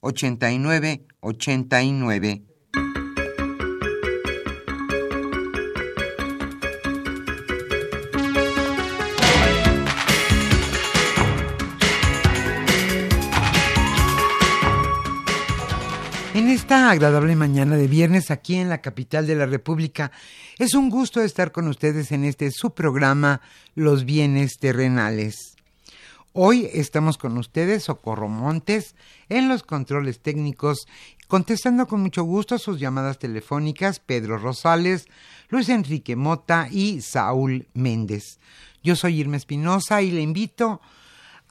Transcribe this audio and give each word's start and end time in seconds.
8989. 0.00 1.06
En 16.36 16.48
esta 16.50 16.90
agradable 16.90 17.34
mañana 17.34 17.76
de 17.76 17.88
viernes 17.88 18.30
aquí 18.30 18.56
en 18.56 18.68
la 18.68 18.82
capital 18.82 19.26
de 19.26 19.36
la 19.36 19.46
República, 19.46 20.12
es 20.58 20.74
un 20.74 20.90
gusto 20.90 21.22
estar 21.22 21.50
con 21.50 21.66
ustedes 21.66 22.12
en 22.12 22.24
este 22.24 22.50
su 22.50 22.74
programa 22.74 23.40
Los 23.74 24.04
bienes 24.04 24.58
terrenales. 24.58 25.55
Hoy 26.38 26.68
estamos 26.70 27.16
con 27.16 27.38
ustedes, 27.38 27.84
Socorro 27.84 28.28
Montes, 28.28 28.94
en 29.30 29.48
los 29.48 29.62
controles 29.62 30.20
técnicos, 30.20 30.86
contestando 31.28 31.86
con 31.86 32.02
mucho 32.02 32.24
gusto 32.24 32.58
sus 32.58 32.78
llamadas 32.78 33.18
telefónicas, 33.18 34.00
Pedro 34.00 34.36
Rosales, 34.36 35.06
Luis 35.48 35.70
Enrique 35.70 36.14
Mota 36.14 36.68
y 36.70 37.00
Saúl 37.00 37.68
Méndez. 37.72 38.38
Yo 38.82 38.96
soy 38.96 39.18
Irma 39.18 39.38
Espinosa 39.38 40.02
y 40.02 40.10
le 40.10 40.20
invito 40.20 40.82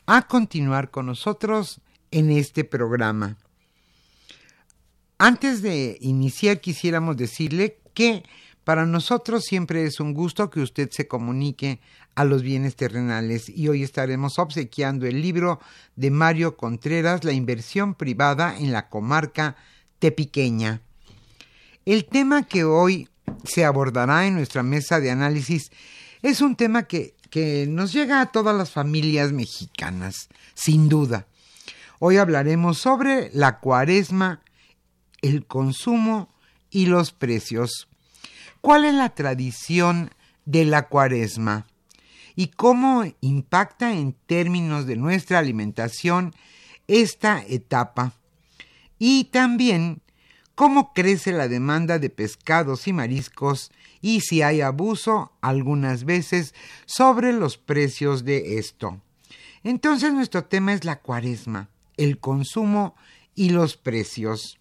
a 0.05 0.27
continuar 0.27 0.91
con 0.91 1.07
nosotros 1.07 1.81
en 2.11 2.29
este 2.29 2.63
programa. 2.63 3.37
Antes 5.17 5.63
de 5.63 5.97
iniciar, 5.99 6.61
quisiéramos 6.61 7.17
decirle 7.17 7.79
que 7.95 8.21
para 8.65 8.85
nosotros 8.85 9.43
siempre 9.45 9.85
es 9.85 9.99
un 9.99 10.13
gusto 10.13 10.49
que 10.49 10.59
usted 10.59 10.89
se 10.91 11.07
comunique 11.07 11.79
a 12.15 12.25
los 12.25 12.41
bienes 12.41 12.75
terrenales 12.75 13.47
y 13.47 13.67
hoy 13.67 13.83
estaremos 13.83 14.39
obsequiando 14.39 15.05
el 15.05 15.21
libro 15.21 15.61
de 15.95 16.11
Mario 16.11 16.57
Contreras, 16.57 17.23
La 17.23 17.31
inversión 17.31 17.93
privada 17.93 18.57
en 18.57 18.73
la 18.73 18.89
comarca 18.89 19.55
Tepiqueña. 19.99 20.81
El 21.85 22.05
tema 22.05 22.43
que 22.43 22.63
hoy 22.63 23.07
se 23.43 23.63
abordará 23.63 24.25
en 24.25 24.33
nuestra 24.33 24.63
mesa 24.63 24.99
de 24.99 25.11
análisis 25.11 25.71
es 26.23 26.41
un 26.41 26.55
tema 26.55 26.83
que, 26.83 27.13
que 27.29 27.67
nos 27.69 27.93
llega 27.93 28.19
a 28.19 28.31
todas 28.31 28.57
las 28.57 28.71
familias 28.71 29.31
mexicanas, 29.31 30.27
sin 30.55 30.89
duda. 30.89 31.27
Hoy 31.99 32.17
hablaremos 32.17 32.79
sobre 32.79 33.29
la 33.31 33.59
cuaresma 33.59 34.41
el 35.21 35.45
consumo 35.45 36.29
y 36.69 36.87
los 36.87 37.11
precios. 37.11 37.87
¿Cuál 38.65 38.85
es 38.85 38.95
la 38.95 39.13
tradición 39.13 40.09
de 40.45 40.65
la 40.65 40.87
cuaresma? 40.87 41.67
¿Y 42.35 42.47
cómo 42.47 43.03
impacta 43.21 43.93
en 43.93 44.13
términos 44.13 44.87
de 44.87 44.95
nuestra 44.95 45.37
alimentación 45.37 46.33
esta 46.87 47.43
etapa? 47.47 48.13
Y 48.97 49.25
también 49.25 50.01
cómo 50.55 50.93
crece 50.93 51.31
la 51.31 51.47
demanda 51.47 51.99
de 51.99 52.09
pescados 52.09 52.87
y 52.87 52.93
mariscos 52.93 53.71
y 54.01 54.21
si 54.21 54.41
hay 54.41 54.61
abuso 54.61 55.31
algunas 55.41 56.03
veces 56.03 56.55
sobre 56.87 57.33
los 57.33 57.59
precios 57.59 58.25
de 58.25 58.57
esto. 58.57 58.99
Entonces 59.63 60.11
nuestro 60.11 60.45
tema 60.45 60.73
es 60.73 60.85
la 60.85 61.01
cuaresma, 61.01 61.69
el 61.97 62.17
consumo 62.17 62.95
y 63.35 63.51
los 63.51 63.77
precios. 63.77 64.57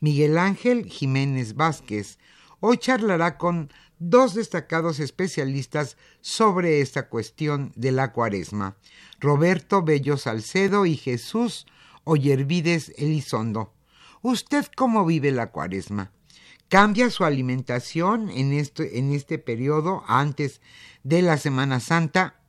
Miguel 0.00 0.38
Ángel 0.38 0.86
Jiménez 0.86 1.56
Vázquez. 1.56 2.18
Hoy 2.60 2.78
charlará 2.78 3.38
con 3.38 3.70
dos 4.00 4.34
destacados 4.34 4.98
especialistas 4.98 5.96
sobre 6.20 6.80
esta 6.80 7.08
cuestión 7.08 7.72
de 7.76 7.92
la 7.92 8.12
cuaresma, 8.12 8.76
Roberto 9.20 9.82
Bello 9.82 10.16
Salcedo 10.16 10.84
y 10.84 10.96
Jesús 10.96 11.66
Oyervides 12.02 12.92
Elizondo. 12.96 13.72
¿Usted 14.22 14.66
cómo 14.74 15.06
vive 15.06 15.30
la 15.30 15.52
cuaresma? 15.52 16.10
¿Cambia 16.68 17.10
su 17.10 17.24
alimentación 17.24 18.28
en 18.28 18.52
este, 18.52 18.98
en 18.98 19.12
este 19.12 19.38
periodo 19.38 20.02
antes 20.08 20.60
de 21.04 21.22
la 21.22 21.36
Semana 21.36 21.78
Santa? 21.78 22.40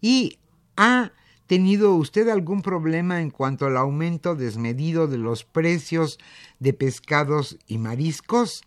¿Y 0.00 0.38
ha 0.78 1.12
tenido 1.46 1.94
usted 1.96 2.30
algún 2.30 2.62
problema 2.62 3.20
en 3.20 3.30
cuanto 3.30 3.66
al 3.66 3.76
aumento 3.76 4.36
desmedido 4.36 5.06
de 5.06 5.18
los 5.18 5.44
precios 5.44 6.18
de 6.60 6.72
pescados 6.72 7.58
y 7.66 7.76
mariscos? 7.76 8.62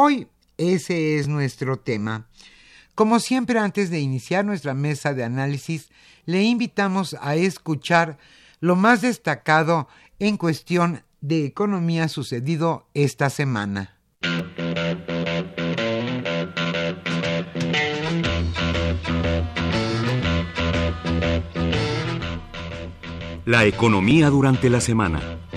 Hoy 0.00 0.28
ese 0.58 1.18
es 1.18 1.26
nuestro 1.26 1.80
tema. 1.80 2.28
Como 2.94 3.18
siempre, 3.18 3.58
antes 3.58 3.90
de 3.90 3.98
iniciar 3.98 4.44
nuestra 4.44 4.72
mesa 4.72 5.12
de 5.12 5.24
análisis, 5.24 5.90
le 6.24 6.44
invitamos 6.44 7.16
a 7.20 7.34
escuchar 7.34 8.16
lo 8.60 8.76
más 8.76 9.00
destacado 9.00 9.88
en 10.20 10.36
cuestión 10.36 11.02
de 11.20 11.46
economía 11.46 12.06
sucedido 12.06 12.86
esta 12.94 13.28
semana. 13.28 13.98
La 23.44 23.64
economía 23.64 24.30
durante 24.30 24.70
la 24.70 24.80
semana. 24.80 25.47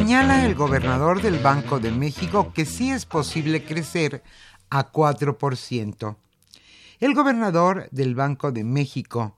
Señala 0.00 0.46
el 0.46 0.54
gobernador 0.54 1.20
del 1.20 1.40
Banco 1.40 1.78
de 1.78 1.90
México 1.90 2.54
que 2.54 2.64
sí 2.64 2.90
es 2.90 3.04
posible 3.04 3.62
crecer 3.62 4.22
a 4.70 4.90
4%. 4.90 6.16
El 7.00 7.12
gobernador 7.12 7.86
del 7.90 8.14
Banco 8.14 8.50
de 8.50 8.64
México, 8.64 9.36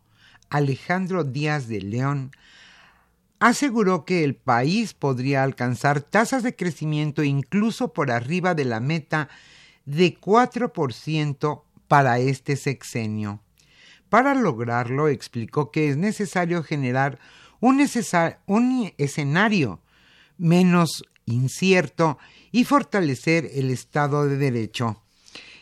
Alejandro 0.51 1.25
Díaz 1.25 1.67
de 1.67 1.81
León, 1.81 2.31
aseguró 3.41 4.05
que 4.05 4.23
el 4.23 4.37
país 4.37 4.95
podría 4.95 5.43
alcanzar 5.43 6.01
tasas 6.01 6.45
de 6.45 6.55
crecimiento 6.55 7.25
incluso 7.25 7.93
por 7.93 8.13
arriba 8.13 8.55
de 8.55 8.65
la 8.65 8.79
meta 8.79 9.29
de 9.85 10.17
4% 10.17 11.63
para 11.89 12.21
este 12.21 12.55
sexenio. 12.55 13.41
Para 14.09 14.37
lograrlo, 14.37 15.09
explicó 15.09 15.73
que 15.73 15.89
es 15.89 15.97
necesario 15.97 16.63
generar 16.63 17.19
un, 17.59 17.85
un 18.47 18.93
escenario 18.97 19.82
menos 20.43 21.05
incierto 21.25 22.19
y 22.51 22.65
fortalecer 22.65 23.49
el 23.55 23.71
Estado 23.71 24.27
de 24.27 24.37
Derecho. 24.37 25.01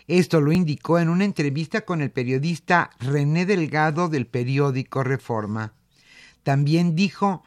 Esto 0.09 0.41
lo 0.41 0.50
indicó 0.50 0.99
en 0.99 1.09
una 1.09 1.25
entrevista 1.25 1.82
con 1.82 2.00
el 2.00 2.11
periodista 2.11 2.91
René 2.99 3.47
Delgado 3.47 4.09
del 4.09 4.27
periódico 4.27 5.05
Reforma. 5.05 5.75
También 6.43 6.97
dijo 6.97 7.44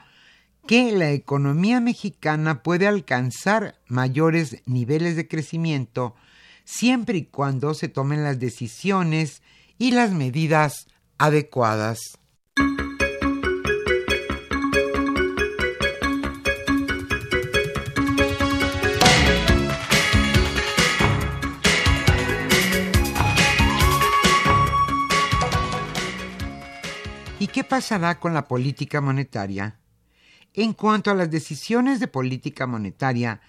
que 0.65 0.93
la 0.93 1.11
economía 1.11 1.81
mexicana 1.81 2.63
puede 2.63 2.87
alcanzar 2.87 3.75
mayores 3.87 4.61
niveles 4.65 5.17
de 5.17 5.27
crecimiento 5.27 6.15
siempre 6.63 7.17
y 7.17 7.25
cuando 7.25 7.73
se 7.73 7.89
tomen 7.89 8.23
las 8.23 8.39
decisiones 8.39 9.41
y 9.77 9.91
las 9.91 10.11
medidas 10.11 10.87
adecuadas. 11.17 11.99
Pasará 27.73 28.19
con 28.19 28.35
la 28.35 28.47
política 28.47 29.01
monetaria? 29.01 29.79
En 30.53 30.73
cuanto 30.73 31.09
a 31.09 31.15
las 31.15 31.31
decisiones 31.31 31.99
de 31.99 32.07
política 32.07 32.67
monetaria, 32.67 33.41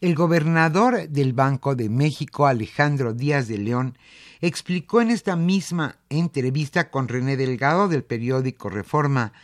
el 0.00 0.14
gobernador 0.14 1.10
del 1.10 1.34
Banco 1.34 1.74
de 1.74 1.90
México, 1.90 2.46
Alejandro 2.46 3.12
Díaz 3.12 3.48
de 3.48 3.58
León, 3.58 3.98
explicó 4.40 5.02
en 5.02 5.10
esta 5.10 5.36
misma 5.36 5.98
entrevista 6.08 6.90
con 6.90 7.06
René 7.06 7.36
Delgado 7.36 7.86
del 7.86 8.02
periódico 8.02 8.70
Reforma 8.70 9.34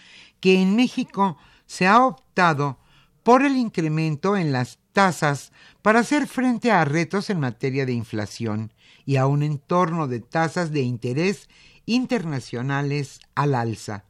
que 0.40 0.62
en 0.62 0.76
México 0.76 1.36
se 1.66 1.86
ha 1.86 2.02
optado 2.02 2.78
por 3.22 3.42
el 3.42 3.58
incremento 3.58 4.38
en 4.38 4.50
las 4.50 4.78
tasas 4.94 5.52
para 5.82 6.00
hacer 6.00 6.26
frente 6.26 6.72
a 6.72 6.86
retos 6.86 7.28
en 7.28 7.38
materia 7.38 7.84
de 7.84 7.92
inflación 7.92 8.72
y 9.04 9.16
a 9.16 9.26
un 9.26 9.42
entorno 9.42 10.08
de 10.08 10.20
tasas 10.20 10.72
de 10.72 10.80
interés 10.80 11.50
internacionales 11.84 13.20
al 13.34 13.54
alza. 13.54 14.06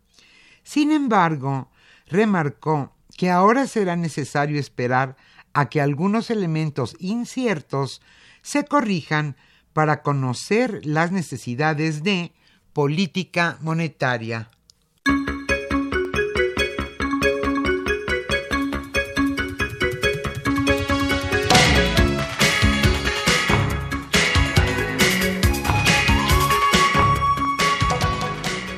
Sin 0.63 0.93
embargo, 0.93 1.71
remarcó 2.07 2.95
que 3.17 3.31
ahora 3.31 3.67
será 3.67 3.97
necesario 3.97 4.59
esperar 4.59 5.17
a 5.53 5.69
que 5.69 5.81
algunos 5.81 6.31
elementos 6.31 6.97
inciertos 6.99 8.01
se 8.43 8.65
corrijan 8.65 9.37
para 9.73 10.03
conocer 10.03 10.85
las 10.85 11.13
necesidades 11.13 12.03
de 12.03 12.33
política 12.73 13.59
monetaria. 13.61 14.51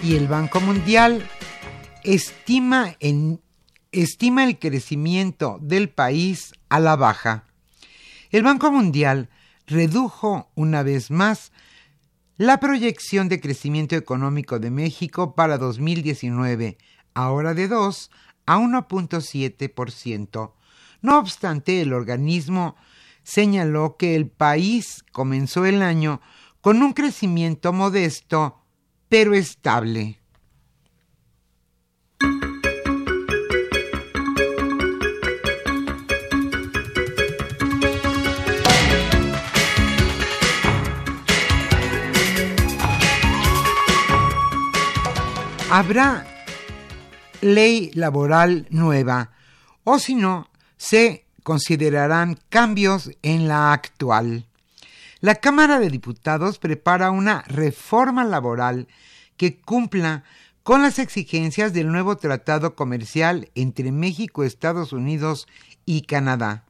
Y 0.03 0.17
el 0.17 0.29
Banco 0.29 0.61
Mundial 0.61 1.27
estima 2.05 2.97
en 3.01 3.41
estima 3.93 4.45
el 4.45 4.59
crecimiento 4.59 5.59
del 5.61 5.89
país 5.89 6.53
a 6.69 6.81
la 6.81 6.97
baja. 6.97 7.45
El 8.31 8.43
Banco 8.43 8.71
Mundial 8.71 9.31
redujo 9.67 10.51
una 10.55 10.83
vez 10.83 11.11
más 11.11 11.53
la 12.37 12.59
proyección 12.59 13.29
de 13.29 13.41
crecimiento 13.41 13.95
económico 13.95 14.59
de 14.59 14.71
México 14.71 15.35
para 15.35 15.57
2019, 15.57 16.77
ahora 17.15 17.55
de 17.55 17.69
2 17.69 18.11
a 18.47 18.59
1.7%. 18.59 20.53
No 21.01 21.19
obstante, 21.19 21.81
el 21.81 21.93
organismo 21.93 22.77
señaló 23.23 23.97
que 23.97 24.17
el 24.17 24.29
país 24.29 25.05
comenzó 25.13 25.65
el 25.65 25.83
año 25.83 26.21
con 26.61 26.83
un 26.83 26.93
crecimiento 26.93 27.73
modesto, 27.73 28.61
pero 29.09 29.35
estable. 29.35 30.24
Habrá 45.77 46.25
ley 47.41 47.91
laboral 47.95 48.69
nueva 48.71 49.33
o 49.83 49.99
si 49.99 50.15
no, 50.15 50.49
se 50.77 51.27
considerarán 51.43 52.39
cambios 52.49 53.11
en 53.23 53.49
la 53.49 53.73
actual. 53.73 54.47
La 55.19 55.35
Cámara 55.35 55.81
de 55.81 55.91
Diputados 55.91 56.61
prepara 56.61 57.11
una 57.11 57.43
reforma 57.49 58.23
laboral 58.23 58.87
que 59.37 59.59
cumpla 59.59 60.23
con 60.63 60.81
las 60.81 61.01
exigencias 61.01 61.73
del 61.73 61.91
nuevo 61.91 62.19
tratado 62.19 62.77
comercial 62.77 63.51
entre 63.57 63.91
México, 63.91 64.45
Estados 64.45 64.93
Unidos 64.93 65.49
y 65.85 66.03
Canadá. 66.03 66.67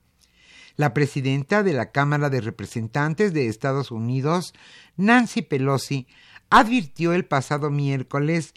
La 0.76 0.94
presidenta 0.94 1.62
de 1.62 1.74
la 1.74 1.90
Cámara 1.90 2.30
de 2.30 2.40
Representantes 2.40 3.34
de 3.34 3.48
Estados 3.48 3.90
Unidos, 3.90 4.54
Nancy 4.96 5.42
Pelosi, 5.42 6.06
advirtió 6.48 7.12
el 7.12 7.26
pasado 7.26 7.68
miércoles 7.68 8.54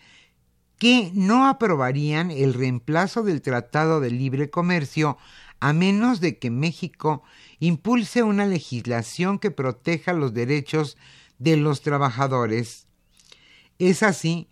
que 0.78 1.12
no 1.14 1.48
aprobarían 1.48 2.32
el 2.32 2.54
reemplazo 2.54 3.24
del 3.24 3.42
Tratado 3.42 4.00
de 4.00 4.12
Libre 4.12 4.50
Comercio 4.50 5.18
a 5.60 5.74
menos 5.74 6.22
de 6.22 6.38
que 6.38 6.52
México 6.52 7.24
impulse 7.60 8.22
una 8.24 8.46
legislación 8.46 9.40
que 9.40 9.50
proteja 9.52 10.14
los 10.14 10.34
derechos 10.34 10.98
de 11.40 11.58
los 11.58 11.82
trabajadores. 11.82 12.86
Es 13.80 14.04
así 14.04 14.50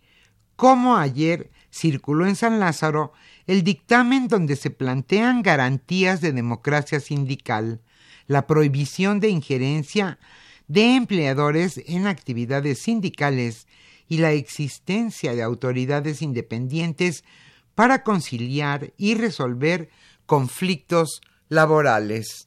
como 0.56 0.96
ayer 0.96 1.50
circuló 1.70 2.26
en 2.26 2.36
San 2.36 2.58
Lázaro 2.58 3.12
el 3.46 3.62
dictamen 3.62 4.26
donde 4.28 4.56
se 4.56 4.70
plantean 4.70 5.42
garantías 5.42 6.20
de 6.20 6.32
democracia 6.32 6.98
sindical, 6.98 7.80
la 8.26 8.46
prohibición 8.46 9.20
de 9.20 9.28
injerencia 9.28 10.18
de 10.66 10.96
empleadores 10.96 11.80
en 11.86 12.08
actividades 12.08 12.80
sindicales 12.80 13.68
y 14.08 14.18
la 14.18 14.32
existencia 14.32 15.34
de 15.34 15.42
autoridades 15.42 16.22
independientes 16.22 17.24
para 17.74 18.02
conciliar 18.02 18.92
y 18.96 19.14
resolver 19.14 19.88
conflictos 20.26 21.20
laborales. 21.48 22.46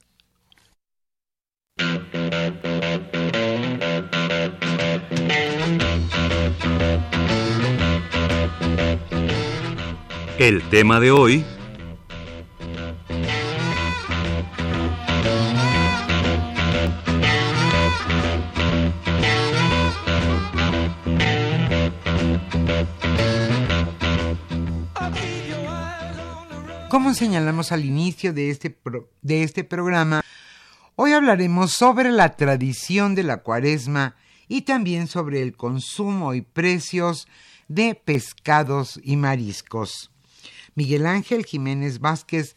El 10.39 10.63
tema 10.69 10.99
de 10.99 11.11
hoy 11.11 11.45
Como 26.89 27.13
señalamos 27.13 27.72
al 27.72 27.86
inicio 27.86 28.34
de 28.34 28.50
este, 28.50 28.75
de 29.22 29.43
este 29.43 29.63
programa, 29.63 30.24
hoy 30.96 31.13
hablaremos 31.13 31.74
sobre 31.74 32.12
la 32.12 32.36
tradición 32.36 33.13
de 33.13 33.22
la 33.22 33.43
cuaresma 33.43 34.15
y 34.48 34.63
también 34.63 35.05
sobre 35.08 35.43
el 35.43 35.55
consumo 35.55 36.34
y 36.34 36.41
precios 36.41 37.27
de 37.67 37.93
pescados 37.93 39.00
y 39.03 39.17
mariscos. 39.17 40.10
Miguel 40.74 41.05
Ángel 41.05 41.46
Jiménez 41.46 42.00
Vázquez 42.00 42.55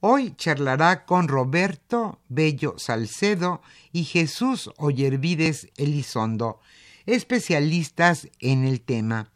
hoy 0.00 0.34
charlará 0.34 1.04
con 1.04 1.28
Roberto 1.28 2.20
Bello 2.30 2.76
Salcedo 2.78 3.60
y 3.92 4.04
Jesús 4.04 4.70
Ollervides 4.78 5.68
Elizondo, 5.76 6.58
especialistas 7.04 8.28
en 8.40 8.64
el 8.64 8.80
tema. 8.80 9.33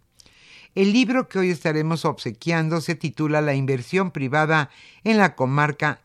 El 0.76 0.92
libro 0.92 1.30
que 1.30 1.40
hoy 1.40 1.50
estaremos 1.52 2.04
obsequiando 2.04 2.82
se 2.82 2.96
titula 2.96 3.42
La 3.42 3.54
inversión 3.54 4.12
privada 4.12 4.72
en 5.04 5.18
la 5.18 5.36
comarca 5.36 6.02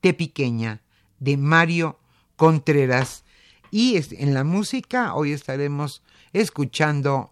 Tepiqueña 0.00 0.82
de 1.20 1.36
Mario 1.36 1.98
Contreras. 2.36 3.24
Y 3.70 4.00
en 4.12 4.34
la 4.34 4.42
música 4.44 5.14
hoy 5.14 5.32
estaremos 5.32 6.02
escuchando 6.32 7.30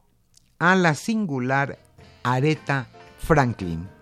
a 0.59 0.75
la 0.75 0.95
singular 0.95 1.79
Aretha 2.23 2.89
Franklin. 3.19 3.96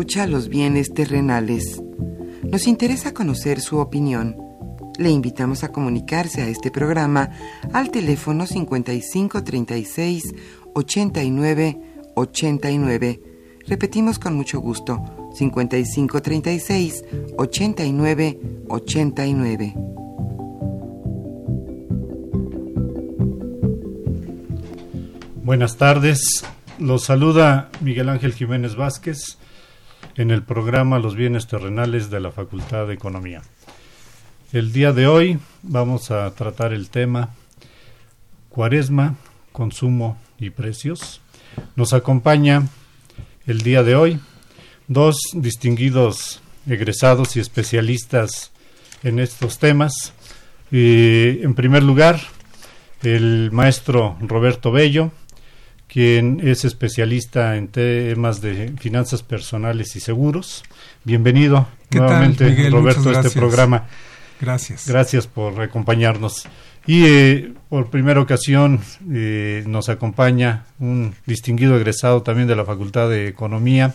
Escucha 0.00 0.26
los 0.26 0.48
bienes 0.48 0.94
terrenales. 0.94 1.82
Nos 2.50 2.66
interesa 2.66 3.12
conocer 3.12 3.60
su 3.60 3.76
opinión. 3.76 4.34
Le 4.98 5.10
invitamos 5.10 5.62
a 5.62 5.72
comunicarse 5.72 6.40
a 6.40 6.48
este 6.48 6.70
programa 6.70 7.28
al 7.74 7.90
teléfono 7.90 8.46
5536 8.46 10.22
89 10.72 11.80
89. 12.14 13.20
Repetimos 13.66 14.18
con 14.18 14.36
mucho 14.36 14.58
gusto, 14.60 15.04
5536 15.34 17.04
89 17.36 18.40
89. 18.68 19.74
Buenas 25.42 25.76
tardes, 25.76 26.46
los 26.78 27.04
saluda 27.04 27.70
Miguel 27.82 28.08
Ángel 28.08 28.32
Jiménez 28.32 28.76
Vázquez 28.76 29.36
en 30.20 30.30
el 30.30 30.42
programa 30.42 30.98
Los 30.98 31.16
bienes 31.16 31.46
terrenales 31.46 32.10
de 32.10 32.20
la 32.20 32.30
Facultad 32.30 32.86
de 32.86 32.92
Economía. 32.92 33.40
El 34.52 34.70
día 34.70 34.92
de 34.92 35.06
hoy 35.06 35.38
vamos 35.62 36.10
a 36.10 36.30
tratar 36.34 36.74
el 36.74 36.90
tema 36.90 37.30
Cuaresma, 38.50 39.14
consumo 39.52 40.18
y 40.38 40.50
precios. 40.50 41.22
Nos 41.74 41.94
acompaña 41.94 42.68
el 43.46 43.62
día 43.62 43.82
de 43.82 43.94
hoy 43.94 44.20
dos 44.88 45.16
distinguidos 45.32 46.42
egresados 46.68 47.34
y 47.36 47.40
especialistas 47.40 48.52
en 49.02 49.20
estos 49.20 49.58
temas. 49.58 50.12
en 50.70 51.54
primer 51.54 51.82
lugar, 51.82 52.20
el 53.02 53.50
maestro 53.52 54.18
Roberto 54.20 54.70
Bello, 54.70 55.12
quien 55.92 56.40
es 56.46 56.64
especialista 56.64 57.56
en 57.56 57.66
temas 57.66 58.40
de 58.40 58.72
finanzas 58.78 59.24
personales 59.24 59.96
y 59.96 60.00
seguros. 60.00 60.62
Bienvenido 61.02 61.66
nuevamente, 61.90 62.70
Roberto, 62.70 63.10
a 63.10 63.20
este 63.20 63.30
programa. 63.30 63.88
Gracias. 64.40 64.86
Gracias 64.86 65.26
por 65.26 65.60
acompañarnos. 65.60 66.46
Y 66.86 67.04
eh, 67.06 67.52
por 67.68 67.90
primera 67.90 68.20
ocasión 68.20 68.80
eh, 69.12 69.64
nos 69.66 69.88
acompaña 69.88 70.64
un 70.78 71.14
distinguido 71.26 71.76
egresado 71.76 72.22
también 72.22 72.46
de 72.46 72.56
la 72.56 72.64
Facultad 72.64 73.08
de 73.08 73.26
Economía, 73.26 73.94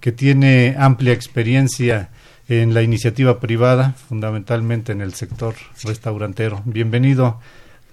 que 0.00 0.12
tiene 0.12 0.76
amplia 0.78 1.14
experiencia 1.14 2.10
en 2.48 2.74
la 2.74 2.82
iniciativa 2.82 3.40
privada, 3.40 3.94
fundamentalmente 4.08 4.92
en 4.92 5.00
el 5.00 5.14
sector 5.14 5.54
restaurantero. 5.82 6.60
Bienvenido, 6.66 7.40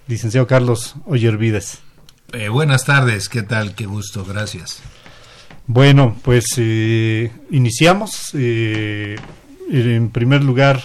licenciado 0.08 0.46
Carlos 0.46 0.96
Ollervides. 1.06 1.80
Eh, 2.32 2.48
buenas 2.48 2.84
tardes, 2.84 3.28
¿qué 3.28 3.42
tal? 3.42 3.74
Qué 3.74 3.86
gusto, 3.86 4.24
gracias. 4.24 4.80
Bueno, 5.66 6.16
pues 6.22 6.44
eh, 6.58 7.32
iniciamos. 7.50 8.30
Eh, 8.34 9.16
en 9.68 10.10
primer 10.10 10.44
lugar, 10.44 10.80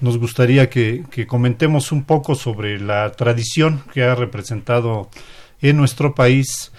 nos 0.00 0.18
gustaría 0.18 0.70
que, 0.70 1.04
comentemos 1.26 1.90
un 1.90 2.04
poco 2.04 2.36
sobre 2.36 2.78
la 2.78 3.10
tradición 3.10 3.82
que 3.92 4.04
ha 4.04 4.14
representado 4.14 5.10
en 5.60 5.76
nuestro 5.76 6.14
país 6.14 6.70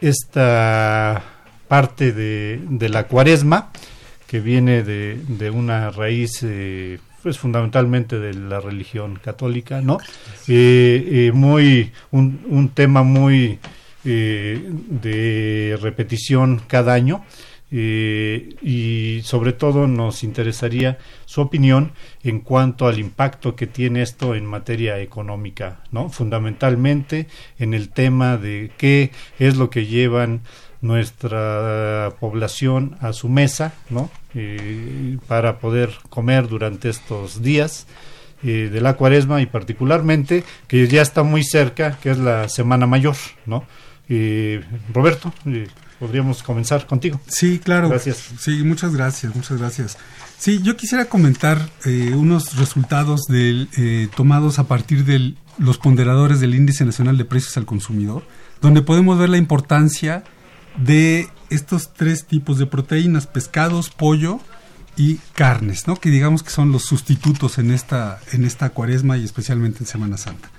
esta 0.00 1.22
parte 1.68 2.12
de, 2.12 2.88
la 2.88 3.06
cuaresma, 3.06 3.70
que 4.26 4.40
viene 4.40 4.82
de 4.82 5.50
una 5.50 5.90
raíz 5.90 6.42
pues 7.28 7.38
fundamentalmente 7.38 8.18
de 8.18 8.32
la 8.32 8.58
religión 8.58 9.20
católica, 9.22 9.82
¿no? 9.82 9.98
Eh, 10.46 11.26
eh, 11.28 11.32
muy 11.34 11.92
un, 12.10 12.40
un, 12.48 12.70
tema 12.70 13.02
muy 13.02 13.58
eh, 14.06 14.66
de 14.66 15.78
repetición 15.78 16.62
cada 16.66 16.94
año 16.94 17.22
y 17.70 19.20
sobre 19.24 19.52
todo 19.52 19.86
nos 19.86 20.24
interesaría 20.24 20.96
su 21.26 21.42
opinión 21.42 21.92
en 22.22 22.40
cuanto 22.40 22.86
al 22.86 22.98
impacto 22.98 23.54
que 23.54 23.66
tiene 23.66 24.00
esto 24.00 24.34
en 24.34 24.46
materia 24.46 24.98
económica, 25.00 25.82
¿no? 25.92 26.08
Fundamentalmente 26.08 27.26
en 27.58 27.74
el 27.74 27.90
tema 27.90 28.38
de 28.38 28.70
qué 28.78 29.10
es 29.38 29.58
lo 29.58 29.68
que 29.68 29.84
llevan 29.84 30.40
nuestra 30.80 32.12
población 32.20 32.96
a 33.00 33.12
su 33.12 33.28
mesa, 33.28 33.72
¿no? 33.90 34.10
para 35.26 35.58
poder 35.58 35.90
comer 36.10 36.46
durante 36.46 36.88
estos 36.88 37.42
días 37.42 37.86
eh, 38.44 38.70
de 38.72 38.80
la 38.80 38.94
cuaresma 38.94 39.42
y 39.42 39.46
particularmente 39.46 40.44
que 40.68 40.86
ya 40.86 41.02
está 41.02 41.24
muy 41.24 41.42
cerca, 41.42 41.98
que 42.00 42.10
es 42.10 42.18
la 42.18 42.48
Semana 42.48 42.86
Mayor, 42.86 43.16
¿no? 43.46 43.64
Roberto, 44.92 45.34
podríamos 45.98 46.42
comenzar 46.42 46.86
contigo. 46.86 47.20
Sí, 47.26 47.58
claro. 47.58 47.88
Gracias. 47.88 48.30
Sí, 48.38 48.62
muchas 48.64 48.94
gracias, 48.94 49.34
muchas 49.34 49.58
gracias. 49.58 49.98
Sí, 50.38 50.60
yo 50.62 50.76
quisiera 50.76 51.06
comentar 51.06 51.68
eh, 51.84 52.12
unos 52.14 52.56
resultados 52.56 53.22
del, 53.28 53.68
eh, 53.76 54.08
tomados 54.14 54.58
a 54.58 54.68
partir 54.68 55.04
de 55.04 55.34
los 55.58 55.78
ponderadores 55.78 56.40
del 56.40 56.54
Índice 56.54 56.84
Nacional 56.84 57.18
de 57.18 57.24
Precios 57.24 57.56
al 57.56 57.66
Consumidor, 57.66 58.22
donde 58.60 58.82
podemos 58.82 59.18
ver 59.18 59.30
la 59.30 59.36
importancia 59.36 60.22
de 60.78 61.28
estos 61.50 61.92
tres 61.92 62.26
tipos 62.26 62.58
de 62.58 62.66
proteínas, 62.66 63.26
pescados, 63.26 63.90
pollo 63.90 64.40
y 64.96 65.16
carnes, 65.34 65.86
¿no? 65.86 65.96
Que 65.96 66.10
digamos 66.10 66.42
que 66.42 66.50
son 66.50 66.72
los 66.72 66.84
sustitutos 66.84 67.58
en 67.58 67.70
esta, 67.70 68.20
en 68.32 68.44
esta 68.44 68.70
cuaresma 68.70 69.16
y 69.16 69.24
especialmente 69.24 69.80
en 69.80 69.86
Semana 69.86 70.16
Santa. 70.16 70.50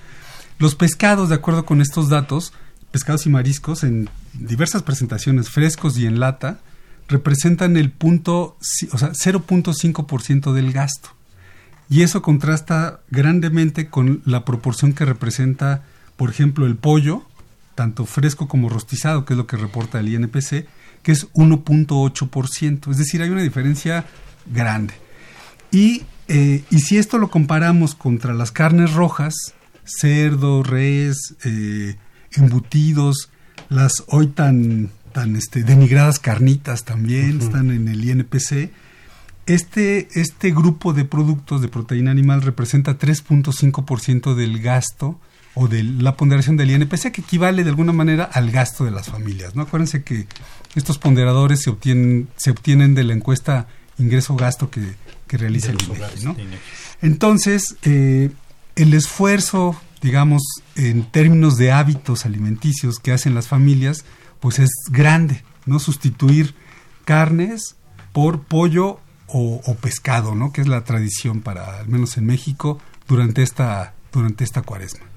Los 0.58 0.76
pescados, 0.76 1.30
de 1.30 1.36
acuerdo 1.36 1.66
con 1.66 1.82
estos 1.82 2.10
datos, 2.10 2.54
pescados 2.92 3.26
y 3.26 3.30
mariscos 3.30 3.84
en 3.84 4.10
diversas 4.34 4.84
presentaciones, 4.84 5.50
frescos 5.50 5.98
y 5.98 6.06
en 6.06 6.20
lata, 6.20 6.60
representan 7.08 7.76
el 7.78 7.92
punto, 7.92 8.58
o 8.92 8.98
sea, 8.98 9.12
0.5% 9.12 10.54
del 10.54 10.72
gasto. 10.72 11.10
Y 11.90 12.04
eso 12.04 12.22
contrasta 12.22 13.02
grandemente 13.10 13.90
con 13.90 14.22
la 14.26 14.46
proporción 14.46 14.94
que 14.94 15.06
representa, 15.06 15.84
por 16.18 16.30
ejemplo, 16.30 16.68
el 16.68 16.76
pollo, 16.76 17.24
tanto 17.80 18.06
fresco 18.06 18.50
como 18.50 18.68
rostizado, 18.68 19.24
que 19.24 19.32
es 19.32 19.38
lo 19.38 19.48
que 19.48 19.56
reporta 19.56 20.02
el 20.02 20.10
INPC, 20.10 20.66
que 21.02 21.14
es 21.14 21.32
1.8%. 21.32 22.92
Es 22.92 22.98
decir, 22.98 23.22
hay 23.22 23.30
una 23.30 23.42
diferencia 23.42 24.04
grande. 24.54 24.96
Y, 25.72 26.04
eh, 26.28 26.66
y 26.70 26.80
si 26.80 26.98
esto 26.98 27.18
lo 27.18 27.32
comparamos 27.32 27.96
contra 27.96 28.34
las 28.34 28.52
carnes 28.52 28.92
rojas, 28.92 29.34
cerdo, 29.86 30.62
res, 30.62 31.36
eh, 31.46 31.96
embutidos, 32.34 33.30
las 33.70 34.04
hoy 34.08 34.28
tan, 34.28 34.90
tan 35.14 35.38
este, 35.38 35.64
denigradas 35.64 36.20
carnitas 36.20 36.84
también 36.84 37.40
están 37.40 37.72
en 37.72 37.88
el 37.88 38.04
INPC. 38.04 38.72
Este, 39.46 40.10
este 40.20 40.52
grupo 40.52 40.92
de 40.92 41.06
productos 41.06 41.62
de 41.62 41.70
proteína 41.70 42.12
animal 42.12 42.42
representa 42.42 42.98
3.5% 42.98 44.36
del 44.36 44.62
gasto 44.62 45.18
o 45.62 45.68
de 45.68 45.84
la 45.84 46.16
ponderación 46.16 46.56
del 46.56 46.72
INPC, 46.72 47.12
que 47.12 47.20
equivale 47.20 47.66
de 47.66 47.70
alguna 47.70 47.92
manera 47.92 48.24
al 48.24 48.50
gasto 48.50 48.86
de 48.86 48.92
las 48.92 49.10
familias. 49.10 49.56
¿no? 49.56 49.64
Acuérdense 49.64 50.04
que 50.04 50.26
estos 50.74 50.98
ponderadores 50.98 51.62
se 51.62 51.70
obtienen, 51.70 52.30
se 52.38 52.52
obtienen 52.52 52.96
de 52.96 53.04
la 53.04 53.14
encuesta 53.14 53.68
ingreso-gasto 53.98 54.70
que, 54.70 54.96
que, 55.28 55.38
realiza 55.38 55.72
el 55.72 55.78
INEGI. 55.84 56.24
¿no? 56.24 56.38
Entonces, 57.02 57.76
eh, 57.84 58.30
el 58.78 58.94
esfuerzo, 58.94 59.76
digamos, 60.02 60.42
en 60.78 61.04
términos 61.04 61.58
de 61.58 61.74
hábitos 61.74 62.26
alimenticios 62.26 63.00
que 63.00 63.12
hacen 63.12 63.36
las 63.36 63.50
familias, 63.50 64.06
pues 64.40 64.60
es 64.60 64.70
grande, 64.90 65.44
¿no? 65.66 65.80
Sustituir 65.80 66.56
carnes 67.04 67.76
por 68.14 68.44
pollo 68.44 69.02
o, 69.28 69.76
pescado, 69.82 70.36
¿no? 70.36 70.54
Que 70.54 70.62
es 70.62 70.70
la 70.70 70.86
tradición 70.86 71.42
para, 71.42 71.80
al 71.80 71.90
menos 71.90 72.16
en 72.18 72.26
México, 72.28 72.80
durante 73.10 73.44
esta, 73.44 73.94
durante 74.14 74.46
esta 74.46 74.62
cuaresma. 74.62 75.09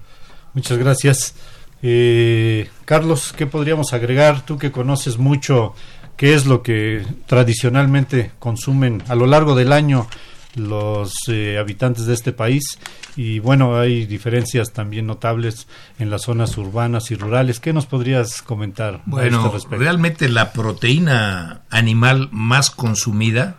Muchas 0.54 0.78
gracias. 0.78 1.34
Eh, 1.82 2.68
Carlos, 2.84 3.34
¿qué 3.36 3.46
podríamos 3.46 3.92
agregar? 3.92 4.44
Tú 4.44 4.58
que 4.58 4.70
conoces 4.70 5.18
mucho 5.18 5.74
qué 6.16 6.34
es 6.34 6.46
lo 6.46 6.62
que 6.62 7.04
tradicionalmente 7.26 8.30
consumen 8.38 9.02
a 9.08 9.14
lo 9.14 9.26
largo 9.26 9.54
del 9.54 9.72
año 9.72 10.06
los 10.54 11.14
eh, 11.28 11.58
habitantes 11.58 12.06
de 12.06 12.14
este 12.14 12.32
país 12.32 12.78
y 13.16 13.38
bueno, 13.38 13.78
hay 13.78 14.06
diferencias 14.06 14.72
también 14.72 15.06
notables 15.06 15.66
en 15.98 16.10
las 16.10 16.22
zonas 16.22 16.56
urbanas 16.56 17.10
y 17.10 17.14
rurales. 17.14 17.60
¿Qué 17.60 17.72
nos 17.72 17.86
podrías 17.86 18.42
comentar? 18.42 19.02
Bueno, 19.06 19.52
realmente 19.70 20.28
la 20.28 20.52
proteína 20.52 21.62
animal 21.70 22.28
más 22.32 22.70
consumida 22.70 23.56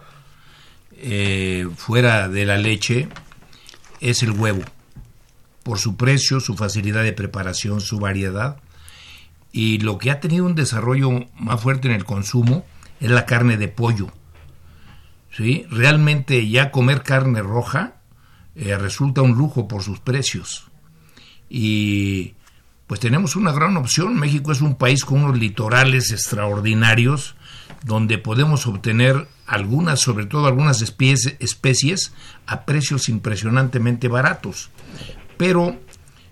eh, 0.98 1.68
fuera 1.76 2.30
de 2.30 2.46
la 2.46 2.58
leche 2.58 3.10
es 4.00 4.24
el 4.24 4.32
huevo, 4.32 4.64
por 5.64 5.80
su 5.80 5.96
precio, 5.96 6.40
su 6.40 6.56
facilidad 6.56 7.04
de 7.04 7.14
preparación, 7.14 7.82
su 7.82 8.00
variedad. 8.00 8.58
Y 9.52 9.80
lo 9.80 9.98
que 9.98 10.12
ha 10.12 10.20
tenido 10.20 10.46
un 10.46 10.56
desarrollo 10.56 11.10
más 11.36 11.62
fuerte 11.62 11.88
en 11.88 11.94
el 11.94 12.06
consumo 12.06 12.66
es 13.00 13.10
la 13.10 13.26
carne 13.26 13.58
de 13.58 13.68
pollo 13.68 14.12
¿sí? 15.36 15.66
Realmente 15.70 16.48
ya 16.48 16.72
comer 16.72 17.04
carne 17.04 17.42
roja 17.42 17.96
eh, 18.56 18.78
resulta 18.78 19.22
un 19.22 19.34
lujo 19.34 19.68
por 19.68 19.84
sus 19.84 20.00
precios. 20.00 20.66
Y 21.50 22.36
pues 22.88 23.00
tenemos 23.00 23.36
una 23.36 23.52
gran 23.52 23.78
opción. 23.78 24.16
México 24.16 24.52
es 24.52 24.62
un 24.62 24.76
país 24.76 25.06
con 25.06 25.24
unos 25.24 25.38
litorales 25.38 26.12
extraordinarios 26.12 27.36
donde 27.84 28.18
podemos 28.18 28.66
obtener 28.68 29.28
algunas, 29.46 30.00
sobre 30.00 30.26
todo 30.26 30.48
algunas 30.48 30.82
especies, 30.82 31.36
especies 31.40 32.14
a 32.46 32.66
precios 32.66 33.10
impresionantemente 33.10 34.08
baratos. 34.08 34.70
Pero 35.44 35.78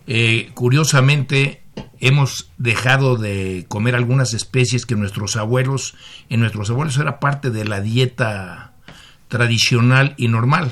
eh, 0.08 0.52
curiosamente 0.54 1.62
hemos 2.00 2.50
dejado 2.58 3.18
de 3.18 3.66
comer 3.68 3.94
algunas 3.94 4.34
especies 4.34 4.86
que 4.86 4.96
nuestros 4.96 5.36
abuelos, 5.36 5.96
en 6.30 6.40
nuestros 6.40 6.70
abuelos 6.70 6.96
era 6.96 7.20
parte 7.20 7.50
de 7.50 7.66
la 7.66 7.82
dieta 7.82 8.72
tradicional 9.28 10.14
y 10.16 10.30
normal. 10.30 10.72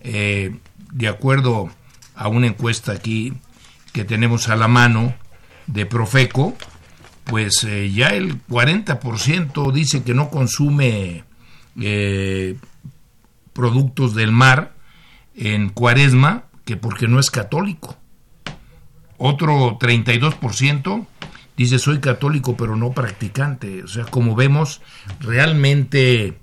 Eh, 0.00 0.58
de 0.92 1.08
acuerdo 1.08 1.72
a 2.14 2.28
una 2.28 2.46
encuesta 2.46 2.92
aquí 2.92 3.32
que 3.92 4.04
tenemos 4.04 4.48
a 4.48 4.54
la 4.54 4.68
mano 4.68 5.16
de 5.66 5.84
Profeco, 5.84 6.56
pues 7.24 7.64
eh, 7.64 7.90
ya 7.90 8.10
el 8.10 8.46
40% 8.46 9.72
dice 9.72 10.04
que 10.04 10.14
no 10.14 10.30
consume 10.30 11.24
productos 13.52 14.14
del 14.14 14.30
mar 14.30 14.72
en 15.34 15.68
cuaresma, 15.70 16.44
que 16.64 16.76
porque 16.76 17.08
no 17.08 17.18
es 17.18 17.30
católico. 17.30 17.96
Otro 19.18 19.78
32% 19.78 21.06
dice 21.56 21.78
soy 21.78 22.00
católico 22.00 22.56
pero 22.56 22.76
no 22.76 22.92
practicante. 22.92 23.82
O 23.82 23.88
sea, 23.88 24.04
como 24.04 24.34
vemos, 24.34 24.80
realmente 25.20 26.38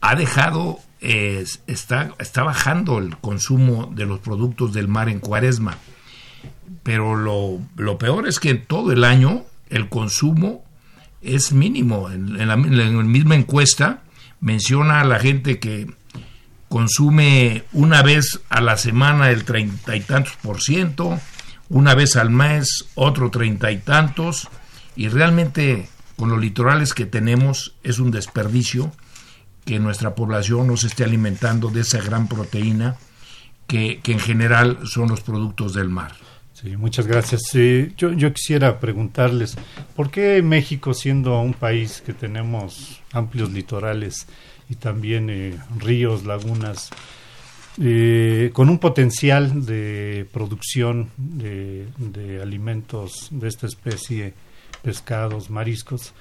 ha 0.00 0.14
dejado, 0.14 0.78
está, 1.00 2.14
está 2.18 2.42
bajando 2.42 2.98
el 2.98 3.16
consumo 3.16 3.90
de 3.94 4.06
los 4.06 4.20
productos 4.20 4.72
del 4.72 4.88
mar 4.88 5.08
en 5.08 5.20
cuaresma. 5.20 5.78
Pero 6.82 7.16
lo, 7.16 7.58
lo 7.76 7.98
peor 7.98 8.28
es 8.28 8.38
que 8.38 8.54
todo 8.54 8.92
el 8.92 9.04
año 9.04 9.44
el 9.70 9.88
consumo 9.88 10.64
es 11.22 11.52
mínimo. 11.52 12.10
En, 12.10 12.46
la, 12.46 12.56
misma 12.56 13.34
encuesta 13.34 14.02
menciona 14.40 15.00
a 15.00 15.04
la 15.04 15.18
gente 15.18 15.58
que 15.58 15.90
consume 16.76 17.64
una 17.72 18.02
vez 18.02 18.42
a 18.50 18.60
la 18.60 18.76
semana 18.76 19.30
el 19.30 19.44
treinta 19.44 19.96
y 19.96 20.00
tantos 20.00 20.34
por 20.42 20.60
ciento, 20.60 21.18
una 21.70 21.94
vez 21.94 22.16
al 22.16 22.28
mes 22.28 22.84
otro 22.94 23.30
treinta 23.30 23.72
y 23.72 23.78
tantos, 23.78 24.48
y 24.94 25.08
realmente 25.08 25.88
con 26.18 26.28
los 26.28 26.38
litorales 26.38 26.92
que 26.92 27.06
tenemos 27.06 27.76
es 27.82 27.98
un 27.98 28.10
desperdicio 28.10 28.92
que 29.64 29.78
nuestra 29.78 30.14
población 30.14 30.66
no 30.66 30.74
esté 30.74 31.04
alimentando 31.04 31.70
de 31.70 31.80
esa 31.80 32.02
gran 32.02 32.28
proteína 32.28 32.96
que, 33.66 34.02
en 34.04 34.20
general 34.20 34.80
son 34.84 35.08
los 35.08 35.22
productos 35.22 35.72
del 35.72 35.88
mar. 35.88 36.12
Sí, 36.52 36.76
muchas 36.76 37.06
gracias. 37.06 37.40
yo, 37.54 38.12
yo 38.12 38.34
quisiera 38.34 38.80
preguntarles, 38.80 39.56
¿por 39.94 40.10
qué 40.10 40.42
México, 40.42 40.92
siendo 40.92 41.40
un 41.40 41.54
país 41.54 42.02
que 42.04 42.12
tenemos 42.12 43.00
amplios 43.12 43.50
litorales 43.50 44.26
y 44.68 44.76
también 44.76 45.30
eh, 45.30 45.58
ríos, 45.78 46.24
lagunas, 46.24 46.90
eh, 47.80 48.50
con 48.52 48.68
un 48.68 48.78
potencial 48.78 49.66
de 49.66 50.26
producción 50.32 51.10
de, 51.16 51.86
de, 51.98 52.40
alimentos 52.40 53.28
de 53.30 53.48
esta 53.48 53.66
especie, 53.66 54.34
pescados, 54.82 55.50
mariscos, 55.50 56.14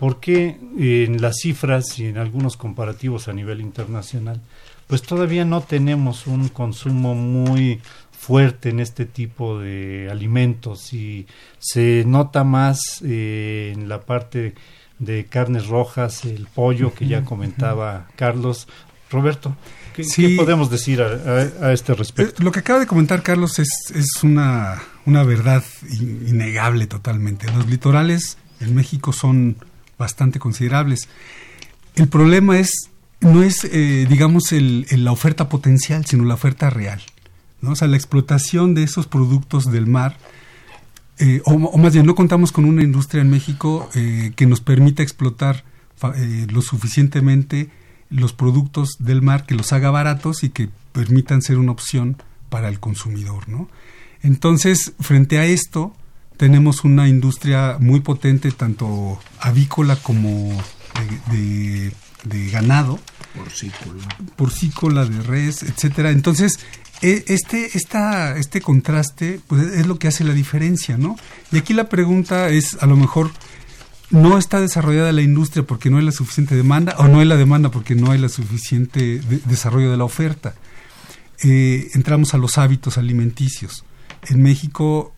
¿Por 0.00 0.18
qué 0.18 0.58
en 0.78 1.20
las 1.20 1.40
cifras 1.42 1.98
y 1.98 2.06
en 2.06 2.16
algunos 2.16 2.56
comparativos 2.56 3.28
a 3.28 3.34
nivel 3.34 3.60
internacional, 3.60 4.40
pues 4.86 5.02
todavía 5.02 5.44
no 5.44 5.60
tenemos 5.60 6.26
un 6.26 6.48
consumo 6.48 7.14
muy 7.14 7.82
fuerte 8.10 8.70
en 8.70 8.80
este 8.80 9.04
tipo 9.04 9.58
de 9.58 10.08
alimentos 10.10 10.94
y 10.94 11.26
se 11.58 12.04
nota 12.06 12.44
más 12.44 12.80
eh, 13.04 13.72
en 13.74 13.90
la 13.90 14.00
parte 14.00 14.54
de 15.00 15.26
carnes 15.26 15.66
rojas, 15.66 16.24
el 16.24 16.46
pollo 16.46 16.94
que 16.94 17.08
ya 17.08 17.24
comentaba 17.24 18.06
Carlos. 18.14 18.68
Roberto, 19.10 19.56
¿qué, 19.92 20.36
podemos 20.36 20.70
decir 20.70 21.02
a, 21.02 21.72
este 21.72 21.94
respecto? 21.94 22.40
Eh, 22.40 22.44
lo 22.44 22.52
que 22.52 22.60
acaba 22.60 22.78
de 22.78 22.86
comentar 22.86 23.24
Carlos 23.24 23.58
es, 23.58 23.68
es 23.92 24.22
una, 24.22 24.80
una 25.04 25.24
verdad 25.24 25.64
innegable 25.90 26.86
totalmente. 26.86 27.50
Los 27.50 27.68
litorales 27.68 28.38
en 28.60 28.72
México 28.76 29.12
son 29.12 29.56
bastante 29.98 30.38
considerables. 30.38 31.08
El 31.96 32.06
problema 32.06 32.60
es 32.60 32.90
no 33.20 33.42
es, 33.42 33.64
eh, 33.64 34.06
digamos, 34.08 34.52
el, 34.52 34.86
la 34.90 35.12
oferta 35.12 35.48
potencial, 35.48 36.06
sino 36.06 36.24
la 36.24 36.34
oferta 36.34 36.70
real. 36.70 37.00
¿no? 37.60 37.72
O 37.72 37.76
sea, 37.76 37.88
la 37.88 37.96
explotación 37.96 38.74
de 38.74 38.82
esos 38.82 39.06
productos 39.06 39.70
del 39.70 39.86
mar, 39.86 40.16
eh, 41.20 41.42
o, 41.44 41.78
más 41.78 41.92
bien, 41.92 42.06
no 42.06 42.14
contamos 42.14 42.50
con 42.50 42.64
una 42.64 42.82
industria 42.82 43.20
en 43.20 43.30
México 43.30 43.88
eh, 43.94 44.32
que 44.36 44.46
nos 44.46 44.60
permita 44.60 45.02
explotar 45.02 45.64
lo 46.50 46.62
suficientemente 46.62 47.68
los 48.08 48.32
productos 48.32 48.96
del 48.98 49.20
mar, 49.20 49.44
que 49.44 49.54
los 49.54 49.72
haga 49.74 49.90
baratos 49.90 50.44
y 50.44 50.48
que 50.48 50.70
permitan 50.92 51.42
ser 51.42 51.58
una 51.58 51.72
opción 51.72 52.16
para 52.48 52.68
el 52.68 52.80
consumidor. 52.80 53.48
¿no? 53.50 53.68
Entonces, 54.22 54.94
frente 54.98 55.38
a 55.38 55.44
esto, 55.44 55.94
tenemos 56.38 56.84
una 56.84 57.06
industria 57.06 57.76
muy 57.80 58.00
potente, 58.00 58.50
tanto 58.50 59.20
avícola 59.40 59.96
como 59.96 60.50
de, 61.30 61.92
de 62.24 62.50
ganado, 62.50 62.98
porcícola, 63.36 64.08
porcícola 64.36 65.04
de 65.04 65.22
res, 65.22 65.62
etcétera. 65.62 66.10
Entonces, 66.10 66.58
este, 67.02 67.76
esta, 67.76 68.36
este 68.36 68.60
contraste 68.60 69.40
pues, 69.46 69.62
es 69.62 69.86
lo 69.86 69.98
que 69.98 70.08
hace 70.08 70.24
la 70.24 70.34
diferencia, 70.34 70.98
¿no? 70.98 71.16
Y 71.50 71.58
aquí 71.58 71.72
la 71.72 71.88
pregunta 71.88 72.48
es, 72.48 72.76
a 72.80 72.86
lo 72.86 72.96
mejor, 72.96 73.30
no 74.10 74.38
está 74.38 74.60
desarrollada 74.60 75.12
la 75.12 75.22
industria 75.22 75.64
porque 75.64 75.88
no 75.88 75.98
hay 75.98 76.04
la 76.04 76.12
suficiente 76.12 76.56
demanda 76.56 76.96
o 76.98 77.06
no 77.06 77.20
hay 77.20 77.26
la 77.26 77.36
demanda 77.36 77.70
porque 77.70 77.94
no 77.94 78.10
hay 78.10 78.18
la 78.18 78.28
suficiente 78.28 79.20
desarrollo 79.46 79.90
de 79.90 79.96
la 79.96 80.04
oferta. 80.04 80.54
Eh, 81.42 81.90
entramos 81.94 82.34
a 82.34 82.38
los 82.38 82.58
hábitos 82.58 82.98
alimenticios. 82.98 83.84
En 84.28 84.42
México 84.42 85.14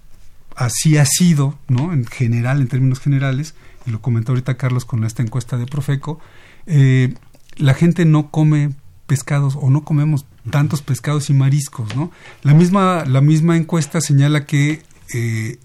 así 0.55 0.99
ha 0.99 1.07
sido, 1.07 1.59
¿no? 1.69 1.93
En 1.93 2.07
general, 2.07 2.61
en 2.61 2.69
términos 2.69 3.01
generales, 3.01 3.55
y 3.87 3.91
lo 3.91 4.01
comentó 4.01 4.33
ahorita 4.33 4.57
Carlos 4.57 4.85
con 4.85 5.05
esta 5.05 5.23
encuesta 5.23 5.57
de 5.57 5.67
Profeco, 5.67 6.21
eh, 6.67 7.15
la 7.57 7.75
gente 7.75 8.05
no 8.05 8.31
come 8.31 8.73
pescados 9.13 9.57
o 9.61 9.69
no 9.69 9.85
comemos 9.85 10.25
tantos 10.51 10.81
pescados 10.81 11.29
y 11.29 11.35
mariscos, 11.35 11.95
¿no? 11.95 12.11
La 12.43 12.55
misma, 12.55 13.05
la 13.05 13.21
misma 13.21 13.57
encuesta 13.57 14.01
señala 14.01 14.47
que 14.47 14.83
eh, 15.13 15.59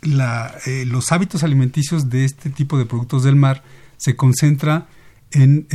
la, 0.00 0.54
eh, 0.66 0.84
los 0.86 1.12
hábitos 1.12 1.42
alimenticios 1.42 2.08
de 2.08 2.24
este 2.24 2.48
tipo 2.48 2.78
de 2.78 2.86
productos 2.86 3.24
del 3.24 3.36
mar 3.36 3.62
se 3.98 4.16
concentra 4.16 4.86
en 5.32 5.66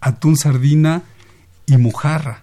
atún, 0.00 0.36
sardina 0.36 1.02
y 1.66 1.76
mojarra, 1.76 2.42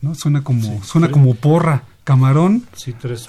¿no? 0.00 0.14
Suena 0.14 0.42
como, 0.42 0.82
suena 0.84 1.10
como 1.10 1.34
porra 1.34 1.84
camarón, 2.04 2.64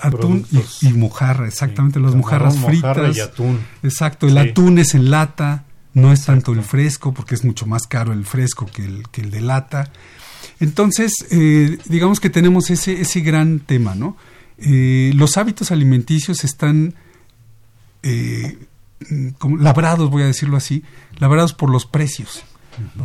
atún 0.02 0.46
y, 0.82 0.94
mojarra, 0.94 1.48
exactamente, 1.48 2.00
las 2.00 2.14
mojarras 2.14 2.58
fritas. 2.58 3.16
y 3.16 3.22
atún. 3.22 3.60
Exacto, 3.82 4.28
el 4.28 4.38
atún 4.38 4.78
es 4.78 4.94
en 4.94 5.10
lata, 5.10 5.64
no 5.94 6.12
es 6.12 6.26
tanto 6.26 6.52
el 6.52 6.62
fresco, 6.62 7.14
porque 7.14 7.36
es 7.36 7.46
mucho 7.46 7.66
más 7.66 7.88
caro 7.88 8.12
el 8.12 8.26
fresco 8.26 8.66
que 8.66 8.86
el, 8.86 9.08
que 9.10 9.22
el 9.22 9.32
de 9.32 9.42
lata. 9.42 9.92
Entonces, 10.60 11.14
eh, 11.32 11.78
digamos 11.86 12.20
que 12.20 12.30
tenemos 12.30 12.70
ese, 12.70 13.02
ese 13.02 13.22
gran 13.22 13.60
tema, 13.60 13.96
¿no? 13.96 14.16
Eh, 14.58 15.12
los 15.16 15.38
hábitos 15.38 15.72
alimenticios 15.72 16.44
están 16.44 16.96
eh, 18.04 18.58
como 19.38 19.58
labrados, 19.58 20.10
voy 20.10 20.24
a 20.24 20.28
decirlo 20.28 20.58
así, 20.58 20.84
labrados 21.18 21.54
por 21.54 21.70
los 21.70 21.86
precios. 21.86 22.44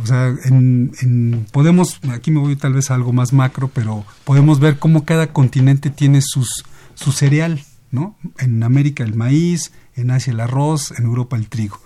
O 0.01 0.05
sea, 0.05 0.35
en, 0.45 1.47
podemos, 1.51 1.99
aquí 2.09 2.29
me 2.31 2.39
voy 2.39 2.55
tal 2.55 2.73
vez 2.73 2.91
a 2.91 2.95
algo 2.95 3.13
más 3.13 3.31
macro, 3.31 3.69
pero 3.73 4.05
podemos 4.25 4.59
ver 4.59 4.79
cómo 4.79 5.05
cada 5.05 5.27
continente 5.27 5.89
tiene 5.89 6.21
sus, 6.21 6.65
su 6.93 7.11
cereal, 7.11 7.63
¿no? 7.89 8.17
En 8.37 8.63
América 8.63 9.03
el 9.03 9.15
maíz, 9.15 9.71
en 9.95 10.11
Asia 10.11 10.31
el 10.31 10.41
arroz, 10.41 10.91
en 10.97 11.05
Europa 11.05 11.37
el 11.37 11.47
trigo. 11.47 11.79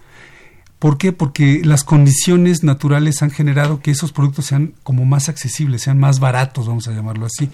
¿Por 0.86 1.00
qué? 1.00 1.12
Porque 1.12 1.62
las 1.64 1.84
condiciones 1.84 2.64
naturales 2.64 3.24
han 3.24 3.32
generado 3.32 3.80
que 3.80 3.90
esos 3.90 4.12
productos 4.12 4.46
sean 4.46 4.76
como 4.84 5.04
más 5.04 5.30
accesibles, 5.30 5.82
sean 5.82 5.98
más 5.98 6.20
baratos, 6.20 6.68
vamos 6.68 6.88
a 6.88 6.92
llamarlo 6.92 7.26
así. 7.26 7.50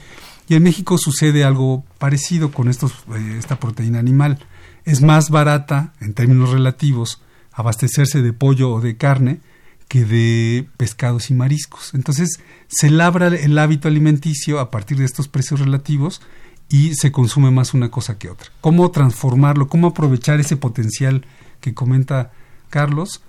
Y 0.50 0.56
en 0.56 0.64
México 0.64 0.98
sucede 0.98 1.46
algo 1.46 1.86
parecido 1.98 2.52
con 2.52 2.68
estos, 2.68 2.92
eh, 3.16 3.38
esta 3.40 3.58
proteína 3.58 4.00
animal. 4.00 4.40
Es 4.84 5.02
más 5.02 5.30
barata, 5.30 5.94
en 6.02 6.14
términos 6.14 6.50
relativos, 6.50 7.22
abastecerse 7.54 8.22
de 8.22 8.34
pollo 8.34 8.70
o 8.70 8.82
de 8.82 8.98
carne 8.98 9.40
que 9.88 10.04
de 10.04 10.68
pescados 10.76 11.30
y 11.30 11.34
mariscos. 11.34 11.94
Entonces 11.94 12.42
se 12.68 12.90
labra 12.90 13.28
el 13.28 13.58
hábito 13.58 13.88
alimenticio 13.88 14.60
a 14.60 14.72
partir 14.72 14.98
de 14.98 15.06
estos 15.06 15.30
precios 15.30 15.62
relativos 15.62 16.22
y 16.68 16.96
se 16.96 17.14
consume 17.14 17.50
más 17.50 17.74
una 17.74 17.92
cosa 17.92 18.18
que 18.18 18.30
otra. 18.30 18.50
¿Cómo 18.60 18.92
transformarlo? 18.92 19.70
¿Cómo 19.70 19.88
aprovechar 19.88 20.42
ese 20.42 20.58
potencial 20.58 21.26
que 21.62 21.74
comenta 21.74 22.32
Carlos? 22.72 23.22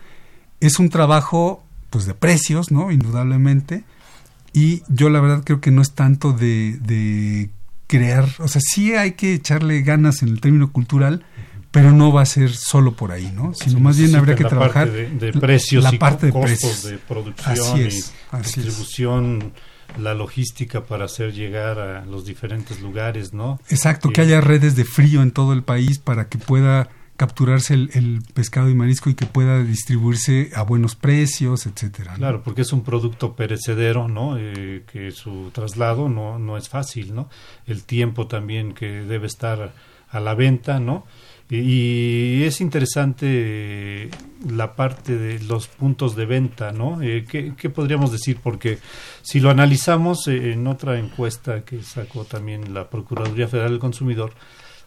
Es 0.60 0.78
un 0.78 0.88
trabajo 0.88 1.62
pues 1.90 2.06
de 2.06 2.14
precios, 2.14 2.70
¿no? 2.70 2.90
Indudablemente. 2.90 3.84
Y 4.54 4.82
yo 4.88 5.10
la 5.10 5.20
verdad 5.20 5.42
creo 5.44 5.60
que 5.60 5.70
no 5.70 5.82
es 5.82 5.92
tanto 5.92 6.32
de, 6.32 6.78
de 6.78 7.50
crear, 7.86 8.26
o 8.38 8.48
sea, 8.48 8.62
sí 8.64 8.94
hay 8.94 9.12
que 9.12 9.34
echarle 9.34 9.82
ganas 9.82 10.22
en 10.22 10.30
el 10.30 10.40
término 10.40 10.72
cultural, 10.72 11.26
pero 11.70 11.92
no 11.92 12.12
va 12.12 12.22
a 12.22 12.26
ser 12.26 12.54
solo 12.54 12.94
por 12.94 13.12
ahí, 13.12 13.30
¿no? 13.34 13.52
Sino 13.54 13.80
más 13.80 13.98
bien 13.98 14.14
habría 14.14 14.34
que 14.34 14.44
trabajar 14.44 14.90
de, 14.90 15.32
precios 15.32 15.84
la 15.84 15.94
y 15.94 15.98
parte 15.98 16.26
de 16.26 16.32
costos 16.32 16.58
precios. 16.58 16.82
de 16.84 16.98
producción 16.98 17.80
y 17.80 18.38
distribución, 18.38 19.52
la 19.98 20.14
logística 20.14 20.84
para 20.84 21.04
hacer 21.04 21.32
llegar 21.32 21.78
a 21.78 22.06
los 22.06 22.24
diferentes 22.24 22.80
lugares, 22.80 23.34
¿no? 23.34 23.60
Exacto, 23.68 24.10
que 24.10 24.22
haya 24.22 24.40
redes 24.40 24.74
de 24.74 24.84
frío 24.84 25.22
en 25.22 25.30
todo 25.30 25.52
el 25.52 25.62
país 25.62 25.98
para 25.98 26.28
que 26.28 26.38
pueda 26.38 26.88
capturarse 27.16 27.74
el, 27.74 28.22
pescado 28.34 28.68
y 28.68 28.74
marisco 28.74 29.10
y 29.10 29.14
que 29.14 29.26
pueda 29.26 29.62
distribuirse 29.62 30.50
a 30.54 30.62
buenos 30.62 30.96
precios, 30.96 31.66
etcétera. 31.66 32.14
Claro, 32.14 32.42
porque 32.42 32.62
es 32.62 32.72
un 32.72 32.82
producto 32.82 33.36
perecedero, 33.36 34.08
¿no? 34.08 34.36
Eh, 34.38 34.84
que 34.90 35.10
su 35.10 35.50
traslado 35.52 36.08
no, 36.08 36.38
no 36.38 36.56
es 36.56 36.68
fácil, 36.68 37.14
¿no? 37.14 37.28
El 37.66 37.84
tiempo 37.84 38.26
también 38.26 38.72
que 38.72 38.86
debe 39.02 39.26
estar 39.26 39.72
a 40.08 40.20
la 40.20 40.34
venta, 40.34 40.80
¿no? 40.80 41.06
Y 41.54 42.44
es 42.44 42.62
interesante 42.62 44.08
la 44.48 44.74
parte 44.74 45.18
de 45.18 45.38
los 45.40 45.66
puntos 45.66 46.16
de 46.16 46.24
venta, 46.24 46.72
¿no? 46.72 47.02
Eh, 47.02 47.26
¿qué, 47.28 47.68
podríamos 47.68 48.10
decir? 48.10 48.38
Porque 48.42 48.78
si 49.20 49.38
lo 49.38 49.50
analizamos 49.50 50.26
eh, 50.28 50.52
en 50.52 50.66
otra 50.66 50.98
encuesta 50.98 51.62
que 51.62 51.82
sacó 51.82 52.24
también 52.24 52.72
la 52.72 52.88
Procuraduría 52.88 53.48
Federal 53.48 53.72
del 53.72 53.80
Consumidor, 53.80 54.32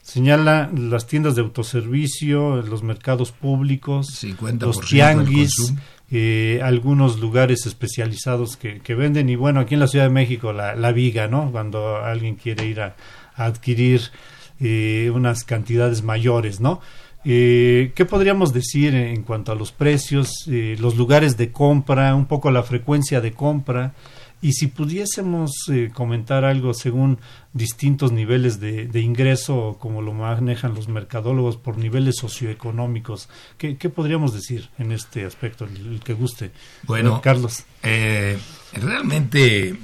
señala 0.06 0.70
las 0.72 1.08
tiendas 1.08 1.36
de 1.36 1.42
autoservicio, 1.42 2.62
los 2.62 2.84
mercados 2.84 3.32
públicos, 3.32 4.24
los 4.60 4.80
tianguis, 4.82 5.74
eh, 6.12 6.62
algunos 6.64 7.20
lugares 7.20 7.66
especializados 7.66 8.56
que, 8.56 8.82
que, 8.82 8.94
venden. 8.94 9.30
Y 9.30 9.36
bueno, 9.36 9.60
aquí 9.60 9.74
en 9.74 9.80
la 9.80 9.88
Ciudad 9.88 10.06
de 10.06 10.12
México, 10.12 10.54
la, 10.54 10.76
la 10.76 10.92
viga, 10.92 11.28
¿no? 11.28 11.52
Cuando 11.52 11.98
alguien 11.98 12.36
quiere 12.36 12.68
ir 12.68 12.82
a 12.82 12.96
adquirir 13.36 14.12
eh, 14.60 15.12
unas 15.12 15.44
cantidades 15.44 16.04
mayores, 16.04 16.62
¿no? 16.62 16.82
Eh, 17.28 17.92
¿Qué 17.96 18.06
podríamos 18.06 18.54
decir 18.54 18.94
en 18.94 19.24
cuanto 19.24 19.52
a 19.52 19.56
los 19.56 19.72
precios, 19.72 20.48
eh, 20.48 20.76
los 20.80 20.96
lugares 20.96 21.36
de 21.36 21.52
compra, 21.52 22.14
un 22.14 22.28
poco 22.28 22.52
la 22.52 22.62
frecuencia 22.62 23.22
de 23.22 23.32
compra? 23.32 23.96
Y 24.42 24.54
si 24.54 24.68
pudiésemos 24.68 25.52
comentar 25.94 26.46
algo 26.46 26.74
según 26.74 27.18
distintos 27.54 28.12
niveles 28.12 28.60
de, 28.60 29.00
ingreso, 29.00 29.78
como 29.80 30.02
lo 30.02 30.14
manejan 30.14 30.76
los 30.76 30.88
mercadólogos 30.88 31.58
por 31.58 31.78
niveles 31.78 32.18
socioeconómicos, 32.18 33.30
¿qué, 33.58 33.76
podríamos 33.90 34.34
decir 34.34 34.70
en 34.78 34.92
este 34.92 35.26
aspecto, 35.26 35.66
el, 35.66 36.00
que 36.04 36.14
guste? 36.14 36.52
Bueno, 36.84 37.22
Carlos. 37.22 37.64
realmente 37.82 39.76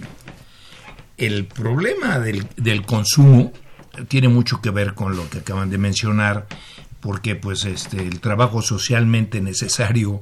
el 1.17 1.45
problema 1.45 2.19
del, 2.19 2.47
del 2.57 2.85
consumo 2.85 3.51
tiene 4.07 4.27
mucho 4.27 4.61
que 4.61 4.69
ver 4.69 4.93
con 4.93 5.15
lo 5.15 5.29
que 5.29 5.39
acaban 5.39 5.69
de 5.69 5.77
mencionar, 5.77 6.47
porque 6.99 7.35
pues 7.35 7.65
este 7.65 8.01
el 8.01 8.19
trabajo 8.19 8.61
socialmente 8.61 9.41
necesario 9.41 10.21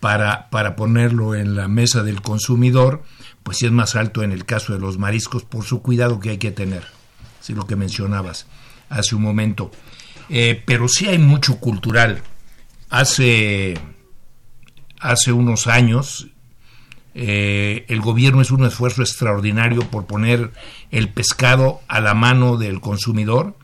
para, 0.00 0.50
para 0.50 0.76
ponerlo 0.76 1.34
en 1.34 1.54
la 1.54 1.68
mesa 1.68 2.02
del 2.02 2.20
consumidor, 2.20 3.02
pues 3.44 3.58
sí 3.58 3.66
es 3.66 3.72
más 3.72 3.94
alto 3.94 4.24
en 4.24 4.32
el 4.32 4.44
caso 4.44 4.72
de 4.72 4.80
los 4.80 4.98
mariscos 4.98 5.44
por 5.44 5.64
su 5.64 5.80
cuidado 5.80 6.18
que 6.18 6.30
hay 6.30 6.38
que 6.38 6.50
tener, 6.50 6.84
es 7.40 7.50
lo 7.50 7.66
que 7.66 7.76
mencionabas 7.76 8.46
hace 8.88 9.14
un 9.14 9.22
momento. 9.22 9.70
Eh, 10.28 10.62
pero 10.64 10.88
sí 10.88 11.06
hay 11.06 11.18
mucho 11.18 11.58
cultural. 11.58 12.22
Hace, 12.90 13.74
hace 15.00 15.32
unos 15.32 15.66
años, 15.66 16.28
eh, 17.14 17.84
el 17.88 18.00
gobierno 18.00 18.40
es 18.40 18.50
un 18.50 18.64
esfuerzo 18.64 19.02
extraordinario 19.02 19.82
por 19.90 20.06
poner 20.06 20.52
el 20.90 21.08
pescado 21.10 21.80
a 21.88 22.00
la 22.00 22.14
mano 22.14 22.56
del 22.56 22.80
consumidor 22.80 23.56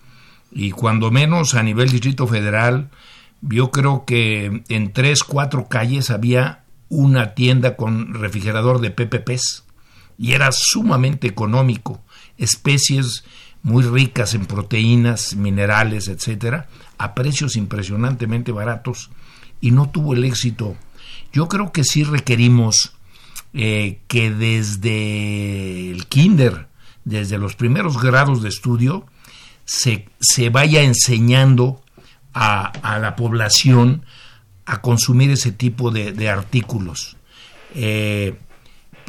y 0.53 0.73
cuando 0.73 1.11
menos 1.11 1.55
a 1.55 1.63
nivel 1.63 1.91
Distrito 1.91 2.27
Federal 2.27 2.91
yo 3.41 3.71
creo 3.71 4.05
que 4.05 4.63
en 4.69 4.93
tres, 4.93 5.25
cuatro 5.25 5.69
calles 5.69 6.11
había 6.11 6.65
una 6.89 7.35
tienda 7.35 7.77
con 7.77 8.15
refrigerador 8.15 8.81
de 8.81 8.91
PPPs 8.91 9.65
y 10.21 10.35
era 10.35 10.51
sumamente 10.53 11.27
económico, 11.27 12.03
especies 12.37 13.25
muy 13.63 13.83
ricas 13.83 14.35
en 14.35 14.45
proteínas, 14.45 15.35
minerales, 15.35 16.09
etcétera, 16.09 16.69
a 16.99 17.15
precios 17.15 17.57
impresionantemente 17.57 18.53
baratos 18.53 19.11
y 19.63 19.71
no 19.71 19.89
tuvo 19.89 20.13
el 20.13 20.25
éxito. 20.25 20.77
Yo 21.33 21.49
creo 21.49 21.73
que 21.73 21.85
sí 21.85 22.05
requerimos 22.05 22.93
eh, 23.55 24.01
que 24.09 24.31
desde 24.31 25.91
el 25.91 26.07
kinder, 26.07 26.69
desde 27.07 27.39
los 27.39 27.57
primeros 27.57 27.99
grados 27.99 28.43
de 28.43 28.51
estudio, 28.51 29.07
se, 29.65 30.07
se 30.21 30.51
vaya 30.51 30.83
enseñando 30.83 31.83
a, 32.35 32.67
a, 32.67 32.99
la 32.99 33.17
población 33.17 34.05
a 34.67 34.83
consumir 34.83 35.31
ese 35.31 35.51
tipo 35.51 35.91
de, 35.91 36.29
artículos. 36.29 37.17
Eh, 37.75 38.39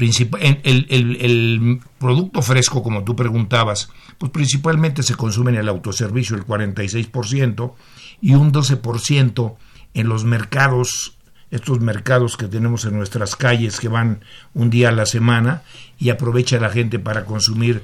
el, 0.01 1.79
producto 1.99 2.41
fresco, 2.41 2.83
como 2.83 3.03
tú 3.03 3.15
preguntabas, 3.15 3.89
pues 4.17 4.31
principalmente 4.31 5.03
se 5.03 5.15
consume 5.15 5.51
en 5.51 5.57
el 5.57 5.69
autoservicio 5.69 6.35
el 6.35 6.45
46% 6.45 7.73
y 8.21 8.33
un 8.33 8.51
12% 8.51 9.55
en 9.93 10.09
los 10.09 10.23
mercados 10.23 11.17
estos 11.51 11.81
mercados 11.81 12.37
que 12.37 12.47
tenemos 12.47 12.85
en 12.85 12.95
nuestras 12.95 13.35
calles 13.35 13.81
que 13.81 13.89
van 13.89 14.23
un 14.53 14.69
día 14.69 14.87
a 14.87 14.93
la 14.93 15.05
semana 15.05 15.63
y 15.99 16.09
aprovecha 16.09 16.57
la 16.61 16.69
gente 16.69 16.97
para 16.97 17.25
consumir 17.25 17.83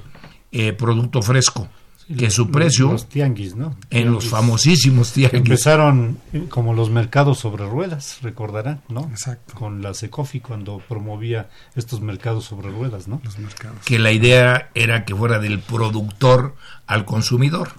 eh, 0.52 0.72
producto 0.72 1.20
fresco 1.20 1.68
que 2.16 2.30
su 2.30 2.50
precio 2.50 2.92
los 2.92 3.08
tianguis, 3.08 3.54
¿no? 3.54 3.76
en 3.90 4.12
los 4.12 4.28
famosísimos 4.28 5.12
tianguis 5.12 5.40
empezaron 5.40 6.18
eh, 6.32 6.46
como 6.48 6.72
los 6.72 6.90
mercados 6.90 7.38
sobre 7.38 7.66
ruedas, 7.66 8.18
recordarán, 8.22 8.80
¿no? 8.88 9.02
Exacto. 9.10 9.54
Con 9.54 9.82
la 9.82 9.92
Secofi 9.92 10.40
cuando 10.40 10.78
promovía 10.78 11.50
estos 11.76 12.00
mercados 12.00 12.46
sobre 12.46 12.70
ruedas, 12.70 13.08
¿no? 13.08 13.20
Los 13.24 13.38
mercados. 13.38 13.78
que 13.84 13.98
la 13.98 14.12
idea 14.12 14.70
era 14.74 15.04
que 15.04 15.14
fuera 15.14 15.38
del 15.38 15.58
productor 15.58 16.54
al 16.86 17.04
consumidor 17.04 17.72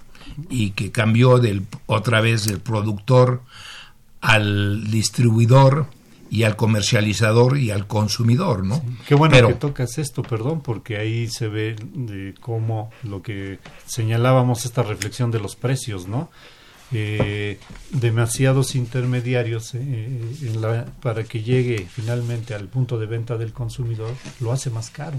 y 0.48 0.70
que 0.70 0.92
cambió 0.92 1.38
del 1.38 1.66
otra 1.86 2.20
vez 2.20 2.44
del 2.44 2.60
productor 2.60 3.42
al 4.20 4.90
distribuidor 4.90 5.86
y 6.30 6.44
al 6.44 6.54
comercializador 6.56 7.58
y 7.58 7.70
al 7.72 7.86
consumidor, 7.88 8.64
¿no? 8.64 8.82
Qué 9.08 9.14
bueno 9.16 9.34
Pero- 9.34 9.48
que 9.48 9.54
tocas 9.54 9.98
esto, 9.98 10.22
perdón, 10.22 10.60
porque 10.62 10.96
ahí 10.96 11.26
se 11.28 11.48
ve 11.48 11.74
de 11.94 12.34
cómo 12.40 12.90
lo 13.02 13.20
que 13.20 13.58
señalábamos 13.86 14.64
esta 14.64 14.82
reflexión 14.84 15.30
de 15.32 15.40
los 15.40 15.56
precios, 15.56 16.06
¿no? 16.06 16.30
Eh, 16.92 17.58
demasiados 17.92 18.74
intermediarios 18.74 19.74
eh, 19.74 20.20
en 20.42 20.60
la- 20.60 20.86
para 21.02 21.22
que 21.22 21.42
llegue 21.42 21.86
finalmente 21.88 22.52
al 22.54 22.66
punto 22.68 22.98
de 22.98 23.06
venta 23.06 23.36
del 23.36 23.52
consumidor 23.52 24.12
lo 24.40 24.50
hace 24.52 24.70
más 24.70 24.90
caro, 24.90 25.16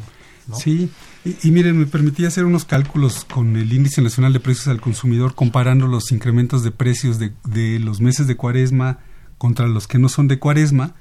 ¿no? 0.47 0.55
Sí, 0.57 0.89
y, 1.23 1.47
y 1.47 1.51
miren, 1.51 1.77
me 1.79 1.85
permití 1.85 2.25
hacer 2.25 2.43
unos 2.43 2.65
cálculos 2.65 3.23
con 3.25 3.55
el 3.55 3.71
Índice 3.71 4.01
Nacional 4.01 4.33
de 4.33 4.41
Precios 4.41 4.67
al 4.67 4.81
Consumidor 4.81 5.33
comparando 5.33 5.87
los 5.87 6.11
incrementos 6.11 6.63
de 6.63 6.71
precios 6.71 7.19
de, 7.19 7.31
de 7.45 7.79
los 7.79 8.01
meses 8.01 8.27
de 8.27 8.35
cuaresma 8.35 8.99
contra 9.37 9.67
los 9.67 9.87
que 9.87 9.97
no 9.97 10.09
son 10.09 10.27
de 10.27 10.39
cuaresma 10.39 10.95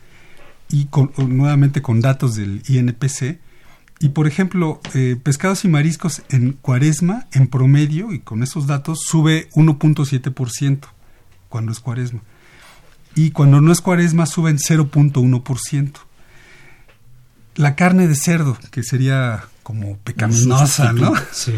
y 0.70 0.88
nuevamente 1.18 1.82
con 1.82 2.00
datos 2.00 2.34
del 2.34 2.62
INPC. 2.68 3.38
Y 3.98 4.10
por 4.10 4.26
ejemplo, 4.26 4.80
eh, 4.94 5.16
pescados 5.22 5.64
y 5.64 5.68
mariscos 5.68 6.22
en 6.30 6.52
cuaresma, 6.52 7.26
en 7.32 7.48
promedio, 7.48 8.12
y 8.12 8.20
con 8.20 8.42
esos 8.42 8.66
datos, 8.66 9.00
sube 9.06 9.50
1.7% 9.52 10.86
cuando 11.48 11.72
es 11.72 11.80
cuaresma. 11.80 12.22
Y 13.14 13.32
cuando 13.32 13.60
no 13.60 13.72
es 13.72 13.80
cuaresma, 13.80 14.24
suben 14.24 14.58
0.1%. 14.58 15.92
La 17.56 17.74
carne 17.74 18.06
de 18.08 18.14
cerdo, 18.14 18.56
que 18.70 18.82
sería 18.82 19.44
como 19.70 19.96
pecaminosa, 19.98 20.92
¿no? 20.92 21.12
Sí. 21.32 21.54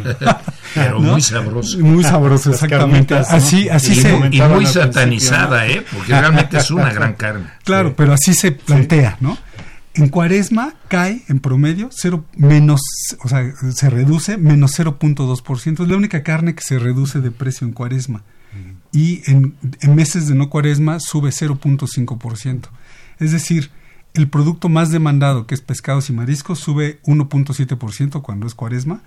pero 0.74 1.00
¿No? 1.00 1.12
muy 1.12 1.20
sabroso 1.22 1.78
Muy 1.78 2.04
sabroso, 2.04 2.50
Las 2.50 2.62
exactamente. 2.62 3.14
carnitas, 3.14 3.30
¿no? 3.30 3.36
Así, 3.38 3.68
así 3.68 3.92
Y 3.92 3.98
y, 3.98 4.02
se, 4.02 4.12
muy- 4.16 4.36
y 4.36 4.40
muy 4.42 4.66
satanizada, 4.66 5.64
¿no? 5.66 5.70
¿eh? 5.72 5.84
Porque 5.92 6.12
realmente 6.12 6.58
es 6.58 6.70
una 6.70 6.92
gran 6.92 7.14
carne. 7.14 7.46
Claro, 7.64 7.88
Sí. 7.90 7.94
pero 7.96 8.12
así 8.12 8.34
se 8.34 8.52
plantea, 8.52 9.16
¿no? 9.20 9.36
En 9.94 10.08
cuaresma 10.08 10.74
cae 10.88 11.22
en 11.28 11.40
promedio 11.40 11.88
cero 11.92 12.24
menos, 12.36 12.80
o 13.24 13.28
sea, 13.28 13.44
se 13.72 13.90
reduce 13.90 14.38
menos 14.38 14.78
0.2%. 14.78 15.82
Es 15.82 15.88
la 15.88 15.96
única 15.96 16.22
carne 16.22 16.54
que 16.54 16.62
se 16.62 16.78
reduce 16.78 17.20
de 17.20 17.30
precio 17.30 17.66
en 17.66 17.72
cuaresma. 17.74 18.22
Y 18.92 19.22
en, 19.30 19.54
en 19.80 19.94
meses 19.94 20.28
de 20.28 20.34
no 20.34 20.48
cuaresma 20.50 20.98
sube 21.00 21.30
0.5%. 21.30 22.68
Es 23.18 23.32
decir, 23.32 23.70
el 24.14 24.28
producto 24.28 24.68
más 24.68 24.90
demandado, 24.90 25.46
que 25.46 25.54
es 25.54 25.60
pescados 25.60 26.10
y 26.10 26.12
mariscos, 26.12 26.58
sube 26.58 27.00
1.7% 27.04 28.22
cuando 28.22 28.46
es 28.46 28.54
cuaresma. 28.54 29.02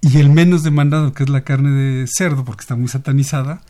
Y 0.00 0.18
el 0.18 0.30
menos 0.30 0.64
demandado, 0.64 1.12
que 1.12 1.22
es 1.22 1.28
la 1.28 1.42
carne 1.42 1.70
de 1.70 2.06
cerdo, 2.08 2.44
porque 2.44 2.62
está 2.62 2.74
muy 2.74 2.88
satanizada, 2.88 3.62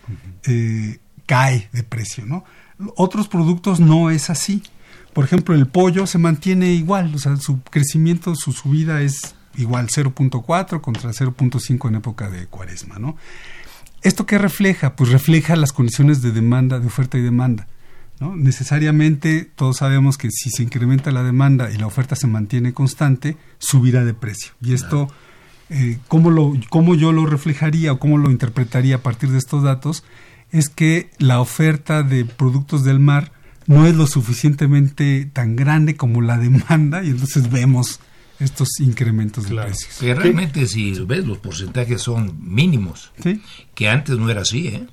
eh, 0.46 0.98
cae 1.26 1.68
de 1.72 1.82
precio, 1.82 2.24
¿no? 2.24 2.44
Otros 2.96 3.28
productos 3.28 3.80
no 3.80 4.08
es 4.08 4.30
así. 4.30 4.62
Por 5.12 5.26
ejemplo, 5.26 5.54
el 5.54 5.66
pollo 5.66 6.06
se 6.06 6.16
mantiene 6.16 6.72
igual, 6.72 7.14
o 7.14 7.18
sea, 7.18 7.36
su 7.36 7.60
crecimiento, 7.60 8.34
su 8.34 8.52
subida 8.52 9.02
es 9.02 9.34
igual 9.58 9.88
0.4 9.88 10.80
contra 10.80 11.10
0.5 11.10 11.88
en 11.88 11.94
época 11.96 12.30
de 12.30 12.46
cuaresma, 12.46 12.98
¿no? 12.98 13.16
¿Esto 14.00 14.24
qué 14.24 14.38
refleja? 14.38 14.96
Pues 14.96 15.10
refleja 15.10 15.54
las 15.54 15.72
condiciones 15.72 16.22
de 16.22 16.32
demanda, 16.32 16.80
de 16.80 16.86
oferta 16.86 17.18
y 17.18 17.20
demanda. 17.20 17.68
¿No? 18.22 18.36
Necesariamente 18.36 19.50
todos 19.56 19.78
sabemos 19.78 20.16
que 20.16 20.30
si 20.30 20.48
se 20.50 20.62
incrementa 20.62 21.10
la 21.10 21.24
demanda 21.24 21.72
y 21.72 21.76
la 21.76 21.88
oferta 21.88 22.14
se 22.14 22.28
mantiene 22.28 22.72
constante, 22.72 23.36
subirá 23.58 24.04
de 24.04 24.14
precio. 24.14 24.52
Y 24.60 24.74
esto, 24.74 25.08
eh, 25.70 25.98
¿cómo, 26.06 26.30
lo, 26.30 26.52
¿cómo 26.70 26.94
yo 26.94 27.10
lo 27.10 27.26
reflejaría 27.26 27.92
o 27.92 27.98
cómo 27.98 28.18
lo 28.18 28.30
interpretaría 28.30 28.96
a 28.96 29.02
partir 29.02 29.30
de 29.30 29.38
estos 29.38 29.64
datos? 29.64 30.04
Es 30.52 30.68
que 30.68 31.10
la 31.18 31.40
oferta 31.40 32.04
de 32.04 32.24
productos 32.24 32.84
del 32.84 33.00
mar 33.00 33.32
no 33.66 33.86
es 33.86 33.96
lo 33.96 34.06
suficientemente 34.06 35.28
tan 35.32 35.56
grande 35.56 35.96
como 35.96 36.20
la 36.20 36.38
demanda 36.38 37.02
y 37.02 37.08
entonces 37.10 37.50
vemos 37.50 37.98
estos 38.38 38.68
incrementos 38.78 39.48
de 39.48 39.56
precios. 39.56 39.96
Que 39.98 40.14
realmente 40.14 40.66
si 40.66 40.92
ves 40.92 41.26
los 41.26 41.38
porcentajes 41.38 42.00
son 42.00 42.38
mínimos, 42.40 43.10
¿Sí? 43.20 43.42
que 43.74 43.88
antes 43.88 44.16
no 44.16 44.30
era 44.30 44.42
así, 44.42 44.68
¿eh? 44.68 44.86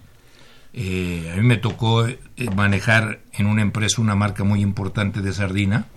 Eh, 0.74 1.32
a 1.34 1.36
mí 1.36 1.44
me 1.44 1.58
tocó 1.58 2.08
eh, 2.08 2.18
manejar 2.56 3.22
en 3.34 3.48
una 3.48 3.62
empresa 3.62 4.02
una 4.02 4.16
marca 4.16 4.44
muy 4.44 4.62
importante 4.62 5.22
de 5.22 5.34
sardina, 5.34 5.88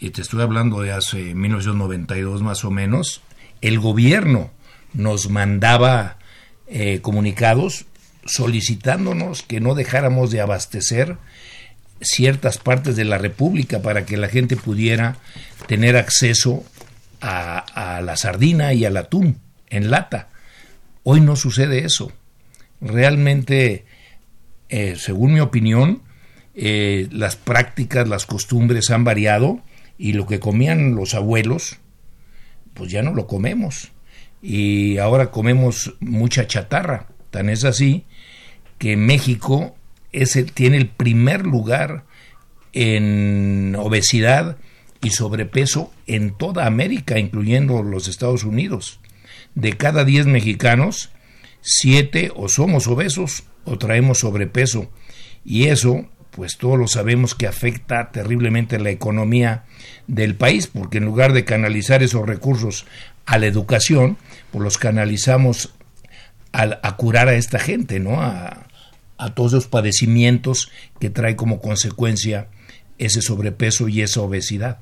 y 0.00 0.10
te 0.10 0.22
estoy 0.22 0.40
hablando 0.40 0.80
de 0.80 0.92
hace 0.92 1.34
1992 1.34 2.42
más 2.42 2.64
o 2.64 2.70
menos, 2.70 3.20
el 3.60 3.78
gobierno 3.78 4.50
nos 4.94 5.28
mandaba 5.28 6.16
eh, 6.66 7.00
comunicados 7.02 7.84
solicitándonos 8.24 9.42
que 9.42 9.60
no 9.60 9.74
dejáramos 9.74 10.30
de 10.30 10.40
abastecer 10.40 11.18
ciertas 12.00 12.56
partes 12.58 12.96
de 12.96 13.04
la 13.04 13.18
República 13.18 13.82
para 13.82 14.06
que 14.06 14.16
la 14.16 14.28
gente 14.28 14.56
pudiera 14.56 15.18
tener 15.66 15.96
acceso 15.96 16.64
a, 17.20 17.58
a 17.58 18.00
la 18.00 18.16
sardina 18.16 18.72
y 18.72 18.86
al 18.86 18.96
atún 18.96 19.38
en 19.68 19.90
lata. 19.90 20.28
Hoy 21.02 21.20
no 21.20 21.36
sucede 21.36 21.84
eso. 21.84 22.10
Realmente, 22.80 23.84
eh, 24.68 24.96
según 24.96 25.34
mi 25.34 25.40
opinión, 25.40 26.02
eh, 26.54 27.08
las 27.10 27.36
prácticas, 27.36 28.08
las 28.08 28.26
costumbres 28.26 28.90
han 28.90 29.04
variado 29.04 29.60
y 29.98 30.14
lo 30.14 30.26
que 30.26 30.40
comían 30.40 30.94
los 30.94 31.14
abuelos, 31.14 31.78
pues 32.74 32.90
ya 32.90 33.02
no 33.02 33.14
lo 33.14 33.26
comemos. 33.26 33.92
Y 34.42 34.98
ahora 34.98 35.30
comemos 35.30 35.94
mucha 36.00 36.46
chatarra. 36.46 37.06
Tan 37.30 37.48
es 37.50 37.64
así 37.64 38.04
que 38.78 38.96
México 38.96 39.76
es 40.12 40.38
tiene 40.54 40.78
el 40.78 40.88
primer 40.88 41.46
lugar 41.46 42.04
en 42.72 43.76
obesidad 43.78 44.56
y 45.02 45.10
sobrepeso 45.10 45.92
en 46.06 46.32
toda 46.32 46.66
América, 46.66 47.18
incluyendo 47.18 47.82
los 47.82 48.08
Estados 48.08 48.44
Unidos. 48.44 49.00
De 49.54 49.76
cada 49.76 50.04
10 50.04 50.26
mexicanos, 50.26 51.10
7 51.62 52.32
o 52.34 52.48
somos 52.48 52.86
obesos 52.86 53.44
o 53.64 53.78
traemos 53.78 54.18
sobrepeso. 54.20 54.90
Y 55.44 55.66
eso, 55.66 56.06
pues 56.30 56.56
todos 56.58 56.78
lo 56.78 56.88
sabemos 56.88 57.34
que 57.34 57.46
afecta 57.46 58.10
terriblemente 58.10 58.78
la 58.78 58.90
economía 58.90 59.64
del 60.06 60.34
país, 60.34 60.66
porque 60.66 60.98
en 60.98 61.04
lugar 61.04 61.32
de 61.32 61.44
canalizar 61.44 62.02
esos 62.02 62.26
recursos 62.26 62.86
a 63.26 63.38
la 63.38 63.46
educación, 63.46 64.16
pues 64.50 64.62
los 64.64 64.78
canalizamos 64.78 65.74
a, 66.52 66.78
a 66.82 66.96
curar 66.96 67.28
a 67.28 67.34
esta 67.34 67.58
gente, 67.58 68.00
¿no? 68.00 68.20
A, 68.20 68.66
a 69.18 69.34
todos 69.34 69.52
los 69.52 69.66
padecimientos 69.66 70.70
que 70.98 71.10
trae 71.10 71.36
como 71.36 71.60
consecuencia 71.60 72.48
ese 72.98 73.22
sobrepeso 73.22 73.88
y 73.88 74.02
esa 74.02 74.22
obesidad. 74.22 74.78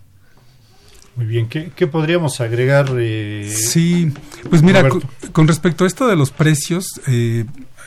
Muy 1.16 1.26
bien, 1.26 1.48
¿qué, 1.48 1.72
qué 1.74 1.88
podríamos 1.88 2.40
agregar? 2.40 2.88
eh, 2.96 3.50
Sí, 3.52 4.12
pues 4.48 4.62
mira, 4.62 4.88
con, 5.32 5.48
respecto 5.48 5.84
a 5.84 5.86
esto 5.86 6.06
de 6.06 6.16
los 6.16 6.30
precios, 6.30 7.00
eh, 7.06 7.44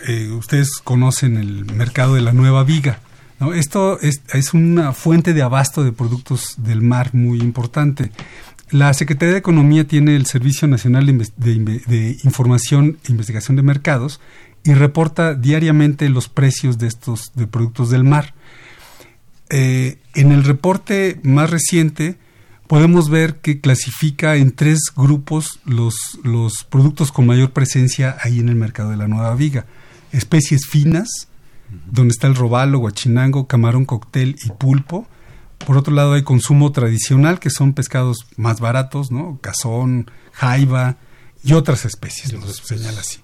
eh, 0.08 0.28
ustedes 0.30 0.80
conocen 0.84 1.38
el 1.38 1.66
mercado 1.66 2.16
de 2.16 2.22
la 2.22 2.34
nueva 2.34 2.64
viga. 2.64 3.00
¿no? 3.40 3.54
Esto 3.54 4.00
es, 4.00 4.22
es 4.34 4.54
una 4.54 4.94
fuente 4.94 5.34
de 5.34 5.42
abasto 5.42 5.84
de 5.84 5.92
productos 5.92 6.56
del 6.58 6.82
mar 6.82 7.14
muy 7.14 7.40
importante. 7.40 8.12
La 8.70 8.94
Secretaría 8.94 9.34
de 9.34 9.40
Economía 9.40 9.86
tiene 9.86 10.16
el 10.16 10.26
Servicio 10.26 10.68
Nacional 10.68 11.06
de 11.06 12.18
Información 12.24 12.98
e 13.06 13.12
Investigación 13.12 13.58
de 13.58 13.64
Mercados 13.64 14.22
y 14.64 14.74
reporta 14.74 15.34
diariamente 15.34 16.08
los 16.10 16.30
precios 16.30 16.78
de 16.78 16.88
estos 16.88 17.32
de 17.36 17.48
productos 17.48 17.90
del 17.90 18.04
mar. 18.04 18.34
Eh, 19.50 19.98
en 20.14 20.32
el 20.32 20.44
reporte 20.44 21.20
más 21.24 21.50
reciente 21.50 22.16
podemos 22.72 23.10
ver 23.10 23.42
que 23.42 23.60
clasifica 23.60 24.38
en 24.38 24.54
tres 24.54 24.80
grupos 24.96 25.60
los, 25.66 25.94
los 26.24 26.64
productos 26.64 27.12
con 27.12 27.26
mayor 27.26 27.52
presencia 27.52 28.16
ahí 28.24 28.40
en 28.40 28.48
el 28.48 28.56
mercado 28.56 28.92
de 28.92 28.96
la 28.96 29.10
nueva 29.10 29.36
viga. 29.36 29.66
Especies 30.14 30.62
finas, 30.70 31.28
donde 31.88 32.14
está 32.14 32.28
el 32.28 32.36
robalo, 32.36 32.80
guachinango, 32.80 33.46
camarón 33.46 33.84
cóctel 33.84 34.38
y 34.46 34.52
pulpo. 34.52 35.06
Por 35.68 35.76
otro 35.76 35.94
lado 35.94 36.14
hay 36.14 36.24
consumo 36.24 36.72
tradicional, 36.72 37.42
que 37.42 37.50
son 37.50 37.74
pescados 37.74 38.20
más 38.38 38.62
baratos, 38.62 39.12
¿no? 39.12 39.38
Cazón, 39.42 40.10
jaiba 40.32 40.96
y 41.44 41.52
otras 41.52 41.84
especies, 41.84 42.32
nos 42.32 42.56
señala 42.56 43.02
así. 43.02 43.20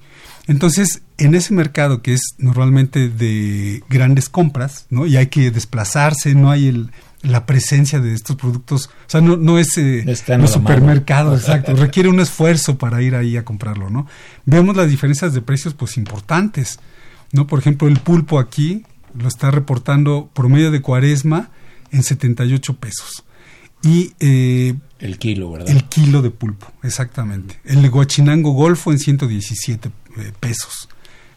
Entonces, 0.47 1.03
en 1.17 1.35
ese 1.35 1.53
mercado 1.53 2.01
que 2.01 2.13
es 2.13 2.21
normalmente 2.37 3.07
de 3.07 3.81
grandes 3.87 4.27
compras, 4.27 4.87
¿no? 4.89 5.05
Y 5.05 5.15
hay 5.15 5.27
que 5.27 5.51
desplazarse, 5.51 6.35
no 6.35 6.51
hay 6.51 6.67
el, 6.67 6.91
la 7.21 7.45
presencia 7.45 7.99
de 7.99 8.13
estos 8.13 8.35
productos, 8.35 8.87
o 8.87 9.09
sea, 9.09 9.21
no, 9.21 9.37
no 9.37 9.57
es 9.57 9.77
eh, 9.77 10.03
los 10.05 10.51
supermercados, 10.51 11.41
exacto, 11.41 11.75
requiere 11.75 12.09
un 12.09 12.19
esfuerzo 12.19 12.77
para 12.77 13.01
ir 13.01 13.15
ahí 13.15 13.37
a 13.37 13.45
comprarlo, 13.45 13.89
¿no? 13.89 14.07
Vemos 14.45 14.75
las 14.75 14.89
diferencias 14.89 15.33
de 15.33 15.41
precios, 15.41 15.73
pues, 15.73 15.97
importantes, 15.97 16.79
¿no? 17.31 17.47
Por 17.47 17.59
ejemplo, 17.59 17.87
el 17.87 17.99
pulpo 17.99 18.39
aquí 18.39 18.83
lo 19.17 19.27
está 19.27 19.51
reportando 19.51 20.29
promedio 20.33 20.71
de 20.71 20.81
cuaresma 20.81 21.49
en 21.91 22.03
78 22.03 22.75
pesos. 22.77 23.23
Y 23.83 24.13
eh, 24.19 24.75
el 24.99 25.17
kilo, 25.17 25.51
¿verdad? 25.51 25.69
El 25.69 25.83
kilo 25.85 26.21
de 26.21 26.31
pulpo, 26.31 26.71
exactamente. 26.83 27.59
El 27.63 27.89
guachinango 27.89 28.51
golfo 28.51 28.91
en 28.91 28.99
117 28.99 29.89
eh, 29.89 30.33
pesos. 30.39 30.89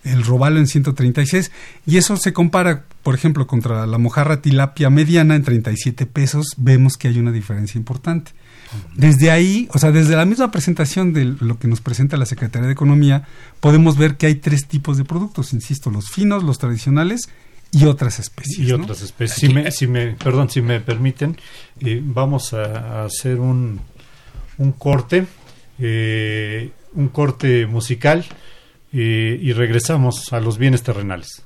El 0.04 0.24
robalo 0.24 0.58
en 0.58 0.66
136. 0.66 1.50
Y 1.86 1.96
eso 1.96 2.16
se 2.16 2.32
compara, 2.32 2.84
por 3.02 3.14
ejemplo, 3.14 3.46
contra 3.46 3.86
la 3.86 3.98
mojarra 3.98 4.40
tilapia 4.40 4.90
mediana 4.90 5.36
en 5.36 5.42
37 5.42 6.06
pesos. 6.06 6.46
Vemos 6.56 6.96
que 6.96 7.08
hay 7.08 7.18
una 7.18 7.32
diferencia 7.32 7.78
importante. 7.78 8.32
Desde 8.94 9.30
ahí, 9.30 9.68
o 9.72 9.78
sea, 9.78 9.90
desde 9.90 10.14
la 10.14 10.24
misma 10.24 10.50
presentación 10.50 11.12
de 11.12 11.24
lo 11.24 11.58
que 11.58 11.66
nos 11.66 11.80
presenta 11.80 12.16
la 12.16 12.26
Secretaría 12.26 12.68
de 12.68 12.72
Economía, 12.72 13.26
podemos 13.58 13.96
ver 13.96 14.16
que 14.16 14.26
hay 14.26 14.36
tres 14.36 14.66
tipos 14.68 14.96
de 14.96 15.04
productos, 15.04 15.52
insisto, 15.52 15.90
los 15.90 16.08
finos, 16.08 16.44
los 16.44 16.58
tradicionales 16.58 17.28
y 17.72 17.86
otras 17.86 18.20
especies. 18.20 18.68
Y 18.68 18.72
otras 18.72 19.02
especies. 19.02 19.38
Si 19.38 19.48
me, 19.48 19.70
si 19.72 19.86
me, 19.86 20.12
perdón, 20.12 20.50
si 20.50 20.60
me 20.62 20.80
permiten, 20.80 21.36
eh, 21.80 22.00
vamos 22.02 22.52
a, 22.52 23.04
hacer 23.04 23.40
un, 23.40 23.80
un 24.58 24.72
corte, 24.72 25.26
eh, 25.78 26.70
un 26.94 27.08
corte 27.08 27.66
musical 27.66 28.24
eh, 28.92 29.38
y 29.40 29.53
regresamos 29.53 30.33
a 30.33 30.40
los 30.40 30.59
bienes 30.59 30.83
terrenales. 30.83 31.44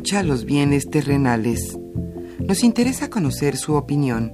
Escucha 0.00 0.22
los 0.22 0.46
bienes 0.46 0.88
terrenales. 0.88 1.76
Nos 2.38 2.64
interesa 2.64 3.10
conocer 3.10 3.58
su 3.58 3.74
opinión. 3.74 4.32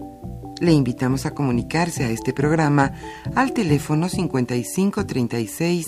Le 0.61 0.71
invitamos 0.71 1.27
a 1.27 1.35
comunicarse 1.35 2.05
a 2.05 2.11
este 2.11 2.33
programa 2.33 2.93
al 3.35 3.53
teléfono 3.53 4.09
5536 4.09 5.87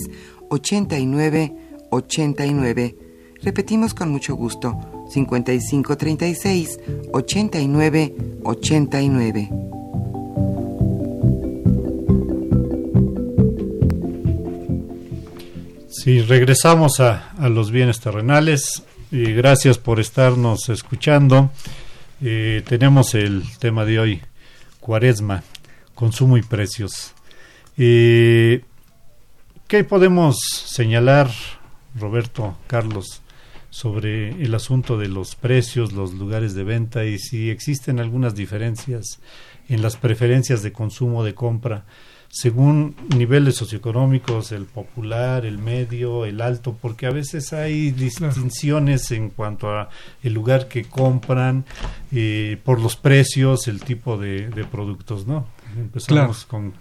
89 0.49 1.55
89. 1.91 2.97
Repetimos 3.41 3.93
con 3.93 4.11
mucho 4.11 4.35
gusto, 4.35 4.77
5536 5.13 6.77
89 7.13 8.15
89. 8.43 9.49
Si 15.87 16.21
regresamos 16.21 16.99
a 16.99 17.33
los 17.47 17.71
bienes 17.71 18.01
terrenales 18.01 18.83
gracias 19.11 19.77
por 19.77 19.99
estarnos 19.99 20.69
escuchando. 20.69 21.51
Eh, 22.21 22.63
tenemos 22.67 23.15
el 23.15 23.43
tema 23.59 23.85
de 23.85 23.99
hoy, 23.99 24.21
cuaresma, 24.79 25.43
consumo 25.95 26.37
y 26.37 26.43
precios. 26.43 27.13
Eh, 27.77 28.63
¿Qué 29.67 29.83
podemos 29.83 30.37
señalar, 30.65 31.31
Roberto, 31.95 32.57
Carlos, 32.67 33.21
sobre 33.69 34.29
el 34.43 34.53
asunto 34.55 34.97
de 34.97 35.07
los 35.07 35.35
precios, 35.35 35.93
los 35.93 36.13
lugares 36.13 36.53
de 36.55 36.63
venta 36.63 37.05
y 37.05 37.19
si 37.19 37.49
existen 37.49 37.99
algunas 37.99 38.35
diferencias 38.35 39.19
en 39.67 39.81
las 39.81 39.95
preferencias 39.95 40.63
de 40.63 40.71
consumo, 40.71 41.23
de 41.23 41.35
compra 41.35 41.85
según 42.29 42.95
niveles 43.15 43.55
socioeconómicos, 43.55 44.51
el 44.51 44.65
popular, 44.65 45.45
el 45.45 45.57
medio, 45.57 46.25
el 46.25 46.41
alto, 46.41 46.77
porque 46.79 47.07
a 47.07 47.11
veces 47.11 47.53
hay 47.53 47.91
distinciones 47.91 49.11
en 49.11 49.29
cuanto 49.29 49.71
a 49.71 49.89
el 50.21 50.33
lugar 50.33 50.67
que 50.67 50.83
compran, 50.85 51.65
eh, 52.11 52.59
por 52.63 52.79
los 52.79 52.95
precios, 52.95 53.67
el 53.67 53.81
tipo 53.81 54.17
de, 54.17 54.65
productos, 54.71 55.25
¿no? 55.25 55.47
Empezamos 55.75 56.45
con 56.45 56.73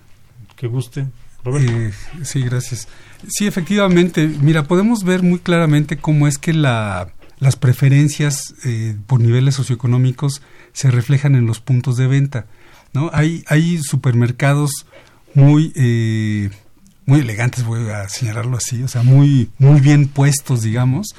que 0.55 0.67
guste. 0.67 1.07
Eh, 1.45 1.93
sí, 2.23 2.43
gracias. 2.43 2.89
Sí, 3.27 3.47
efectivamente, 3.47 4.27
mira, 4.27 4.65
podemos 4.65 5.05
ver 5.05 5.23
muy 5.23 5.39
claramente 5.39 5.97
cómo 5.97 6.29
es 6.29 6.37
que 6.37 6.53
la, 6.53 7.13
las 7.39 7.57
preferencias 7.57 8.55
eh, 8.65 8.97
por 9.07 9.21
niveles 9.21 9.55
socioeconómicos 9.55 10.43
se 10.73 10.91
reflejan 10.91 11.35
en 11.37 11.47
los 11.47 11.61
puntos 11.61 11.97
de 11.97 12.07
venta. 12.07 12.47
¿no? 12.93 13.11
Hay, 13.13 13.45
hay 13.49 13.79
supermercados 13.79 14.87
muy, 15.35 15.73
eh, 15.77 16.51
muy 17.07 17.21
elegantes, 17.21 17.65
voy 17.65 17.89
a 17.91 18.09
señalarlo 18.09 18.57
así, 18.57 18.83
o 18.83 18.89
sea, 18.89 19.03
muy, 19.03 19.51
muy 19.59 19.81
bien 19.81 20.09
puestos, 20.09 20.63
digamos, 20.63 21.15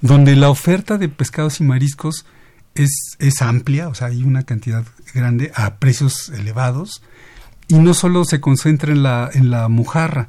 donde 0.00 0.36
la 0.36 0.50
oferta 0.50 0.98
de 0.98 1.08
pescados 1.08 1.60
y 1.60 1.64
mariscos 1.64 2.26
es, 2.74 3.16
es 3.18 3.42
amplia, 3.42 3.88
o 3.88 3.94
sea, 3.94 4.08
hay 4.08 4.22
una 4.22 4.44
cantidad 4.44 4.84
grande 5.14 5.52
a 5.54 5.76
precios 5.76 6.30
elevados 6.30 7.02
y 7.68 7.78
no 7.78 7.94
solo 7.94 8.24
se 8.24 8.40
concentra 8.40 8.92
en 8.92 9.02
la, 9.02 9.30
en 9.32 9.50
la 9.50 9.68
mojarra, 9.68 10.28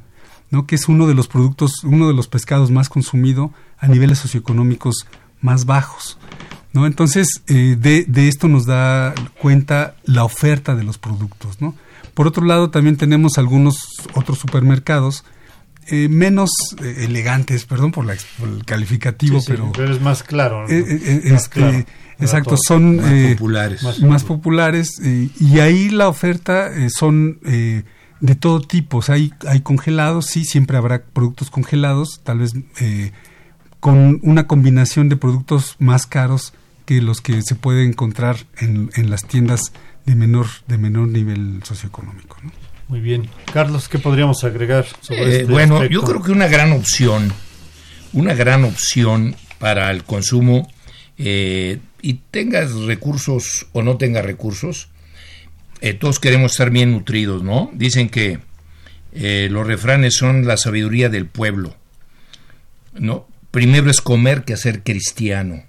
¿no? 0.50 0.66
que 0.66 0.76
es 0.76 0.88
uno 0.88 1.06
de 1.06 1.14
los 1.14 1.28
productos, 1.28 1.84
uno 1.84 2.08
de 2.08 2.14
los 2.14 2.28
pescados 2.28 2.70
más 2.70 2.88
consumido 2.88 3.52
a 3.78 3.88
niveles 3.88 4.18
socioeconómicos 4.18 5.06
más 5.40 5.64
bajos. 5.64 6.18
¿no? 6.72 6.86
Entonces, 6.86 7.42
eh, 7.48 7.76
de, 7.78 8.04
de, 8.06 8.28
esto 8.28 8.48
nos 8.48 8.64
da 8.64 9.14
cuenta 9.40 9.96
la 10.04 10.24
oferta 10.24 10.74
de 10.74 10.84
los 10.84 10.98
productos. 10.98 11.60
¿no? 11.60 11.74
Por 12.14 12.26
otro 12.26 12.44
lado, 12.44 12.70
también 12.70 12.96
tenemos 12.96 13.38
algunos 13.38 13.76
otros 14.14 14.38
supermercados 14.38 15.24
eh, 15.88 16.08
menos 16.08 16.50
eh, 16.82 17.04
elegantes, 17.06 17.64
perdón 17.64 17.90
por, 17.90 18.04
la, 18.06 18.14
por 18.38 18.48
el 18.48 18.64
calificativo, 18.64 19.40
Sí, 19.40 19.46
sí, 19.46 19.58
pero... 19.74 19.92
es 19.92 20.00
más 20.00 20.22
claro. 20.22 20.62
¿no? 20.62 20.68
Eh, 20.68 21.22
Más 21.30 21.42
este, 21.44 21.50
claro 21.60 21.84
exacto, 22.20 22.56
son 22.56 22.96
Más 22.96 23.32
populares. 23.34 23.82
más- 23.82 24.00
más 24.00 24.24
populares 24.24 24.90
y 25.02 25.58
ahí 25.58 25.90
la 25.90 26.06
oferta 26.08 26.70
son 26.90 27.40
eh, 27.44 27.82
de 28.20 28.34
todo 28.36 28.60
tipo. 28.60 28.98
O 28.98 29.02
sea, 29.02 29.16
hay, 29.16 29.32
hay 29.48 29.60
congelados, 29.62 30.26
sí, 30.26 30.44
siempre 30.44 30.76
habrá 30.76 31.02
productos 31.02 31.50
congelados, 31.50 32.20
tal 32.22 32.38
vez 32.38 32.52
con 33.80 34.20
una 34.22 34.46
combinación 34.46 35.08
de 35.08 35.16
productos 35.16 35.74
más 35.80 36.06
caros 36.06 36.52
que 36.84 37.00
los 37.02 37.20
que 37.20 37.42
se 37.42 37.54
puede 37.56 37.84
encontrar 37.84 38.36
en, 38.58 38.90
en 38.94 39.10
las 39.10 39.24
tiendas 39.24 39.72
de 40.06 40.14
menor 40.14 40.46
de 40.66 40.78
menor 40.78 41.08
nivel 41.08 41.60
socioeconómico. 41.64 42.36
¿no? 42.42 42.50
Muy 42.88 43.00
bien. 43.00 43.28
Carlos, 43.52 43.88
¿qué 43.88 43.98
podríamos 43.98 44.44
agregar 44.44 44.86
sobre 45.00 45.22
Eh, 45.22 45.40
este 45.42 45.44
bueno, 45.52 45.76
aspecto? 45.76 45.94
yo 45.94 46.02
creo 46.02 46.22
que 46.22 46.32
una 46.32 46.48
gran 46.48 46.72
opción, 46.72 47.32
una 48.12 48.34
gran 48.34 48.64
opción 48.64 49.34
para 49.58 49.90
el 49.90 50.04
consumo, 50.04 50.68
eh, 51.18 51.78
y 52.00 52.14
tengas 52.30 52.72
recursos 52.74 53.66
o 53.72 53.82
no 53.82 53.96
tengas 53.96 54.24
recursos, 54.24 54.88
eh, 55.80 55.94
todos 55.94 56.18
queremos 56.18 56.52
estar 56.52 56.70
bien 56.70 56.92
nutridos, 56.92 57.42
¿no? 57.42 57.70
Dicen 57.74 58.08
que 58.08 58.40
eh, 59.12 59.48
los 59.50 59.66
refranes 59.66 60.14
son 60.14 60.46
la 60.46 60.56
sabiduría 60.56 61.08
del 61.08 61.26
pueblo, 61.26 61.76
¿no? 62.94 63.26
Primero 63.50 63.90
es 63.90 64.00
comer 64.00 64.44
que 64.44 64.56
ser 64.56 64.82
cristiano. 64.82 65.62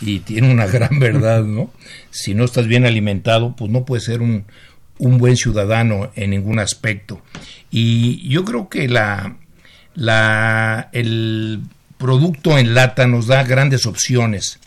Y 0.00 0.20
tiene 0.20 0.50
una 0.50 0.66
gran 0.66 0.98
verdad, 0.98 1.44
¿no? 1.44 1.70
Si 2.10 2.34
no 2.34 2.44
estás 2.44 2.66
bien 2.66 2.86
alimentado, 2.86 3.54
pues 3.56 3.70
no 3.70 3.84
puedes 3.84 4.04
ser 4.04 4.22
un, 4.22 4.44
un 4.98 5.18
buen 5.18 5.36
ciudadano 5.36 6.10
en 6.14 6.30
ningún 6.30 6.58
aspecto. 6.58 7.22
Y 7.70 8.28
yo 8.28 8.44
creo 8.44 8.68
que 8.68 8.88
la, 8.88 9.36
la, 9.94 10.88
el 10.92 11.62
producto 11.98 12.58
en 12.58 12.74
lata 12.74 13.06
nos 13.06 13.26
da 13.26 13.42
grandes 13.44 13.86
opciones. 13.86 14.58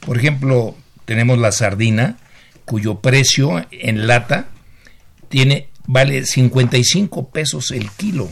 Por 0.00 0.18
ejemplo, 0.18 0.76
tenemos 1.04 1.38
la 1.38 1.52
sardina, 1.52 2.18
cuyo 2.64 3.00
precio 3.00 3.66
en 3.70 4.06
lata 4.06 4.48
tiene, 5.28 5.68
vale 5.86 6.24
55 6.24 7.30
pesos 7.30 7.70
el 7.70 7.90
kilo. 7.90 8.30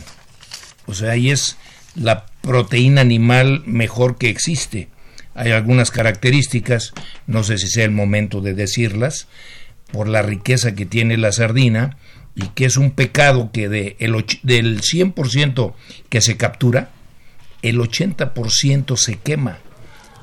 O 0.86 0.94
sea, 0.94 1.12
ahí 1.12 1.30
es 1.30 1.56
la 1.94 2.26
proteína 2.40 3.00
animal 3.00 3.62
mejor 3.66 4.18
que 4.18 4.28
existe. 4.28 4.88
Hay 5.34 5.52
algunas 5.52 5.90
características, 5.90 6.92
no 7.26 7.42
sé 7.42 7.58
si 7.58 7.68
sea 7.68 7.84
el 7.84 7.90
momento 7.90 8.40
de 8.40 8.54
decirlas, 8.54 9.28
por 9.92 10.08
la 10.08 10.22
riqueza 10.22 10.74
que 10.74 10.86
tiene 10.86 11.16
la 11.16 11.32
sardina 11.32 11.96
y 12.34 12.48
que 12.48 12.64
es 12.64 12.76
un 12.76 12.90
pecado 12.92 13.50
que 13.52 13.68
de 13.68 13.96
el 13.98 14.12
del 14.42 14.80
100% 14.80 15.74
que 16.08 16.20
se 16.20 16.36
captura, 16.36 16.90
el 17.62 17.78
80% 17.78 18.96
se 18.96 19.16
quema, 19.16 19.58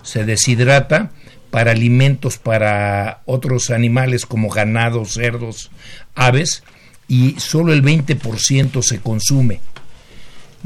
se 0.03 0.25
deshidrata 0.25 1.11
para 1.51 1.71
alimentos 1.71 2.37
para 2.37 3.21
otros 3.25 3.69
animales 3.69 4.25
como 4.25 4.49
ganados, 4.49 5.13
cerdos, 5.13 5.71
aves 6.15 6.63
y 7.07 7.35
solo 7.39 7.73
el 7.73 7.83
20% 7.83 8.81
se 8.83 8.99
consume. 8.99 9.61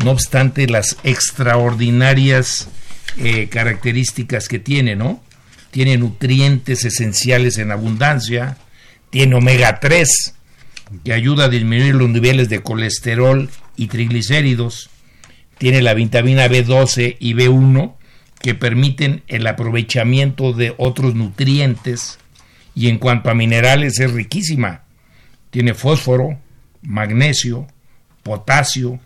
No 0.03 0.11
obstante 0.11 0.67
las 0.67 0.97
extraordinarias 1.03 2.67
eh, 3.17 3.47
características 3.49 4.47
que 4.47 4.59
tiene, 4.59 4.95
¿no? 4.95 5.21
Tiene 5.71 5.97
nutrientes 5.97 6.85
esenciales 6.85 7.57
en 7.57 7.71
abundancia, 7.71 8.57
tiene 9.09 9.35
omega 9.35 9.79
3, 9.79 10.35
que 11.03 11.13
ayuda 11.13 11.45
a 11.45 11.49
disminuir 11.49 11.95
los 11.95 12.09
niveles 12.09 12.49
de 12.49 12.61
colesterol 12.61 13.49
y 13.75 13.87
triglicéridos, 13.87 14.89
tiene 15.57 15.81
la 15.81 15.93
vitamina 15.93 16.47
B12 16.47 17.17
y 17.19 17.33
B1, 17.33 17.95
que 18.41 18.55
permiten 18.55 19.23
el 19.27 19.47
aprovechamiento 19.47 20.53
de 20.53 20.73
otros 20.77 21.15
nutrientes, 21.15 22.19
y 22.75 22.89
en 22.89 22.97
cuanto 22.97 23.29
a 23.29 23.35
minerales 23.35 23.99
es 23.99 24.11
riquísima. 24.11 24.83
Tiene 25.51 25.73
fósforo, 25.73 26.39
magnesio, 26.81 27.67
potasio, 28.23 28.99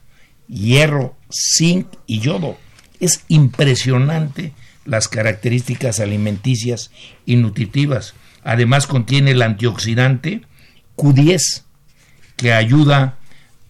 hierro, 0.47 1.15
zinc 1.29 1.87
y 2.07 2.19
yodo. 2.19 2.57
Es 2.99 3.23
impresionante 3.27 4.53
las 4.85 5.07
características 5.07 5.99
alimenticias 5.99 6.91
y 7.25 7.35
nutritivas. 7.35 8.13
Además 8.43 8.87
contiene 8.87 9.31
el 9.31 9.41
antioxidante 9.41 10.41
Q10 10.95 11.63
que 12.37 12.53
ayuda 12.53 13.17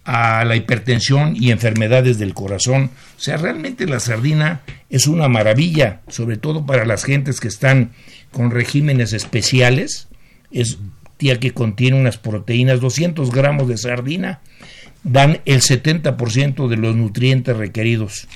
a 0.05 0.45
la 0.45 0.55
hipertensión 0.55 1.35
y 1.35 1.51
enfermedades 1.51 2.17
del 2.17 2.33
corazón. 2.33 2.91
O 3.17 3.19
sea, 3.19 3.37
realmente 3.37 3.87
la 3.87 3.99
sardina 3.99 4.61
es 4.89 5.07
una 5.07 5.27
maravilla, 5.27 6.01
sobre 6.07 6.37
todo 6.37 6.65
para 6.65 6.85
las 6.85 7.03
gentes 7.03 7.39
que 7.39 7.49
están 7.49 7.91
con 8.31 8.51
regímenes 8.51 9.11
especiales. 9.13 10.07
Es 10.51 10.77
tía 11.17 11.39
que 11.39 11.51
contiene 11.51 11.99
unas 11.99 12.17
proteínas, 12.17 12.79
200 12.79 13.31
gramos 13.31 13.67
de 13.67 13.77
sardina 13.77 14.39
dan 15.03 15.41
el 15.45 15.61
70% 15.61 16.67
de 16.67 16.77
los 16.77 16.95
nutrientes 16.95 17.55
requeridos 17.55 18.27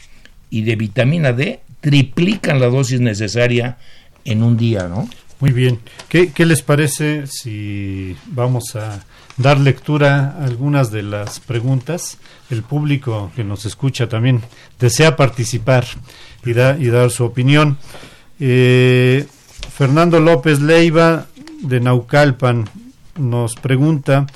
y 0.52 0.62
de 0.62 0.76
vitamina 0.76 1.34
D 1.34 1.62
triplican 1.80 2.60
la 2.60 2.68
dosis 2.68 3.00
necesaria 3.00 3.78
en 4.24 4.44
un 4.44 4.56
día, 4.56 4.88
¿no? 4.88 5.10
Muy 5.40 5.54
bien. 5.54 5.80
¿Qué, 6.08 6.32
les 6.46 6.62
parece 6.62 7.26
si 7.26 8.16
vamos 8.28 8.76
a 8.76 9.04
dar 9.38 9.60
lectura 9.60 10.36
a 10.40 10.46
algunas 10.46 10.92
de 10.92 11.02
las 11.02 11.40
preguntas? 11.40 12.20
El 12.52 12.62
público 12.62 13.32
que 13.36 13.44
nos 13.44 13.66
escucha 13.66 14.08
también 14.08 14.42
desea 14.80 15.16
participar 15.16 15.86
y, 16.46 16.52
y 16.52 16.90
dar 16.90 17.10
su 17.10 17.24
opinión. 17.24 17.80
Eh, 18.40 19.26
Fernando 19.74 20.20
López 20.20 20.62
Leiva 20.62 21.26
de 21.64 21.80
Naucalpan 21.80 22.70
nos 23.18 23.56
pregunta, 23.56 24.28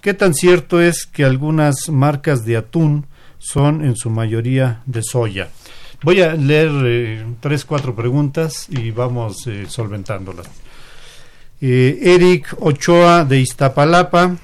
¿qué 0.00 0.14
tan 0.14 0.32
cierto 0.32 0.80
es 0.80 1.04
que 1.04 1.24
algunas 1.24 1.90
marcas 1.90 2.46
de 2.46 2.56
atún 2.56 3.04
son 3.38 3.84
en 3.84 3.96
su 3.96 4.08
mayoría 4.08 4.80
de 4.86 5.02
soya? 5.02 5.50
Voy 6.04 6.20
a 6.20 6.34
leer 6.34 6.70
eh, 6.84 7.24
tres, 7.40 7.64
cuatro 7.64 7.96
preguntas 7.96 8.66
y 8.68 8.90
vamos 8.90 9.46
eh, 9.46 9.64
solventándolas. 9.66 10.46
Eh, 11.62 11.98
Eric 12.02 12.54
Ochoa 12.60 13.24
de 13.24 13.40
Iztapalapa, 13.40 14.36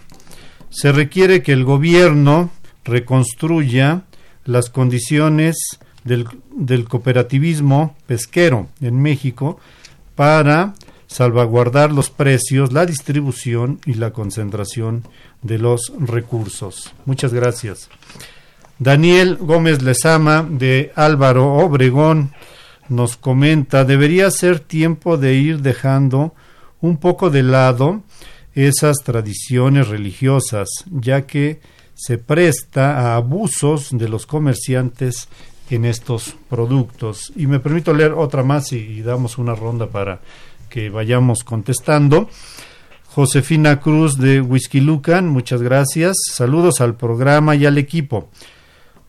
se 0.70 0.90
requiere 0.90 1.42
que 1.42 1.52
el 1.52 1.64
gobierno 1.64 2.50
reconstruya 2.82 4.04
las 4.46 4.70
condiciones 4.70 5.78
del, 6.02 6.26
del 6.50 6.88
cooperativismo 6.88 7.94
pesquero 8.06 8.68
en 8.80 9.02
México 9.02 9.60
para 10.14 10.72
salvaguardar 11.08 11.92
los 11.92 12.08
precios, 12.08 12.72
la 12.72 12.86
distribución 12.86 13.80
y 13.84 13.94
la 13.94 14.12
concentración 14.12 15.04
de 15.42 15.58
los 15.58 15.92
recursos. 15.98 16.94
Muchas 17.04 17.34
gracias. 17.34 17.90
Daniel 18.80 19.36
Gómez 19.36 19.82
Lezama 19.82 20.42
de 20.42 20.90
Álvaro 20.96 21.52
Obregón 21.52 22.32
nos 22.88 23.18
comenta, 23.18 23.84
debería 23.84 24.30
ser 24.30 24.58
tiempo 24.58 25.18
de 25.18 25.34
ir 25.34 25.60
dejando 25.60 26.34
un 26.80 26.96
poco 26.96 27.28
de 27.28 27.42
lado 27.42 28.02
esas 28.54 28.96
tradiciones 29.04 29.88
religiosas, 29.88 30.70
ya 30.90 31.26
que 31.26 31.60
se 31.94 32.16
presta 32.16 32.98
a 33.00 33.16
abusos 33.16 33.88
de 33.90 34.08
los 34.08 34.24
comerciantes 34.24 35.28
en 35.68 35.84
estos 35.84 36.34
productos. 36.48 37.34
Y 37.36 37.46
me 37.46 37.60
permito 37.60 37.92
leer 37.92 38.12
otra 38.12 38.42
más 38.44 38.72
y, 38.72 38.78
y 38.78 39.02
damos 39.02 39.36
una 39.36 39.54
ronda 39.54 39.88
para 39.88 40.22
que 40.70 40.88
vayamos 40.88 41.44
contestando. 41.44 42.30
Josefina 43.08 43.78
Cruz 43.78 44.16
de 44.16 44.40
Whisky 44.40 44.80
Lucan, 44.80 45.28
muchas 45.28 45.60
gracias. 45.60 46.16
Saludos 46.32 46.80
al 46.80 46.94
programa 46.94 47.54
y 47.56 47.66
al 47.66 47.76
equipo. 47.76 48.30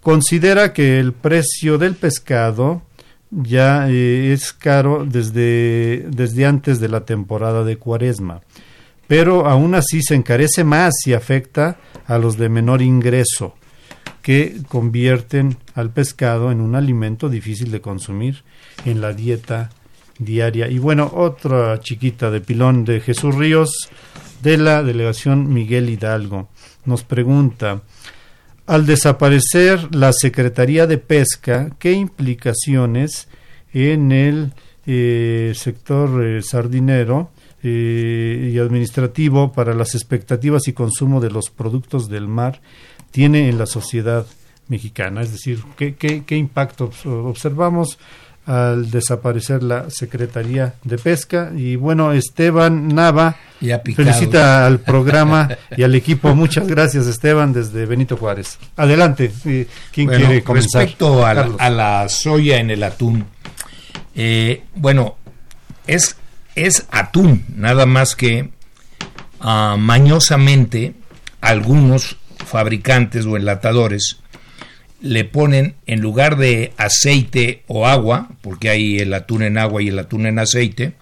Considera 0.02 0.74
que 0.74 0.99
el 0.99 1.14
precio 1.14 1.78
del 1.78 1.95
pescado 1.95 2.82
ya 3.30 3.89
eh, 3.89 4.34
es 4.34 4.52
caro 4.52 5.06
desde, 5.06 6.08
desde 6.10 6.45
antes 6.45 6.80
de 6.80 6.89
la 6.89 7.06
temporada 7.06 7.64
de 7.64 7.78
cuaresma, 7.78 8.41
pero 9.08 9.47
aún 9.47 9.76
así 9.76 10.02
se 10.02 10.16
encarece 10.16 10.64
más 10.64 10.93
y 11.06 11.14
afecta 11.14 11.78
a 12.08 12.18
los 12.18 12.38
de 12.38 12.49
menor 12.49 12.82
ingreso, 12.82 13.56
que 14.22 14.58
convierten 14.68 15.58
al 15.76 15.91
pescado 15.91 16.52
en 16.52 16.62
un 16.62 16.76
alimento 16.76 17.30
difícil 17.30 17.72
de 17.72 17.82
consumir 17.82 18.43
en 18.86 19.02
la 19.02 19.14
dieta 19.14 19.70
diaria. 20.18 20.68
Y 20.68 20.80
bueno, 20.80 21.12
otra 21.14 21.80
chiquita 21.80 22.30
de 22.30 22.41
pilón 22.41 22.86
de 22.86 22.99
Jesús 23.02 23.36
Ríos 23.36 23.89
de 24.41 24.58
la 24.58 24.84
delegación 24.84 25.52
Miguel 25.54 25.89
Hidalgo 25.89 26.49
nos 26.86 27.04
pregunta, 27.04 27.82
al 28.66 28.86
desaparecer 28.86 29.93
la 29.93 30.14
Secretaría 30.14 30.88
de 30.88 30.97
Pesca, 30.97 31.70
¿qué 31.80 31.93
implicaciones 31.93 33.28
en 33.74 34.12
el 34.12 34.53
eh, 34.86 35.53
sector 35.55 36.24
eh, 36.24 36.41
sardinero 36.41 37.32
eh, 37.64 38.51
y 38.53 38.57
administrativo 38.59 39.51
para 39.51 39.74
las 39.74 39.95
expectativas 39.95 40.68
y 40.68 40.74
consumo 40.74 41.22
de 41.22 41.32
los 41.32 41.49
productos 41.49 42.09
del 42.09 42.28
mar 42.28 42.62
tiene 43.12 43.49
en 43.49 43.57
la 43.57 43.66
sociedad 43.66 44.26
mexicana? 44.68 45.22
Es 45.22 45.32
decir, 45.32 45.64
¿qué, 45.78 45.95
qué, 45.95 46.24
qué 46.24 46.38
impacto 46.38 46.91
observamos? 47.05 47.99
Al 48.46 48.89
desaparecer 48.89 49.64
la 49.64 49.89
Secretaría 49.89 50.74
de 50.84 50.98
Pesca. 50.98 51.52
Y 51.56 51.76
bueno, 51.76 52.12
Esteban 52.12 52.88
Nava 52.88 53.38
felicita 53.96 54.66
al 54.66 54.80
programa 54.80 55.50
y 55.78 55.84
al 55.84 55.96
equipo. 55.96 56.34
Muchas 56.36 56.68
gracias, 56.68 57.08
Esteban, 57.08 57.54
desde 57.54 57.86
Benito 57.86 58.18
Juárez. 58.18 58.58
Adelante, 58.78 59.32
¿quién 59.92 60.08
quiere 60.08 60.44
comenzar? 60.44 60.82
Respecto 60.82 61.26
a 61.26 61.34
la, 61.34 61.50
a 61.58 61.70
la, 61.70 62.10
soya 62.10 62.58
en 62.58 62.72
el 62.72 62.84
atún, 62.84 63.26
eh, 64.16 64.64
bueno, 64.76 65.16
es, 65.88 66.16
es 66.56 66.86
atún, 66.92 67.46
nada 67.56 67.86
más 67.86 68.16
que 68.16 68.50
uh, 69.44 69.78
mañosamente 69.78 70.94
algunos 71.42 72.18
fabricantes 72.46 73.26
o 73.26 73.38
enlatadores 73.38 74.20
le 75.02 75.26
ponen 75.26 75.76
en 75.88 76.02
lugar 76.02 76.38
de 76.38 76.74
aceite 76.78 77.64
o 77.68 77.88
agua, 77.88 78.30
porque 78.41 78.70
hay 78.70 78.99
el 78.99 79.14
atún 79.14 79.43
en 79.43 79.58
agua 79.58 79.82
y 79.82 79.89
el 79.89 79.99
atún 79.99 80.28
en 80.28 80.39
aceite, 80.39 80.93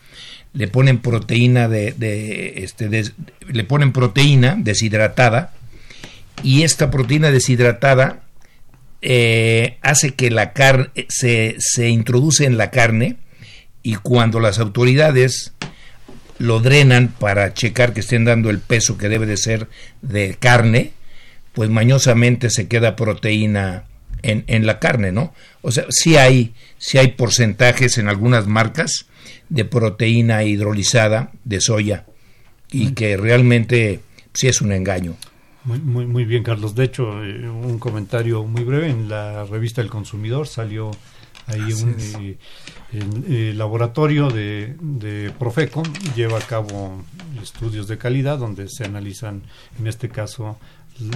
le 0.53 0.67
ponen 0.67 0.99
proteína 0.99 1.67
de, 1.67 2.53
este 2.57 2.89
le 2.89 3.63
ponen 3.65 3.91
proteína 3.91 4.55
deshidratada 4.57 5.53
y 6.41 6.63
esta 6.63 6.89
proteína 6.89 7.31
deshidratada 7.31 8.23
eh, 9.01 9.77
hace 9.81 10.15
que 10.15 10.31
la 10.31 10.53
carne 10.53 10.89
se, 11.07 11.55
se 11.59 11.89
introduce 11.89 12.45
en 12.45 12.57
la 12.57 12.71
carne 12.71 13.17
y 13.83 13.95
cuando 13.95 14.39
las 14.39 14.59
autoridades 14.59 15.53
lo 16.39 16.59
drenan 16.59 17.09
para 17.09 17.53
checar 17.53 17.93
que 17.93 17.99
estén 17.99 18.25
dando 18.25 18.49
el 18.49 18.59
peso 18.59 18.97
que 18.97 19.09
debe 19.09 19.25
de 19.25 19.37
ser 19.37 19.67
de 20.01 20.35
carne, 20.39 20.93
pues 21.59 21.69
mañosamente 21.69 22.49
se 22.49 22.69
queda 22.69 22.95
proteína 22.95 23.83
en, 24.21 24.45
en 24.47 24.65
la 24.65 24.79
carne, 24.79 25.11
¿no? 25.11 25.33
O 25.61 25.73
sea, 25.73 25.83
sí 25.89 26.15
hay, 26.15 26.53
sí 26.77 26.97
hay 26.97 27.09
porcentajes 27.09 27.97
en 27.97 28.07
algunas 28.07 28.47
marcas 28.47 29.07
de 29.49 29.65
proteína 29.65 30.45
hidrolizada 30.45 31.33
de 31.43 31.59
soya 31.59 32.05
y 32.71 32.93
que 32.93 33.17
realmente 33.17 33.99
sí 34.33 34.47
es 34.47 34.61
un 34.61 34.71
engaño. 34.71 35.17
Muy, 35.65 35.79
muy, 35.79 36.05
muy 36.05 36.23
bien, 36.23 36.43
Carlos. 36.43 36.75
De 36.75 36.85
hecho, 36.85 37.25
eh, 37.25 37.49
un 37.49 37.77
comentario 37.77 38.45
muy 38.45 38.63
breve 38.63 38.89
en 38.89 39.09
la 39.09 39.43
revista 39.43 39.81
El 39.81 39.89
Consumidor 39.89 40.47
salió 40.47 40.91
ahí 41.47 41.73
un 41.73 41.95
eh, 41.99 42.37
el, 42.93 43.57
laboratorio 43.57 44.29
de, 44.29 44.75
de, 44.79 45.31
Profeco 45.37 45.83
lleva 46.15 46.37
a 46.37 46.41
cabo 46.41 47.03
estudios 47.41 47.87
de 47.87 47.97
calidad 47.97 48.37
donde 48.37 48.67
se 48.69 48.85
analizan, 48.85 49.43
en 49.77 49.87
este 49.87 50.09
caso, 50.09 50.57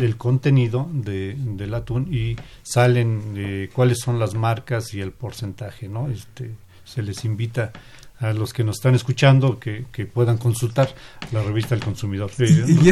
el 0.01 0.17
contenido 0.17 0.89
de, 0.91 1.35
del 1.37 1.73
atún 1.73 2.13
y 2.13 2.35
salen 2.63 3.33
eh, 3.35 3.69
cuáles 3.73 3.99
son 3.99 4.19
las 4.19 4.33
marcas 4.33 4.93
y 4.93 5.01
el 5.01 5.11
porcentaje, 5.11 5.87
¿no? 5.87 6.09
Este, 6.09 6.51
se 6.83 7.01
les 7.01 7.25
invita 7.25 7.71
a 8.19 8.31
los 8.31 8.53
que 8.53 8.63
nos 8.63 8.77
están 8.77 8.95
escuchando 8.95 9.59
que, 9.59 9.85
que 9.91 10.05
puedan 10.05 10.37
consultar 10.37 10.93
la 11.31 11.43
revista 11.43 11.75
del 11.75 11.83
consumidor. 11.83 12.31
Y, 12.39 12.89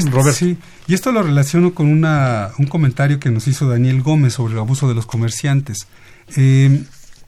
y 0.87 0.93
esto 0.93 1.11
lo 1.11 1.23
relaciono 1.23 1.73
con 1.73 1.87
una, 1.87 2.49
un 2.57 2.67
comentario 2.67 3.19
que 3.19 3.29
nos 3.29 3.47
hizo 3.47 3.69
Daniel 3.69 4.01
Gómez 4.01 4.33
sobre 4.33 4.53
el 4.53 4.59
abuso 4.59 4.89
de 4.89 4.95
los 4.95 5.05
comerciantes. 5.05 5.87
Eh, 6.35 6.83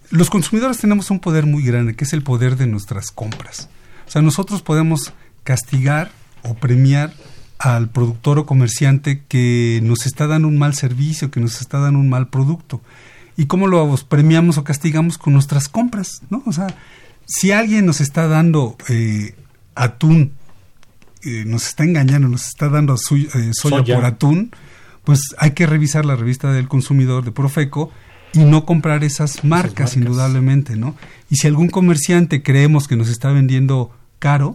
los 0.09 0.29
consumidores 0.29 0.79
tenemos 0.79 1.11
un 1.11 1.19
poder 1.19 1.45
muy 1.45 1.63
grande, 1.63 1.95
que 1.95 2.03
es 2.03 2.13
el 2.13 2.23
poder 2.23 2.57
de 2.57 2.67
nuestras 2.67 3.09
compras. 3.09 3.69
O 4.05 4.11
sea, 4.11 4.21
nosotros 4.21 4.61
podemos 4.61 5.13
castigar 5.43 6.11
o 6.43 6.55
premiar 6.55 7.13
al 7.63 7.89
productor 7.89 8.39
o 8.39 8.45
comerciante 8.45 9.23
que 9.29 9.79
nos 9.83 10.05
está 10.05 10.27
dando 10.27 10.49
un 10.49 10.57
mal 10.57 10.73
servicio, 10.73 11.31
que 11.31 11.39
nos 11.39 11.61
está 11.61 11.79
dando 11.79 11.97
un 11.97 12.09
mal 12.09 12.27
producto. 12.27 12.81
¿Y 13.37 13.45
cómo 13.45 13.67
lo 13.67 13.95
premiamos 14.09 14.57
o 14.57 14.65
castigamos 14.65 15.17
con 15.17 15.31
nuestras 15.31 15.69
compras? 15.69 16.23
¿no? 16.29 16.43
O 16.45 16.51
sea, 16.51 16.67
si 17.25 17.53
alguien 17.53 17.85
nos 17.85 18.01
está 18.01 18.27
dando 18.27 18.75
eh, 18.89 19.35
atún, 19.75 20.33
eh, 21.23 21.45
nos 21.47 21.67
está 21.67 21.85
engañando, 21.85 22.27
nos 22.27 22.47
está 22.47 22.67
dando 22.67 22.95
eh, 22.95 23.51
soya, 23.53 23.95
por 23.95 24.03
atún, 24.03 24.51
pues 25.05 25.21
hay 25.37 25.51
que 25.51 25.65
revisar 25.65 26.03
la 26.03 26.17
revista 26.17 26.51
del 26.51 26.67
consumidor 26.67 27.23
de 27.23 27.31
Profeco 27.31 27.91
y 28.33 28.39
no 28.39 28.65
comprar 28.65 29.05
esas 29.05 29.45
marcas, 29.45 29.95
indudablemente, 29.95 30.75
¿no? 30.75 30.97
Y 31.29 31.37
si 31.37 31.47
algún 31.47 31.69
comerciante 31.69 32.43
creemos 32.43 32.89
que 32.89 32.97
nos 32.97 33.07
está 33.07 33.31
vendiendo 33.31 33.91
caro, 34.19 34.53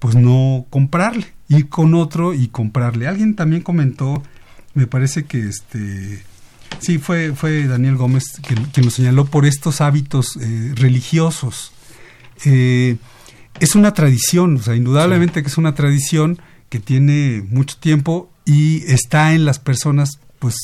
pues 0.00 0.16
no 0.16 0.66
comprarle, 0.70 1.26
ir 1.50 1.68
con 1.68 1.94
otro 1.94 2.32
y 2.32 2.48
comprarle. 2.48 3.06
Alguien 3.06 3.34
también 3.34 3.62
comentó, 3.62 4.22
me 4.72 4.86
parece 4.86 5.24
que 5.24 5.48
este, 5.48 6.22
sí, 6.78 6.98
fue, 6.98 7.34
fue 7.34 7.66
Daniel 7.66 7.96
Gómez 7.96 8.24
quien, 8.46 8.64
quien 8.66 8.86
lo 8.86 8.90
señaló 8.90 9.26
por 9.26 9.44
estos 9.44 9.80
hábitos 9.80 10.38
eh, 10.40 10.72
religiosos. 10.76 11.72
Eh, 12.44 12.96
es 13.58 13.74
una 13.74 13.92
tradición, 13.92 14.56
o 14.56 14.62
sea, 14.62 14.76
indudablemente 14.76 15.42
que 15.42 15.48
es 15.48 15.58
una 15.58 15.74
tradición 15.74 16.40
que 16.68 16.78
tiene 16.78 17.44
mucho 17.50 17.76
tiempo 17.78 18.30
y 18.46 18.84
está 18.90 19.34
en 19.34 19.44
las 19.44 19.58
personas, 19.58 20.20
pues, 20.38 20.54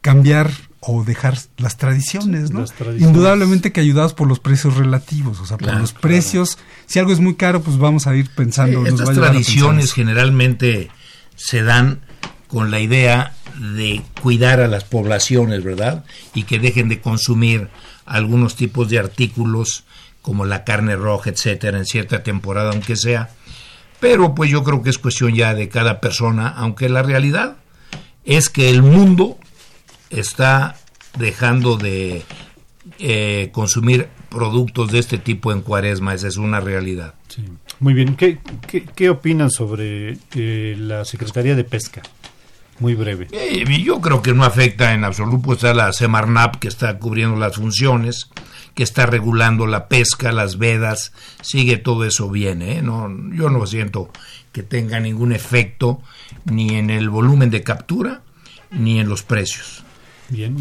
cambiar 0.00 0.50
o 0.88 1.02
dejar 1.02 1.36
las 1.56 1.76
tradiciones, 1.76 2.52
¿no? 2.52 2.64
Indudablemente 2.98 3.72
que 3.72 3.80
ayudados 3.80 4.14
por 4.14 4.28
los 4.28 4.38
precios 4.38 4.76
relativos, 4.76 5.40
o 5.40 5.46
sea, 5.46 5.58
por 5.58 5.74
los 5.74 5.92
precios, 5.92 6.58
si 6.86 7.00
algo 7.00 7.12
es 7.12 7.18
muy 7.18 7.34
caro, 7.34 7.60
pues 7.60 7.76
vamos 7.76 8.06
a 8.06 8.14
ir 8.14 8.30
pensando. 8.30 8.86
estas 8.86 9.12
tradiciones 9.14 9.92
generalmente 9.92 10.90
se 11.34 11.62
dan 11.62 12.00
con 12.46 12.70
la 12.70 12.78
idea 12.80 13.34
de 13.58 14.02
cuidar 14.22 14.60
a 14.60 14.68
las 14.68 14.84
poblaciones, 14.84 15.64
¿verdad? 15.64 16.04
Y 16.34 16.44
que 16.44 16.60
dejen 16.60 16.88
de 16.88 17.00
consumir 17.00 17.68
algunos 18.04 18.54
tipos 18.54 18.88
de 18.88 19.00
artículos 19.00 19.84
como 20.22 20.44
la 20.44 20.62
carne 20.62 20.94
roja, 20.94 21.30
etcétera, 21.30 21.78
en 21.78 21.86
cierta 21.86 22.22
temporada, 22.22 22.70
aunque 22.70 22.96
sea. 22.96 23.30
Pero 23.98 24.34
pues 24.36 24.50
yo 24.50 24.62
creo 24.62 24.82
que 24.82 24.90
es 24.90 24.98
cuestión 24.98 25.34
ya 25.34 25.54
de 25.54 25.68
cada 25.68 26.00
persona, 26.00 26.48
aunque 26.48 26.88
la 26.88 27.02
realidad 27.02 27.56
es 28.24 28.48
que 28.50 28.70
el 28.70 28.82
mundo 28.82 29.38
está 30.10 30.76
dejando 31.18 31.76
de 31.76 32.24
eh, 32.98 33.50
consumir 33.52 34.08
productos 34.28 34.92
de 34.92 34.98
este 34.98 35.18
tipo 35.18 35.52
en 35.52 35.62
cuaresma, 35.62 36.14
esa 36.14 36.28
es 36.28 36.36
una 36.36 36.60
realidad. 36.60 37.14
Muy 37.80 37.94
bien, 37.94 38.16
¿qué, 38.16 38.38
qué, 38.94 39.10
opinan 39.10 39.50
sobre 39.50 40.18
eh, 40.34 40.76
la 40.78 41.04
Secretaría 41.04 41.54
de 41.54 41.64
Pesca? 41.64 42.02
Muy 42.78 42.94
breve. 42.94 43.28
Eh, 43.32 43.64
yo 43.82 44.00
creo 44.00 44.22
que 44.22 44.34
no 44.34 44.44
afecta 44.44 44.92
en 44.92 45.04
absoluto, 45.04 45.52
está 45.52 45.74
la 45.74 45.92
Semarnap 45.92 46.56
que 46.56 46.68
está 46.68 46.98
cubriendo 46.98 47.36
las 47.36 47.56
funciones, 47.56 48.30
que 48.74 48.82
está 48.82 49.06
regulando 49.06 49.66
la 49.66 49.88
pesca, 49.88 50.32
las 50.32 50.58
vedas, 50.58 51.12
sigue 51.40 51.78
todo 51.78 52.04
eso 52.04 52.28
bien, 52.28 52.60
¿eh? 52.60 52.82
No, 52.82 53.08
yo 53.32 53.48
no 53.48 53.66
siento 53.66 54.10
que 54.52 54.62
tenga 54.62 55.00
ningún 55.00 55.32
efecto 55.32 56.02
ni 56.44 56.76
en 56.76 56.90
el 56.90 57.08
volumen 57.08 57.50
de 57.50 57.62
captura 57.62 58.22
ni 58.70 59.00
en 59.00 59.08
los 59.08 59.22
precios. 59.22 59.85
Bien, 60.28 60.56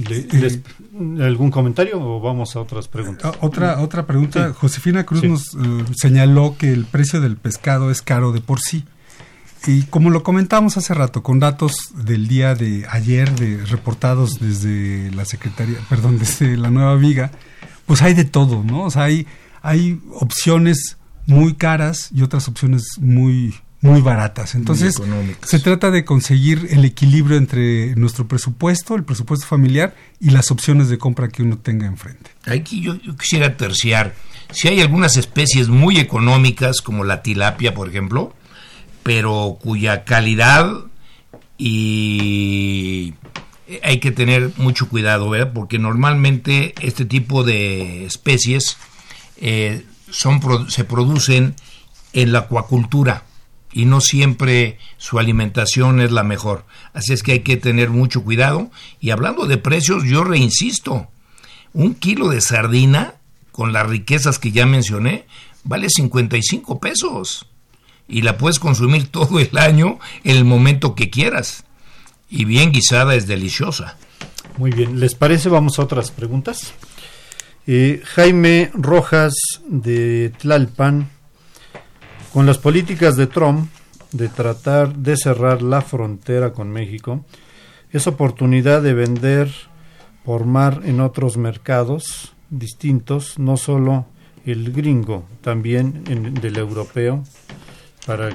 ¿algún 1.22 1.50
comentario 1.50 2.00
o 2.00 2.20
vamos 2.20 2.56
a 2.56 2.62
otras 2.62 2.88
preguntas? 2.88 3.34
Ah, 3.34 3.38
otra, 3.42 3.82
otra 3.82 4.06
pregunta. 4.06 4.54
Josefina 4.54 5.06
Cruz 5.06 5.24
nos 5.24 5.56
eh, 5.56 5.86
señaló 5.96 6.56
que 6.58 6.72
el 6.72 6.86
precio 6.86 7.20
del 7.20 7.36
pescado 7.38 7.90
es 7.90 8.02
caro 8.02 8.32
de 8.32 8.42
por 8.42 8.60
sí. 8.60 8.86
Y 9.68 9.84
como 9.84 10.12
lo 10.12 10.22
comentamos 10.22 10.78
hace 10.78 10.94
rato, 10.94 11.24
con 11.24 11.40
datos 11.40 11.74
del 11.96 12.28
día 12.28 12.54
de 12.54 12.86
ayer, 12.90 13.34
de 13.34 13.66
reportados 13.66 14.40
desde 14.40 15.12
la 15.16 15.26
Secretaría, 15.26 15.78
perdón, 15.90 16.20
desde 16.20 16.58
la 16.58 16.70
Nueva 16.70 16.96
Viga, 16.96 17.32
pues 17.88 18.02
hay 18.04 18.14
de 18.14 18.26
todo, 18.26 18.64
¿no? 18.64 18.84
O 18.84 18.92
sea, 18.92 19.04
hay, 19.04 19.26
hay 19.64 20.00
opciones 20.14 20.98
muy 21.26 21.56
caras 21.56 22.10
y 22.14 22.22
otras 22.22 22.48
opciones 22.48 22.84
muy 23.00 23.56
muy 23.86 24.02
baratas. 24.02 24.56
Entonces, 24.56 25.00
se 25.44 25.60
trata 25.60 25.92
de 25.92 26.04
conseguir 26.04 26.68
el 26.72 26.84
equilibrio 26.86 27.38
entre 27.38 27.96
nuestro 27.96 28.28
presupuesto, 28.28 28.96
el 28.96 29.04
presupuesto 29.04 29.46
familiar 29.46 29.96
y 30.20 30.32
las 30.32 30.50
opciones 30.52 30.90
de 30.90 30.98
compra 30.98 31.30
que 31.30 31.44
uno 31.44 31.58
tenga 31.60 31.86
enfrente. 31.86 32.32
Aquí 32.48 32.82
yo, 32.82 32.98
quisiera 33.18 33.56
terciar, 33.58 34.16
si 34.52 34.68
hay 34.68 34.82
algunas 34.82 35.18
especies 35.18 35.70
muy 35.70 36.00
económicas, 36.00 36.82
como 36.82 37.04
la 37.04 37.22
tilapia, 37.22 37.74
por 37.76 37.88
ejemplo, 37.88 38.34
pero 39.04 39.58
cuya 39.62 40.04
calidad 40.04 40.72
y 41.58 43.14
hay 43.84 44.00
que 44.00 44.12
tener 44.12 44.52
mucho 44.58 44.90
cuidado, 44.90 45.30
¿verdad? 45.30 45.54
Porque 45.54 45.78
normalmente 45.78 46.74
este 46.82 47.06
tipo 47.06 47.44
de 47.44 48.06
especies 48.06 48.78
eh, 49.38 49.86
son, 50.10 50.42
se 50.70 50.84
producen 50.84 51.56
en 52.14 52.32
la 52.32 52.40
acuacultura 52.40 53.24
y 53.76 53.84
no 53.84 54.00
siempre 54.00 54.80
su 54.98 55.20
alimentación 55.20 56.00
es 56.00 56.10
la 56.10 56.24
mejor. 56.24 56.64
Así 56.94 57.12
es 57.12 57.24
que 57.24 57.34
hay 57.34 57.40
que 57.42 57.58
tener 57.58 57.90
mucho 57.90 58.24
cuidado. 58.24 58.72
Y 59.02 59.10
hablando 59.10 59.48
de 59.48 59.58
precios, 59.58 60.06
yo 60.06 60.24
reinsisto, 60.24 61.10
un 61.74 61.94
kilo 61.94 62.30
de 62.30 62.40
sardina, 62.40 63.16
con 63.52 63.74
las 63.74 63.86
riquezas 63.86 64.40
que 64.40 64.54
ya 64.54 64.66
mencioné, 64.66 65.26
vale 65.66 65.90
55 65.90 66.80
pesos. 66.80 67.48
Y 68.08 68.22
la 68.22 68.38
puedes 68.38 68.60
consumir 68.60 69.08
todo 69.12 69.42
el 69.42 69.58
año 69.58 70.00
en 70.24 70.38
el 70.38 70.46
momento 70.46 70.96
que 70.96 71.10
quieras. 71.10 71.66
Y 72.30 72.46
bien 72.46 72.72
guisada 72.72 73.14
es 73.14 73.28
deliciosa. 73.28 73.98
Muy 74.58 74.72
bien, 74.72 75.02
¿les 75.02 75.16
parece? 75.16 75.50
Vamos 75.50 75.80
a 75.80 75.84
otras 75.84 76.12
preguntas. 76.12 76.74
Eh, 77.68 78.02
Jaime 78.06 78.72
Rojas 78.74 79.34
de 79.68 80.32
Tlalpan, 80.38 81.10
con 82.36 82.46
las 82.46 82.58
políticas 82.58 83.16
de 83.16 83.28
Trump 83.28 83.70
de 84.12 84.28
tratar 84.28 84.94
de 84.94 85.16
cerrar 85.16 85.62
la 85.62 85.80
frontera 85.80 86.52
con 86.52 86.70
México, 86.70 87.24
es 87.94 88.08
oportunidad 88.08 88.82
de 88.82 88.94
vender 88.94 89.50
por 90.26 90.46
mar 90.46 90.82
en 90.84 91.00
otros 91.00 91.38
mercados 91.38 92.34
distintos, 92.50 93.40
no 93.40 93.56
solo 93.56 94.08
el 94.46 94.74
gringo, 94.74 95.24
también 95.40 96.04
en, 96.10 96.34
del 96.34 96.58
europeo, 96.58 97.24
para, 98.06 98.32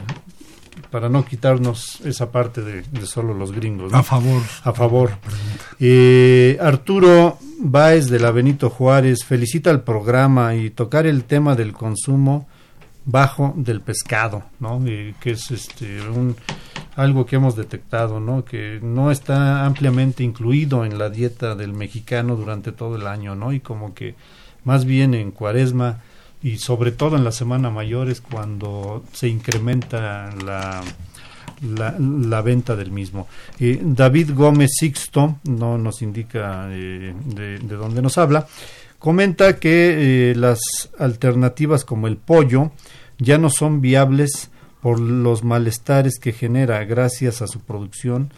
para 0.90 1.10
no 1.10 1.26
quitarnos 1.26 2.00
esa 2.00 2.32
parte 2.32 2.62
de, 2.62 3.06
solo 3.06 3.34
los 3.34 3.52
gringos. 3.52 3.92
A 3.92 4.02
favor. 4.02 4.40
A 4.64 4.72
favor. 4.72 5.10
Eh, 5.78 6.56
Arturo 6.58 7.36
Báez 7.58 8.08
de 8.08 8.18
la 8.18 8.30
Benito 8.30 8.70
Juárez 8.70 9.26
felicita 9.26 9.70
el 9.70 9.82
programa 9.82 10.54
y 10.54 10.70
tocar 10.70 11.06
el 11.06 11.24
tema 11.24 11.54
del 11.54 11.74
consumo 11.74 12.48
bajo 13.10 13.54
del 13.56 13.80
pescado, 13.80 14.44
¿no? 14.58 14.82
que 14.84 15.30
es 15.30 15.50
este 15.50 16.00
un 16.08 16.36
algo 16.96 17.24
que 17.24 17.36
hemos 17.36 17.56
detectado, 17.56 18.20
¿no? 18.20 18.44
Que 18.44 18.78
no 18.82 19.10
está 19.10 19.64
ampliamente 19.64 20.22
incluido 20.22 20.84
en 20.84 20.98
la 20.98 21.08
dieta 21.08 21.54
del 21.54 21.72
mexicano 21.72 22.36
durante 22.36 22.72
todo 22.72 22.96
el 22.96 23.06
año, 23.06 23.34
¿no? 23.34 23.52
Y 23.52 23.60
como 23.60 23.94
que 23.94 24.16
más 24.64 24.84
bien 24.84 25.14
en 25.14 25.30
Cuaresma 25.30 26.00
y 26.42 26.58
sobre 26.58 26.92
todo 26.92 27.16
en 27.16 27.24
la 27.24 27.32
Semana 27.32 27.70
Mayor 27.70 28.10
es 28.10 28.20
cuando 28.20 29.04
se 29.12 29.28
incrementa 29.28 30.30
la 30.44 30.82
la, 31.62 32.42
venta 32.42 32.76
del 32.76 32.90
mismo. 32.90 33.28
Eh, 33.58 33.78
David 33.82 34.30
Gómez 34.34 34.70
Sixto, 34.78 35.36
no 35.44 35.78
nos 35.78 36.02
indica 36.02 36.68
eh, 36.70 37.14
de, 37.24 37.58
de, 37.58 37.76
dónde 37.76 38.00
nos 38.02 38.16
habla, 38.18 38.46
comenta 38.98 39.58
que 39.58 40.30
eh, 40.30 40.34
las 40.36 40.60
alternativas 40.98 41.84
como 41.84 42.06
el 42.06 42.16
pollo 42.16 42.72
ya 43.20 43.38
no 43.38 43.50
son 43.50 43.80
viables 43.80 44.50
por 44.80 44.98
los 44.98 45.44
malestares 45.44 46.18
que 46.18 46.32
genera 46.32 46.84
gracias 46.84 47.42
a 47.42 47.46
su 47.46 47.60
producción. 47.60 48.32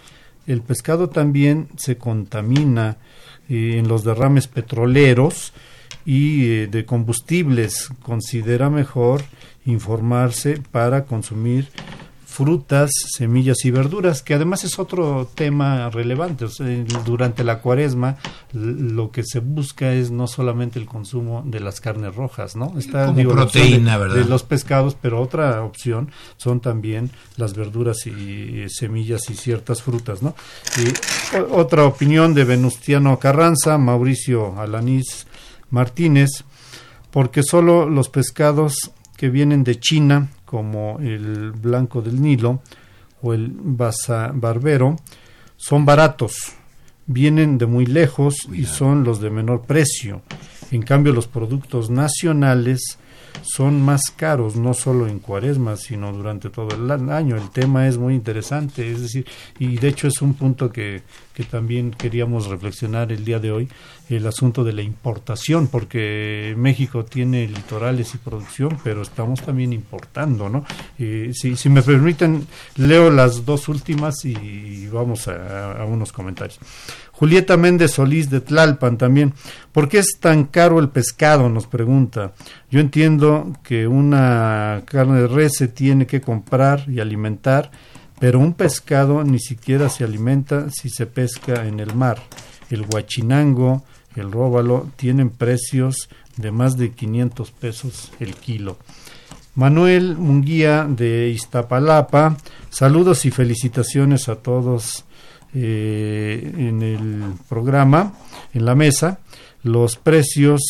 El 0.46 0.60
pescado 0.60 1.08
también 1.08 1.68
se 1.76 1.96
contamina 1.96 2.98
en 3.48 3.86
los 3.88 4.04
derrames 4.04 4.48
petroleros 4.48 5.52
y 6.04 6.66
de 6.66 6.84
combustibles. 6.84 7.88
Considera 8.02 8.70
mejor 8.70 9.22
informarse 9.64 10.60
para 10.72 11.04
consumir 11.04 11.68
frutas, 12.32 12.90
semillas 13.14 13.64
y 13.64 13.70
verduras, 13.70 14.22
que 14.22 14.34
además 14.34 14.64
es 14.64 14.78
otro 14.78 15.28
tema 15.34 15.90
relevante. 15.90 16.46
durante 17.04 17.44
la 17.44 17.60
cuaresma 17.60 18.16
lo 18.52 19.10
que 19.10 19.22
se 19.22 19.40
busca 19.40 19.92
es 19.92 20.10
no 20.10 20.26
solamente 20.26 20.78
el 20.78 20.86
consumo 20.86 21.42
de 21.44 21.60
las 21.60 21.80
carnes 21.80 22.14
rojas, 22.16 22.56
¿no? 22.56 22.74
Está 22.78 23.12
proteína, 23.14 23.92
de, 23.92 23.98
¿verdad? 23.98 24.16
de, 24.16 24.24
los 24.24 24.42
pescados, 24.42 24.96
pero 25.00 25.20
otra 25.20 25.62
opción 25.62 26.10
son 26.36 26.60
también 26.60 27.10
las 27.36 27.54
verduras 27.54 28.06
y 28.06 28.64
semillas 28.68 29.28
y 29.28 29.34
ciertas 29.34 29.82
frutas, 29.82 30.22
¿no? 30.22 30.34
Y 30.78 31.36
otra 31.50 31.84
opinión 31.84 32.34
de 32.34 32.44
Venustiano 32.44 33.18
Carranza, 33.18 33.76
Mauricio 33.76 34.58
Alanís 34.58 35.26
Martínez, 35.70 36.44
porque 37.10 37.42
solo 37.42 37.88
los 37.88 38.08
pescados 38.08 38.90
que 39.16 39.28
vienen 39.28 39.64
de 39.64 39.78
China 39.78 40.28
como 40.52 40.98
el 41.00 41.52
blanco 41.52 42.02
del 42.02 42.20
Nilo 42.20 42.60
o 43.22 43.32
el 43.32 43.50
basa 43.50 44.32
barbero, 44.34 44.96
son 45.56 45.86
baratos, 45.86 46.52
vienen 47.06 47.56
de 47.56 47.64
muy 47.64 47.86
lejos 47.86 48.46
y 48.52 48.66
son 48.66 49.02
los 49.02 49.18
de 49.22 49.30
menor 49.30 49.62
precio. 49.62 50.20
En 50.70 50.82
cambio, 50.82 51.14
los 51.14 51.26
productos 51.26 51.88
nacionales 51.88 52.98
son 53.40 53.80
más 53.80 54.02
caros, 54.14 54.56
no 54.56 54.74
solo 54.74 55.08
en 55.08 55.20
cuaresma, 55.20 55.76
sino 55.76 56.12
durante 56.12 56.50
todo 56.50 56.76
el 56.76 57.10
año. 57.10 57.36
El 57.36 57.48
tema 57.48 57.88
es 57.88 57.96
muy 57.96 58.14
interesante, 58.14 58.92
es 58.92 59.00
decir, 59.00 59.24
y 59.58 59.78
de 59.78 59.88
hecho 59.88 60.06
es 60.06 60.20
un 60.20 60.34
punto 60.34 60.70
que, 60.70 61.00
que 61.34 61.44
también 61.44 61.90
queríamos 61.90 62.46
reflexionar 62.46 63.12
el 63.12 63.24
día 63.24 63.38
de 63.38 63.52
hoy, 63.52 63.68
el 64.08 64.26
asunto 64.26 64.64
de 64.64 64.72
la 64.72 64.82
importación, 64.82 65.68
porque 65.68 66.54
México 66.58 67.04
tiene 67.04 67.46
litorales 67.48 68.14
y 68.14 68.18
producción, 68.18 68.78
pero 68.84 69.02
estamos 69.02 69.40
también 69.40 69.72
importando, 69.72 70.48
¿no? 70.48 70.64
Eh, 70.98 71.30
si, 71.32 71.56
si 71.56 71.68
me 71.68 71.82
permiten, 71.82 72.46
leo 72.76 73.10
las 73.10 73.44
dos 73.44 73.68
últimas 73.68 74.24
y 74.24 74.86
vamos 74.88 75.28
a, 75.28 75.84
unos 75.84 76.12
comentarios. 76.12 76.58
Julieta 77.12 77.56
Méndez 77.56 77.92
Solís 77.92 78.30
de 78.30 78.40
Tlalpan 78.40 78.98
también. 78.98 79.32
¿Por 79.70 79.88
qué 79.88 79.98
es 79.98 80.18
tan 80.18 80.44
caro 80.44 80.78
el 80.80 80.88
pescado? 80.88 81.48
Nos 81.48 81.66
pregunta. 81.66 82.32
Yo 82.70 82.80
entiendo 82.80 83.52
que 83.62 83.86
una 83.86 84.82
carne 84.86 85.22
de 85.22 85.28
res 85.28 85.52
se 85.56 85.68
tiene 85.68 86.06
que 86.06 86.20
comprar 86.20 86.84
y 86.88 87.00
alimentar, 87.00 87.70
pero 88.22 88.38
un 88.38 88.54
pescado 88.54 89.24
ni 89.24 89.40
siquiera 89.40 89.88
se 89.88 90.04
alimenta 90.04 90.70
si 90.70 90.90
se 90.90 91.06
pesca 91.06 91.66
en 91.66 91.80
el 91.80 91.92
mar. 91.92 92.22
El 92.70 92.86
guachinango, 92.86 93.82
el 94.14 94.30
róbalo, 94.30 94.88
tienen 94.94 95.28
precios 95.28 96.08
de 96.36 96.52
más 96.52 96.76
de 96.76 96.92
500 96.92 97.50
pesos 97.50 98.12
el 98.20 98.36
kilo. 98.36 98.76
Manuel 99.56 100.16
Munguía 100.16 100.86
de 100.88 101.30
Iztapalapa, 101.30 102.36
saludos 102.70 103.26
y 103.26 103.32
felicitaciones 103.32 104.28
a 104.28 104.36
todos 104.36 105.04
eh, 105.52 106.48
en 106.58 106.80
el 106.80 107.24
programa, 107.48 108.14
en 108.54 108.64
la 108.66 108.76
mesa. 108.76 109.18
Los 109.64 109.96
precios 109.96 110.60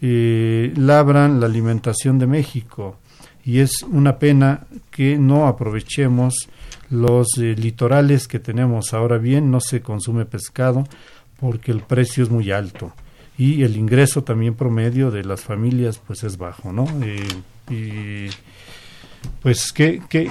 eh, 0.00 0.72
labran 0.76 1.40
la 1.40 1.46
alimentación 1.46 2.20
de 2.20 2.28
México 2.28 2.96
y 3.44 3.60
es 3.60 3.82
una 3.82 4.18
pena 4.18 4.66
que 4.90 5.18
no 5.18 5.46
aprovechemos 5.46 6.48
los 6.90 7.28
eh, 7.38 7.54
litorales 7.56 8.28
que 8.28 8.38
tenemos. 8.38 8.92
Ahora 8.92 9.18
bien, 9.18 9.50
no 9.50 9.60
se 9.60 9.80
consume 9.80 10.24
pescado 10.26 10.84
porque 11.38 11.72
el 11.72 11.80
precio 11.80 12.22
es 12.22 12.30
muy 12.30 12.50
alto 12.50 12.92
y 13.38 13.62
el 13.62 13.76
ingreso 13.76 14.22
también 14.22 14.54
promedio 14.54 15.10
de 15.10 15.24
las 15.24 15.40
familias 15.40 16.00
pues 16.06 16.22
es 16.24 16.36
bajo, 16.36 16.72
¿no? 16.72 16.86
Eh, 17.02 17.26
y 17.70 18.30
pues 19.40 19.72
qué, 19.72 20.02
qué, 20.08 20.28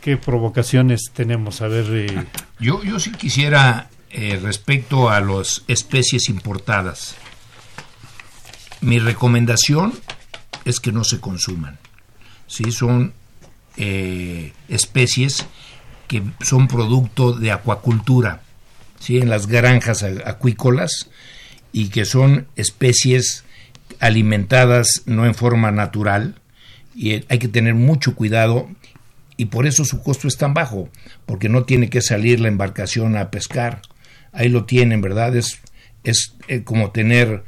qué 0.00 0.16
provocaciones 0.16 1.12
tenemos 1.12 1.60
a 1.60 1.68
ver. 1.68 1.86
Eh, 1.90 2.24
yo 2.58 2.82
yo 2.82 2.98
sí 2.98 3.12
quisiera 3.12 3.90
respecto 4.42 5.10
a 5.10 5.20
las 5.20 5.64
especies 5.66 6.28
importadas. 6.28 7.16
Mi 8.80 9.00
recomendación 9.00 9.92
es 10.64 10.78
que 10.78 10.92
no 10.92 11.02
se 11.02 11.20
consuman. 11.20 11.78
Sí, 12.46 12.72
son 12.72 13.12
especies 13.76 15.46
que 16.06 16.22
son 16.42 16.68
producto 16.68 17.32
de 17.32 17.50
acuacultura 17.50 18.42
¿sí? 19.00 19.18
en 19.18 19.28
las 19.28 19.48
granjas 19.48 20.04
acuícolas 20.24 21.10
y 21.72 21.88
que 21.88 22.04
son 22.04 22.46
especies 22.54 23.44
alimentadas 23.98 25.02
no 25.06 25.26
en 25.26 25.34
forma 25.34 25.72
natural 25.72 26.36
y 26.94 27.24
hay 27.28 27.38
que 27.38 27.48
tener 27.48 27.74
mucho 27.74 28.14
cuidado 28.14 28.68
y 29.36 29.46
por 29.46 29.66
eso 29.66 29.84
su 29.84 30.02
costo 30.02 30.28
es 30.28 30.36
tan 30.36 30.54
bajo, 30.54 30.88
porque 31.26 31.48
no 31.48 31.64
tiene 31.64 31.90
que 31.90 32.00
salir 32.00 32.40
la 32.40 32.48
embarcación 32.48 33.16
a 33.16 33.30
pescar. 33.30 33.82
Ahí 34.32 34.48
lo 34.48 34.64
tienen, 34.64 35.00
¿verdad? 35.00 35.34
Es, 35.34 35.60
es 36.04 36.34
eh, 36.46 36.62
como 36.62 36.92
tener 36.92 37.42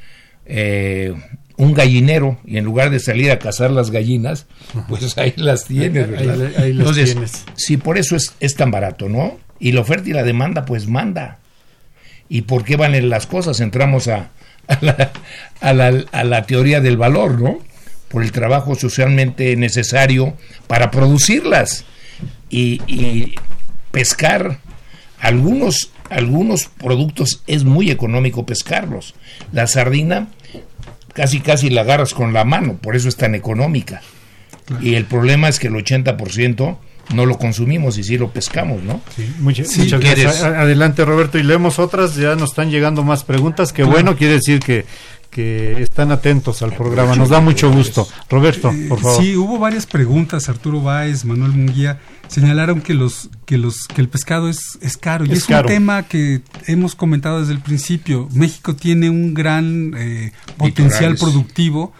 eh, 0.47 1.15
un 1.57 1.75
gallinero 1.75 2.39
y 2.45 2.59
en 2.59 2.65
lugar 2.65 2.91
de 2.91 3.01
salir 3.01 3.31
a 3.31 3.39
cazar 3.39 3.71
las 3.71 3.91
gallinas, 3.91 4.47
pues 4.89 5.17
ahí 5.19 5.35
las 5.37 5.65
tienes, 5.65 6.11
¿verdad? 6.11 6.67
Entonces, 6.67 7.17
sí, 7.55 7.77
por 7.77 7.99
eso 7.99 8.17
es, 8.17 8.35
es 8.41 8.55
tan 8.55 8.71
barato, 8.71 9.09
¿no? 9.09 9.39
Y 9.59 9.73
la 9.73 9.81
oferta 9.81 10.09
y 10.09 10.13
la 10.13 10.23
demanda, 10.23 10.65
pues 10.65 10.87
manda 10.87 11.39
y 12.29 12.43
por 12.43 12.65
qué 12.65 12.77
valen 12.77 13.09
las 13.09 13.27
cosas. 13.27 13.61
Entramos 13.61 14.09
a, 14.09 14.31
a, 15.61 15.73
la, 15.73 16.47
teoría 16.47 16.81
del 16.81 16.97
valor, 16.97 17.41
¿no? 17.41 17.59
Por 18.09 18.23
el 18.23 18.33
trabajo 18.33 18.75
socialmente 18.75 19.57
necesario 19.57 20.37
para 20.67 20.91
producirlas 20.91 21.85
y, 22.51 23.35
pescar 23.91 24.59
algunos 25.21 25.91
algunos 26.11 26.67
productos 26.67 27.43
es 27.47 27.65
muy 27.65 27.91
económico 27.91 28.47
pescarlos. 28.47 29.15
La 29.53 29.67
sardina 29.67 30.29
casi 31.17 31.41
casi 31.41 31.71
la 31.71 31.81
agarras 31.81 32.13
con 32.13 32.35
la 32.35 32.45
mano, 32.45 32.75
por 32.77 32.95
eso 32.95 33.09
es 33.09 33.17
tan 33.17 33.35
económica. 33.35 34.03
Y 34.83 34.95
el 34.95 35.07
problema 35.07 35.49
es 35.49 35.59
que 35.59 35.69
el 35.69 35.75
80% 35.75 36.77
no 37.15 37.25
lo 37.25 37.39
consumimos 37.39 37.99
y 37.99 38.05
sí 38.05 38.19
lo 38.19 38.31
pescamos, 38.31 38.83
¿no? 38.83 39.01
Sí, 39.17 39.33
muchas 39.39 39.73
gracias. 40.01 40.43
Adelante, 40.43 41.05
Roberto, 41.05 41.39
y 41.39 41.43
leemos 41.43 41.79
otras, 41.79 42.17
ya 42.17 42.35
nos 42.35 42.51
están 42.51 42.71
llegando 42.71 43.03
más 43.03 43.25
preguntas, 43.25 43.73
que 43.73 43.85
bueno, 43.85 44.17
quiere 44.17 44.35
decir 44.35 44.61
que 44.61 44.85
que 45.37 45.83
están 45.83 46.13
atentos 46.13 46.63
al 46.63 46.73
programa. 46.73 47.15
Nos 47.15 47.29
da 47.29 47.43
mucho 47.43 47.71
gusto. 47.71 48.09
Roberto, 48.31 48.73
por 48.89 49.01
favor. 49.01 49.23
Sí, 49.23 49.37
hubo 49.37 49.59
varias 49.59 49.85
preguntas. 49.85 50.49
Arturo 50.49 50.81
Báez, 50.81 51.27
Manuel 51.27 51.53
Munguía 51.53 51.99
señalaron 52.27 52.81
que 52.81 52.95
los 52.95 53.29
que 53.45 53.59
los 53.59 53.87
que 53.87 54.01
el 54.01 54.09
pescado 54.09 54.49
es, 54.49 54.79
es 54.81 54.97
caro 54.97 55.27
y 55.27 55.33
es, 55.33 55.47
un 55.47 55.67
tema 55.67 56.05
que 56.05 56.41
hemos 56.67 56.95
comentado 56.95 57.41
desde 57.41 57.53
el 57.53 57.61
principio. 57.61 58.31
México 58.33 58.77
tiene 58.77 59.11
un 59.11 59.35
gran 59.35 59.93
eh, 59.99 60.33
potencial 60.57 61.17
productivo, 61.17 61.93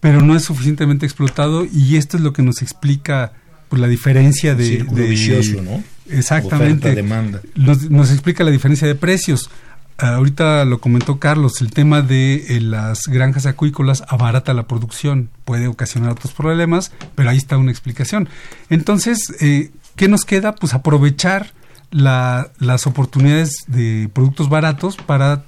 pero 0.00 0.20
no 0.20 0.34
es 0.34 0.42
suficientemente 0.42 1.06
explotado 1.06 1.64
y 1.64 1.94
esto 1.94 2.16
es 2.16 2.24
lo 2.24 2.32
que 2.32 2.42
nos 2.42 2.62
explica 2.62 3.32
pues, 3.68 3.80
la 3.80 3.86
diferencia 3.86 4.56
de, 4.56 4.78
de 4.78 5.62
¿no? 5.62 5.84
Exactamente. 6.10 6.96
demanda. 6.96 7.42
Nos, 7.54 7.88
nos 7.90 8.10
explica 8.10 8.42
la 8.42 8.50
diferencia 8.50 8.88
de 8.88 8.96
precios 8.96 9.50
ahorita 9.98 10.64
lo 10.64 10.80
comentó 10.80 11.18
Carlos, 11.18 11.60
el 11.60 11.70
tema 11.70 12.02
de 12.02 12.56
eh, 12.56 12.60
las 12.60 13.02
granjas 13.06 13.46
acuícolas 13.46 14.04
abarata 14.08 14.54
la 14.54 14.66
producción, 14.66 15.30
puede 15.44 15.68
ocasionar 15.68 16.12
otros 16.12 16.32
problemas, 16.32 16.92
pero 17.14 17.30
ahí 17.30 17.36
está 17.36 17.56
una 17.56 17.70
explicación. 17.70 18.28
Entonces, 18.68 19.34
eh, 19.40 19.70
¿qué 19.96 20.08
nos 20.08 20.24
queda? 20.24 20.54
Pues 20.54 20.74
aprovechar 20.74 21.52
las 21.90 22.86
oportunidades 22.86 23.64
de 23.68 24.10
productos 24.12 24.48
baratos 24.48 24.96
para 24.96 25.44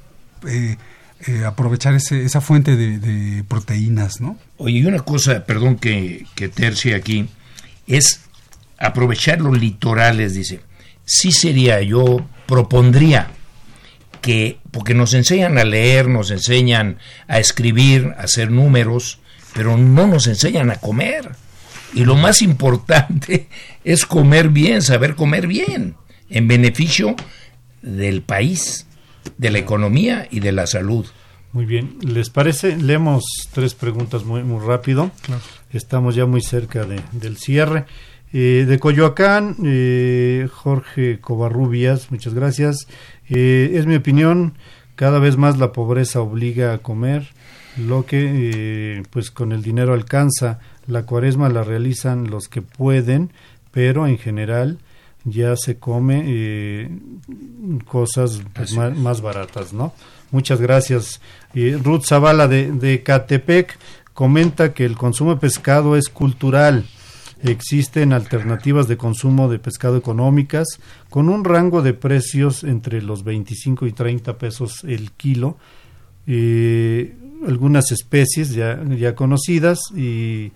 eh, 0.47 0.77
aprovechar 1.45 1.95
esa 1.95 2.41
fuente 2.41 2.77
de, 2.77 3.45
proteínas, 3.45 4.21
¿no? 4.21 4.39
Oye, 4.57 4.79
y 4.79 4.87
una 4.87 5.01
cosa, 5.01 5.45
perdón 5.45 5.77
que, 5.77 6.27
que 6.37 6.49
tercie 6.49 6.95
aquí, 6.95 7.29
es 7.87 8.21
aprovechar 8.79 9.41
los 9.41 9.59
litorales, 9.59 10.35
dice. 10.35 10.61
Sí 11.05 11.33
sería, 11.33 11.83
yo 11.83 12.25
propondría 12.47 13.33
que, 14.21 14.59
porque 14.71 14.95
nos 14.95 15.15
enseñan 15.15 15.59
a 15.59 15.65
leer, 15.65 16.09
nos 16.09 16.31
enseñan 16.31 16.99
a 17.27 17.39
escribir, 17.39 18.15
a 18.17 18.23
hacer 18.23 18.51
números, 18.51 19.19
pero 19.55 19.77
no 19.77 20.07
nos 20.07 20.27
enseñan 20.27 20.71
a 20.71 20.77
comer. 20.77 21.33
Y 21.95 22.05
lo 22.05 22.17
más 22.17 22.43
importante 22.43 23.49
es 23.85 24.07
comer 24.07 24.49
bien, 24.51 24.83
saber 24.83 25.15
comer 25.15 25.47
bien, 25.47 25.97
en 26.31 26.49
beneficio 26.49 27.17
del 27.83 28.23
país, 28.23 28.87
de 29.37 29.51
la 29.51 29.59
economía 29.59 30.29
y 30.31 30.41
de 30.41 30.53
la 30.53 30.67
salud. 30.67 31.07
Muy 31.53 31.65
bien, 31.65 31.97
¿les 32.03 32.29
parece? 32.29 32.77
Leemos 32.77 33.25
tres 33.53 33.75
preguntas 33.75 34.25
muy, 34.25 34.43
muy 34.43 34.65
rápido. 34.65 35.11
Estamos 35.73 36.15
ya 36.15 36.27
muy 36.27 36.43
cerca 36.43 36.85
de, 36.85 37.01
del 37.13 37.39
cierre. 37.39 37.87
Eh, 38.31 38.67
de 38.69 38.79
Coyoacán, 38.79 39.57
eh, 39.65 40.49
Jorge 40.53 41.19
Covarrubias, 41.21 42.11
muchas 42.11 42.35
gracias. 42.35 42.87
Eh, 43.31 43.73
es 43.75 43.87
mi 43.87 43.97
opinión, 43.97 44.55
cada 44.97 45.19
vez 45.19 45.37
más 45.37 45.59
la 45.59 45.73
pobreza 45.73 46.21
obliga 46.21 46.73
a 46.73 46.79
comer 46.79 47.29
lo 47.77 48.07
que 48.07 49.03
pues 49.11 49.31
con 49.31 49.53
el 49.53 49.63
dinero 49.63 49.95
alcanza. 49.95 50.59
La 50.87 51.05
cuaresma 51.05 51.49
la 51.49 51.63
realizan 51.63 52.31
los 52.31 52.49
que 52.49 52.63
pueden, 52.63 53.31
pero 53.71 54.07
en 54.07 54.19
general 54.19 54.79
ya 55.25 55.55
se 55.57 55.79
come 55.79 56.91
cosas 57.87 58.41
pues, 58.55 58.75
más, 58.75 59.21
baratas, 59.21 59.73
¿no? 59.73 59.93
Muchas 60.31 60.61
gracias. 60.61 61.21
Ruth 61.55 62.05
Zavala 62.07 62.49
de, 62.49 62.73
de 62.73 63.03
Catepec 63.03 63.79
comenta 64.15 64.73
que 64.73 64.85
el 64.85 64.97
consumo 64.97 65.35
de 65.35 65.41
pescado 65.41 65.97
es 65.97 66.09
cultural 66.09 66.85
Existen 67.43 68.13
alternativas 68.13 68.89
de 68.89 68.97
consumo 68.97 69.49
de 69.49 69.61
pescado 69.61 69.97
económicas 69.97 70.67
con 71.11 71.29
un 71.29 71.45
rango 71.45 71.83
de 71.83 71.93
precios 71.95 72.65
entre 72.65 73.03
los 73.03 73.23
25 73.25 73.87
y 73.87 73.93
30 73.93 74.39
pesos 74.39 74.85
el 74.85 75.13
kilo. 75.13 75.57
Eh, 76.27 77.15
algunas 77.47 77.93
especies 77.93 78.53
ya, 78.53 78.83
ya 78.85 79.15
conocidas 79.15 79.81
y, 79.97 80.53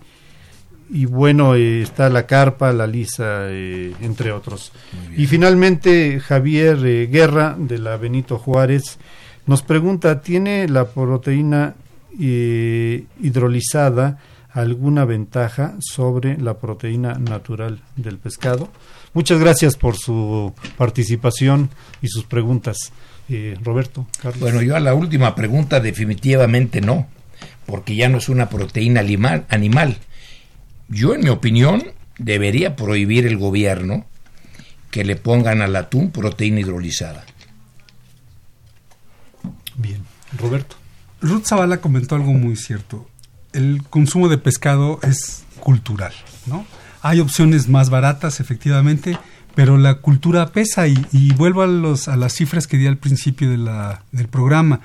y 0.91 1.05
bueno, 1.05 1.55
eh, 1.55 1.81
está 1.81 2.09
la 2.09 2.27
carpa, 2.27 2.73
la 2.73 2.85
lisa, 2.85 3.49
eh, 3.49 3.93
entre 4.01 4.31
otros. 4.31 4.71
Y 5.15 5.25
finalmente 5.27 6.19
Javier 6.19 7.09
Guerra 7.09 7.55
de 7.57 7.79
la 7.79 7.95
Benito 7.97 8.37
Juárez 8.37 8.99
nos 9.45 9.63
pregunta, 9.63 10.21
¿tiene 10.21 10.67
la 10.67 10.89
proteína 10.89 11.75
hidrolizada 12.15 14.19
alguna 14.53 15.03
ventaja 15.03 15.73
sobre 15.79 16.37
la 16.37 16.59
proteína 16.59 17.15
natural 17.15 17.81
del 17.95 18.19
pescado. 18.19 18.69
Muchas 19.13 19.39
gracias 19.39 19.75
por 19.75 19.95
su 19.97 20.53
participación 20.77 21.69
y 22.01 22.07
sus 22.07 22.25
preguntas. 22.25 22.91
Eh, 23.29 23.57
Roberto, 23.63 24.07
Carlos. 24.21 24.39
Bueno, 24.39 24.61
yo 24.61 24.75
a 24.75 24.79
la 24.79 24.93
última 24.93 25.35
pregunta 25.35 25.79
definitivamente 25.79 26.81
no, 26.81 27.07
porque 27.65 27.95
ya 27.95 28.09
no 28.09 28.17
es 28.17 28.29
una 28.29 28.49
proteína 28.49 28.99
animal. 28.99 29.45
animal. 29.49 29.97
Yo, 30.89 31.13
en 31.13 31.21
mi 31.21 31.29
opinión, 31.29 31.83
debería 32.17 32.75
prohibir 32.75 33.25
el 33.25 33.37
gobierno 33.37 34.05
que 34.91 35.03
le 35.03 35.15
pongan 35.15 35.61
al 35.61 35.75
atún 35.75 36.11
proteína 36.11 36.59
hidrolizada. 36.59 37.25
Bien, 39.75 40.03
Roberto. 40.37 40.75
Ruth 41.21 41.45
Zavala 41.45 41.77
comentó 41.77 42.15
algo 42.15 42.33
muy 42.33 42.55
cierto 42.55 43.07
el 43.53 43.83
consumo 43.89 44.27
de 44.27 44.37
pescado 44.37 44.99
es 45.03 45.45
cultural, 45.59 46.13
¿no? 46.47 46.65
Hay 47.03 47.19
opciones 47.19 47.67
más 47.67 47.89
baratas, 47.89 48.39
efectivamente, 48.39 49.17
pero 49.55 49.77
la 49.77 49.95
cultura 49.95 50.53
pesa 50.53 50.87
y, 50.87 51.33
vuelvo 51.35 51.61
a, 51.61 51.67
los, 51.67 52.07
a 52.07 52.15
las 52.15 52.33
cifras 52.33 52.65
que 52.65 52.77
di 52.77 52.87
al 52.87 52.97
principio 52.97 53.49
de 53.49 53.57
la, 53.57 54.03
del 54.13 54.29
programa. 54.29 54.79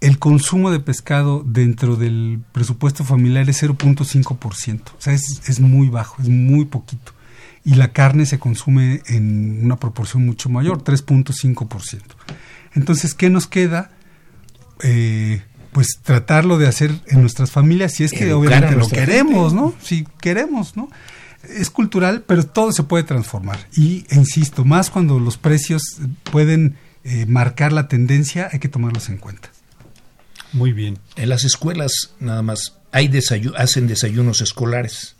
El 0.00 0.20
consumo 0.20 0.70
de 0.70 0.78
pescado 0.78 1.42
dentro 1.44 1.96
del 1.96 2.40
presupuesto 2.52 3.04
familiar 3.04 3.50
es 3.50 3.62
0.5%, 3.64 4.80
o 4.80 5.00
sea, 5.00 5.12
es, 5.12 5.42
es 5.46 5.58
muy 5.58 5.88
bajo, 5.88 6.22
es 6.22 6.28
muy 6.28 6.66
poquito. 6.66 7.12
Y 7.64 7.74
la 7.74 7.92
carne 7.92 8.26
se 8.26 8.38
consume 8.38 9.02
en 9.06 9.64
una 9.64 9.76
proporción 9.76 10.24
mucho 10.24 10.48
mayor, 10.50 10.84
3.5%. 10.84 12.00
Entonces, 12.74 13.12
¿qué 13.12 13.28
nos 13.28 13.48
queda? 13.48 13.90
Eh, 14.84 15.42
pues 15.72 15.98
tratarlo 16.02 16.58
de 16.58 16.68
hacer 16.68 16.92
en 17.08 17.20
nuestras 17.20 17.50
familias 17.50 17.92
si 17.92 18.04
es 18.04 18.12
que 18.12 18.32
obviamente 18.32 18.76
lo 18.76 18.88
queremos, 18.88 19.52
¿no? 19.52 19.74
Si 19.82 20.06
queremos, 20.20 20.76
¿no? 20.76 20.88
Es 21.42 21.70
cultural, 21.70 22.22
pero 22.26 22.44
todo 22.44 22.72
se 22.72 22.82
puede 22.82 23.04
transformar. 23.04 23.66
Y, 23.76 24.04
insisto, 24.10 24.64
más 24.64 24.90
cuando 24.90 25.18
los 25.18 25.38
precios 25.38 25.82
pueden 26.30 26.76
eh, 27.04 27.26
marcar 27.26 27.72
la 27.72 27.88
tendencia, 27.88 28.48
hay 28.52 28.58
que 28.58 28.68
tomarlos 28.68 29.08
en 29.08 29.18
cuenta. 29.18 29.50
Muy 30.52 30.72
bien. 30.72 30.98
En 31.16 31.28
las 31.28 31.44
escuelas, 31.44 32.12
nada 32.18 32.42
más, 32.42 32.76
hay 32.92 33.10
hacen 33.56 33.86
desayunos 33.86 34.40
escolares. 34.40 35.16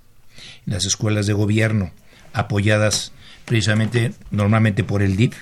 En 0.67 0.75
las 0.75 0.85
escuelas 0.85 1.27
de 1.27 1.33
gobierno, 1.33 1.93
apoyadas 2.33 3.13
precisamente, 3.45 4.13
normalmente 4.31 4.85
por 4.85 5.03
el 5.03 5.17
DIF. 5.17 5.37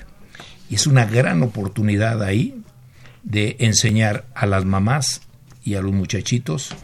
Y 0.70 0.76
es 0.76 0.87
una 0.87 1.07
gran 1.07 1.43
oportunidad 1.43 2.22
ahí 2.22 2.62
de 3.22 3.57
enseñar 3.59 4.26
a 4.35 4.47
las 4.47 4.64
mamás 4.64 5.22
y 5.64 5.74
a 5.74 5.83
los 5.83 5.93
muchachitos 5.93 6.74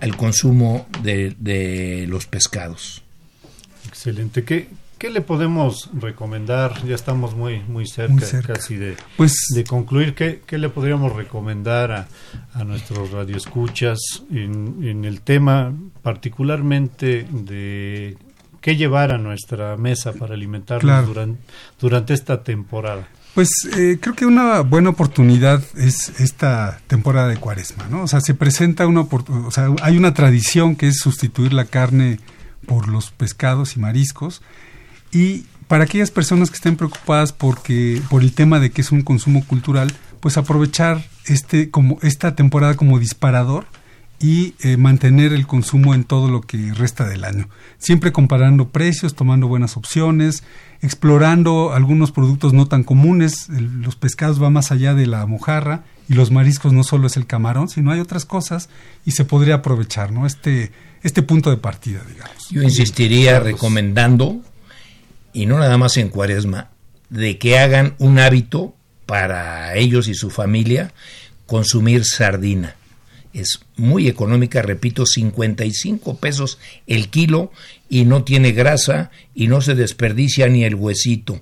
el 0.00 0.16
consumo 0.16 0.86
de, 1.02 2.06
los 2.08 2.26
pescados. 2.26 3.01
Excelente. 4.02 4.42
¿Qué, 4.42 4.68
¿Qué, 4.98 5.10
le 5.10 5.20
podemos 5.20 5.88
recomendar? 5.94 6.84
Ya 6.84 6.96
estamos 6.96 7.36
muy, 7.36 7.60
muy, 7.60 7.86
cerca, 7.86 8.26
casi 8.44 8.74
de, 8.74 8.96
pues, 9.16 9.36
de 9.54 9.62
concluir. 9.62 10.16
¿Qué, 10.16 10.42
¿Qué, 10.44 10.58
le 10.58 10.68
podríamos 10.70 11.12
recomendar 11.12 11.92
a, 11.92 12.08
a 12.52 12.64
nuestros 12.64 13.12
radioescuchas 13.12 14.00
en, 14.28 14.78
en 14.82 15.04
el 15.04 15.20
tema 15.20 15.72
particularmente 16.02 17.28
de 17.30 18.16
qué 18.60 18.74
llevar 18.74 19.12
a 19.12 19.18
nuestra 19.18 19.76
mesa 19.76 20.12
para 20.14 20.34
alimentarnos 20.34 21.06
durante, 21.06 21.40
durante 21.80 22.14
esta 22.14 22.42
temporada? 22.42 23.06
Pues 23.34 23.50
eh, 23.76 23.98
creo 24.00 24.16
que 24.16 24.26
una 24.26 24.62
buena 24.62 24.90
oportunidad 24.90 25.62
es 25.76 26.20
esta 26.20 26.80
temporada 26.88 27.28
de 27.28 27.36
cuaresma, 27.36 27.86
¿no? 27.88 28.02
O 28.02 28.08
sea, 28.08 28.20
se 28.20 28.34
presenta 28.34 28.84
una 28.88 29.02
o 29.02 29.50
sea, 29.52 29.68
hay 29.80 29.96
una 29.96 30.12
tradición 30.12 30.74
que 30.74 30.88
es 30.88 30.98
sustituir 30.98 31.52
la 31.52 31.66
carne 31.66 32.18
por 32.66 32.88
los 32.88 33.10
pescados 33.10 33.76
y 33.76 33.80
mariscos 33.80 34.42
y 35.12 35.44
para 35.68 35.84
aquellas 35.84 36.10
personas 36.10 36.50
que 36.50 36.56
estén 36.56 36.76
preocupadas 36.76 37.32
porque 37.32 38.02
por 38.10 38.22
el 38.22 38.32
tema 38.32 38.60
de 38.60 38.70
que 38.70 38.82
es 38.82 38.92
un 38.92 39.02
consumo 39.02 39.44
cultural, 39.46 39.92
pues 40.20 40.36
aprovechar 40.36 41.02
este 41.26 41.70
como 41.70 41.98
esta 42.02 42.34
temporada 42.34 42.74
como 42.74 42.98
disparador 42.98 43.66
y 44.22 44.54
eh, 44.60 44.76
mantener 44.76 45.32
el 45.32 45.48
consumo 45.48 45.94
en 45.94 46.04
todo 46.04 46.28
lo 46.28 46.42
que 46.42 46.72
resta 46.74 47.08
del 47.08 47.24
año. 47.24 47.48
Siempre 47.78 48.12
comparando 48.12 48.68
precios, 48.68 49.16
tomando 49.16 49.48
buenas 49.48 49.76
opciones, 49.76 50.44
explorando 50.80 51.72
algunos 51.72 52.12
productos 52.12 52.52
no 52.52 52.66
tan 52.66 52.84
comunes. 52.84 53.48
los 53.48 53.96
pescados 53.96 54.38
van 54.38 54.52
más 54.52 54.70
allá 54.70 54.94
de 54.94 55.06
la 55.06 55.26
mojarra 55.26 55.82
y 56.08 56.14
los 56.14 56.30
mariscos 56.30 56.72
no 56.72 56.84
solo 56.84 57.08
es 57.08 57.16
el 57.16 57.26
camarón, 57.26 57.68
sino 57.68 57.90
hay 57.90 57.98
otras 57.98 58.24
cosas 58.24 58.68
y 59.04 59.12
se 59.12 59.24
podría 59.24 59.56
aprovechar, 59.56 60.12
¿no? 60.12 60.24
Este, 60.24 60.70
este 61.02 61.22
punto 61.22 61.50
de 61.50 61.56
partida, 61.56 62.00
digamos. 62.08 62.48
Yo 62.50 62.62
insistiría 62.62 63.40
recomendando, 63.40 64.40
y 65.32 65.46
no 65.46 65.58
nada 65.58 65.78
más 65.78 65.96
en 65.96 66.08
cuaresma, 66.08 66.70
de 67.10 67.38
que 67.38 67.58
hagan 67.58 67.94
un 67.98 68.18
hábito 68.18 68.74
para 69.06 69.74
ellos 69.76 70.08
y 70.08 70.14
su 70.14 70.30
familia 70.30 70.92
consumir 71.46 72.04
sardina 72.04 72.76
es 73.32 73.60
muy 73.76 74.08
económica, 74.08 74.62
repito, 74.62 75.06
55 75.06 76.18
pesos 76.18 76.58
el 76.86 77.08
kilo 77.08 77.52
y 77.88 78.04
no 78.04 78.24
tiene 78.24 78.52
grasa 78.52 79.10
y 79.34 79.48
no 79.48 79.60
se 79.60 79.74
desperdicia 79.74 80.48
ni 80.48 80.64
el 80.64 80.74
huesito. 80.74 81.40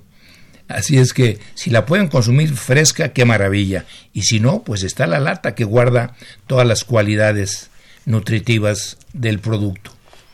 Así 0.67 0.97
es 0.97 1.11
que 1.11 1.39
si 1.53 1.69
la 1.69 1.85
pueden 1.85 2.07
consumir 2.07 2.55
fresca, 2.55 3.11
qué 3.11 3.25
maravilla. 3.25 3.85
Y 4.13 4.21
si 4.21 4.39
no, 4.39 4.63
pues 4.63 4.83
está 4.83 5.05
la 5.05 5.19
lata 5.19 5.53
que 5.53 5.65
guarda 5.65 6.15
todas 6.47 6.65
las 6.65 6.85
cualidades 6.85 7.70
nutritivas 8.05 8.97
del 9.13 9.39
producto. 9.39 9.91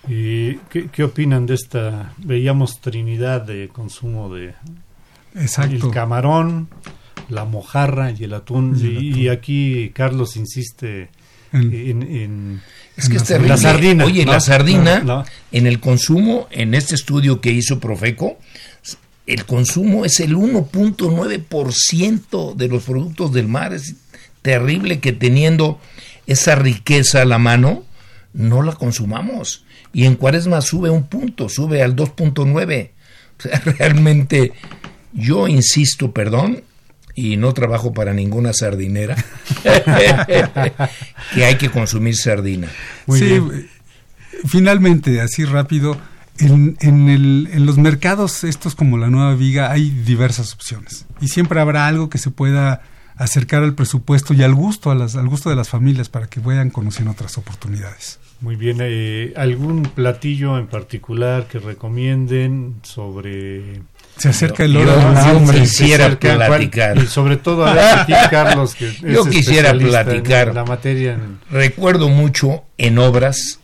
¿Y 0.07 0.55
qué, 0.69 1.03
opinan 1.03 1.45
de 1.45 1.55
esta? 1.55 2.13
Veíamos 2.17 2.79
trinidad 2.79 3.41
de 3.41 3.67
consumo 3.67 4.33
de 4.33 4.53
el 5.35 5.91
camarón, 5.91 6.69
la 7.29 7.45
mojarra 7.45 8.11
y 8.11 8.23
el 8.23 8.33
atún. 8.33 8.79
y, 8.81 9.27
aquí 9.27 9.91
Carlos 9.93 10.37
insiste 10.37 11.09
en, 11.51 12.61
es 12.95 13.09
que 13.09 13.17
es 13.17 13.29
La 13.41 13.57
sardina. 13.57 14.05
Oye, 14.05 14.25
la 14.25 14.39
sardina, 14.39 15.25
en 15.51 15.67
el 15.67 15.79
consumo, 15.79 16.47
en 16.51 16.73
este 16.73 16.95
estudio 16.95 17.39
que 17.41 17.51
hizo 17.51 17.79
Profeco, 17.79 18.39
el 19.25 19.45
consumo 19.45 20.03
es 20.05 20.19
el 20.19 20.35
1.9% 20.35 22.55
de 22.55 22.67
los 22.67 22.83
productos 22.83 23.31
del 23.33 23.47
mar. 23.47 23.73
Es 23.73 23.95
terrible 24.41 24.99
que 24.99 25.13
teniendo 25.13 25.79
esa 26.27 26.55
riqueza 26.55 27.21
a 27.21 27.25
la 27.25 27.39
mano, 27.39 27.83
no 28.33 28.61
la 28.61 28.73
consumamos. 28.73 29.65
Y 29.93 30.05
en 30.05 30.15
cuaresma 30.15 30.61
sube 30.61 30.89
un 30.89 31.07
punto, 31.07 31.49
sube 31.49 31.81
al 31.81 31.95
2.9. 31.95 32.91
O 33.37 33.41
sea, 33.41 33.59
realmente, 33.65 34.53
yo 35.13 35.47
insisto, 35.47 36.11
perdón, 36.11 36.63
y 37.15 37.37
no 37.37 37.53
trabajo 37.53 37.93
para 37.93 38.13
ninguna 38.13 38.53
sardinera, 38.53 39.15
que 41.33 41.45
hay 41.45 41.55
que 41.55 41.69
consumir 41.69 42.15
sardina. 42.15 42.67
sí, 43.11 43.41
finalmente, 44.45 45.19
así 45.21 45.43
rápido, 45.43 45.99
en, 46.37 46.77
en, 46.79 47.09
el, 47.09 47.49
en, 47.51 47.65
los 47.65 47.79
mercados 47.79 48.43
estos 48.43 48.75
como 48.75 48.99
la 48.99 49.09
Nueva 49.09 49.33
Viga 49.33 49.71
hay 49.71 49.89
diversas 49.89 50.53
opciones 50.53 51.07
y 51.19 51.29
siempre 51.29 51.59
habrá 51.59 51.87
algo 51.87 52.11
que 52.11 52.19
se 52.19 52.29
pueda 52.29 52.83
acercar 53.17 53.63
al 53.63 53.73
presupuesto 53.73 54.33
y 54.33 54.43
al 54.43 54.53
gusto, 54.53 54.91
a 54.91 54.95
las, 54.95 55.15
al 55.15 55.27
gusto 55.27 55.49
de 55.49 55.55
las 55.55 55.69
familias 55.69 56.09
para 56.09 56.27
que 56.27 56.39
vayan 56.39 56.69
conociendo 56.69 57.11
otras 57.11 57.37
oportunidades. 57.37 58.19
Muy 58.39 58.55
bien, 58.55 58.77
eh, 58.81 59.33
¿algún 59.35 59.83
platillo 59.83 60.57
en 60.59 60.67
particular 60.67 61.47
que 61.47 61.57
recomienden 61.57 62.75
sobre 62.83 63.81
se 64.17 64.29
acerca 64.29 64.63
el 64.63 64.77
hora 64.77 65.33
yo, 65.33 65.51
quisiera 65.51 66.17
platicar. 66.19 66.97
y 66.97 67.07
sobre 67.07 67.37
todo 67.37 67.65
a 67.65 68.05
Carlos, 68.31 68.75
que 68.75 68.91
yo 69.01 69.25
quisiera 69.25 69.73
platicar. 69.73 70.53
la 70.53 70.65
materia. 70.65 71.17
Recuerdo 71.51 72.09
mucho 72.09 72.63
en 72.77 72.97
obras 72.97 73.59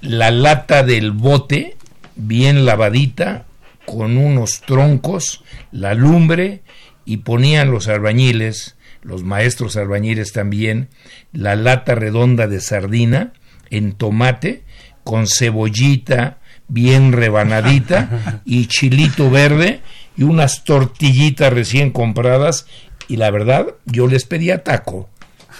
la 0.00 0.30
lata 0.30 0.84
del 0.84 1.10
bote 1.10 1.76
bien 2.14 2.64
lavadita 2.64 3.44
con 3.84 4.16
unos 4.16 4.60
troncos, 4.60 5.42
la 5.72 5.94
lumbre 5.94 6.62
y 7.04 7.18
ponían 7.18 7.70
los 7.70 7.88
albañiles, 7.88 8.76
los 9.02 9.24
maestros 9.24 9.76
albañiles 9.76 10.32
también, 10.32 10.88
la 11.32 11.56
lata 11.56 11.94
redonda 11.94 12.46
de 12.46 12.60
sardina 12.60 13.32
en 13.70 13.92
tomate 13.92 14.64
con 15.04 15.26
cebollita, 15.26 16.38
bien 16.68 17.12
rebanadita 17.12 18.42
y 18.44 18.66
chilito 18.66 19.30
verde 19.30 19.80
y 20.16 20.22
unas 20.22 20.64
tortillitas 20.64 21.52
recién 21.52 21.90
compradas 21.90 22.66
y 23.08 23.16
la 23.16 23.30
verdad 23.30 23.66
yo 23.84 24.06
les 24.06 24.24
pedía 24.24 24.62
taco. 24.62 25.08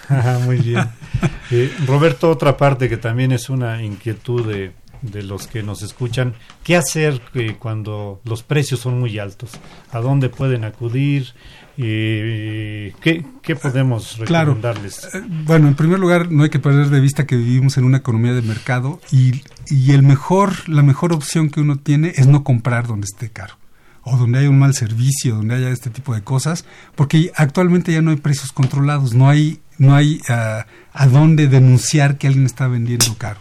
Muy 0.44 0.58
bien. 0.58 0.84
Eh, 1.52 1.70
Roberto, 1.86 2.30
otra 2.30 2.56
parte 2.56 2.88
que 2.88 2.96
también 2.96 3.30
es 3.30 3.50
una 3.50 3.82
inquietud 3.82 4.50
de, 4.50 4.72
de 5.02 5.22
los 5.22 5.46
que 5.46 5.62
nos 5.62 5.82
escuchan, 5.82 6.34
¿qué 6.64 6.76
hacer 6.76 7.20
eh, 7.34 7.56
cuando 7.58 8.20
los 8.24 8.42
precios 8.42 8.80
son 8.80 8.98
muy 9.00 9.18
altos? 9.18 9.50
¿A 9.90 10.00
dónde 10.00 10.28
pueden 10.28 10.64
acudir? 10.64 11.34
¿qué, 11.76 13.24
¿Qué 13.42 13.56
podemos 13.56 14.18
recomendarles? 14.18 15.08
Eh, 15.14 15.22
bueno, 15.44 15.68
en 15.68 15.74
primer 15.74 15.98
lugar, 15.98 16.30
no 16.30 16.44
hay 16.44 16.50
que 16.50 16.58
perder 16.58 16.88
de 16.88 17.00
vista 17.00 17.26
que 17.26 17.36
vivimos 17.36 17.76
en 17.78 17.84
una 17.84 17.98
economía 17.98 18.32
de 18.32 18.42
mercado 18.42 19.00
y, 19.10 19.42
y 19.68 19.92
el 19.92 20.02
mejor, 20.02 20.68
la 20.68 20.82
mejor 20.82 21.12
opción 21.12 21.50
que 21.50 21.60
uno 21.60 21.76
tiene 21.76 22.12
es 22.16 22.26
no 22.26 22.44
comprar 22.44 22.86
donde 22.86 23.06
esté 23.06 23.30
caro 23.30 23.56
o 24.04 24.16
donde 24.16 24.40
haya 24.40 24.50
un 24.50 24.58
mal 24.58 24.74
servicio, 24.74 25.36
donde 25.36 25.54
haya 25.54 25.70
este 25.70 25.90
tipo 25.90 26.14
de 26.14 26.22
cosas, 26.22 26.64
porque 26.94 27.30
actualmente 27.36 27.92
ya 27.92 28.02
no 28.02 28.10
hay 28.10 28.16
precios 28.16 28.52
controlados, 28.52 29.14
no 29.14 29.28
hay, 29.28 29.60
no 29.78 29.94
hay 29.94 30.20
ah, 30.28 30.66
a 30.92 31.06
dónde 31.06 31.46
denunciar 31.46 32.18
que 32.18 32.26
alguien 32.26 32.46
está 32.46 32.66
vendiendo 32.66 33.14
caro. 33.16 33.38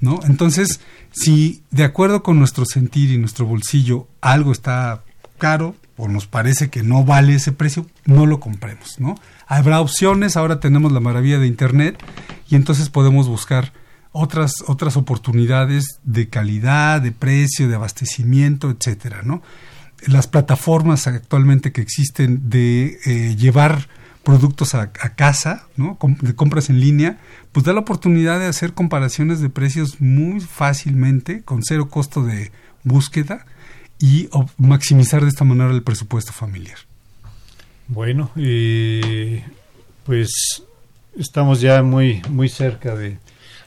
¿No? 0.00 0.20
Entonces, 0.24 0.80
si 1.12 1.62
de 1.70 1.84
acuerdo 1.84 2.22
con 2.22 2.38
nuestro 2.38 2.64
sentir 2.64 3.10
y 3.10 3.18
nuestro 3.18 3.46
bolsillo 3.46 4.08
algo 4.20 4.52
está 4.52 5.02
caro, 5.38 5.74
o 5.96 6.08
nos 6.08 6.26
parece 6.26 6.68
que 6.68 6.82
no 6.82 7.04
vale 7.04 7.34
ese 7.34 7.52
precio, 7.52 7.86
no 8.04 8.26
lo 8.26 8.38
compremos, 8.38 9.00
¿no? 9.00 9.14
Habrá 9.46 9.80
opciones, 9.80 10.36
ahora 10.36 10.60
tenemos 10.60 10.92
la 10.92 11.00
maravilla 11.00 11.38
de 11.38 11.46
internet 11.46 12.02
y 12.48 12.54
entonces 12.54 12.90
podemos 12.90 13.28
buscar 13.28 13.72
otras 14.12 14.62
otras 14.66 14.96
oportunidades 14.96 16.00
de 16.04 16.28
calidad, 16.28 17.00
de 17.00 17.12
precio, 17.12 17.68
de 17.68 17.74
abastecimiento, 17.74 18.70
etcétera, 18.70 19.22
¿no? 19.22 19.42
Las 20.06 20.26
plataformas 20.26 21.06
actualmente 21.06 21.72
que 21.72 21.80
existen 21.80 22.50
de 22.50 22.98
eh, 23.06 23.36
llevar 23.36 23.88
productos 24.26 24.74
a, 24.74 24.80
a, 24.80 25.14
casa, 25.14 25.68
¿no? 25.76 25.96
de 26.20 26.34
compras 26.34 26.68
en 26.68 26.80
línea, 26.80 27.20
pues 27.52 27.64
da 27.64 27.72
la 27.72 27.78
oportunidad 27.78 28.40
de 28.40 28.46
hacer 28.46 28.72
comparaciones 28.72 29.40
de 29.40 29.50
precios 29.50 30.00
muy 30.00 30.40
fácilmente, 30.40 31.42
con 31.42 31.62
cero 31.62 31.88
costo 31.88 32.24
de 32.24 32.50
búsqueda, 32.82 33.46
y 34.00 34.28
maximizar 34.58 35.22
de 35.22 35.28
esta 35.28 35.44
manera 35.44 35.70
el 35.70 35.84
presupuesto 35.84 36.32
familiar. 36.32 36.76
Bueno, 37.86 38.32
pues 40.04 40.64
estamos 41.16 41.60
ya 41.60 41.84
muy, 41.84 42.20
muy 42.28 42.48
cerca 42.48 42.96
de... 42.96 43.18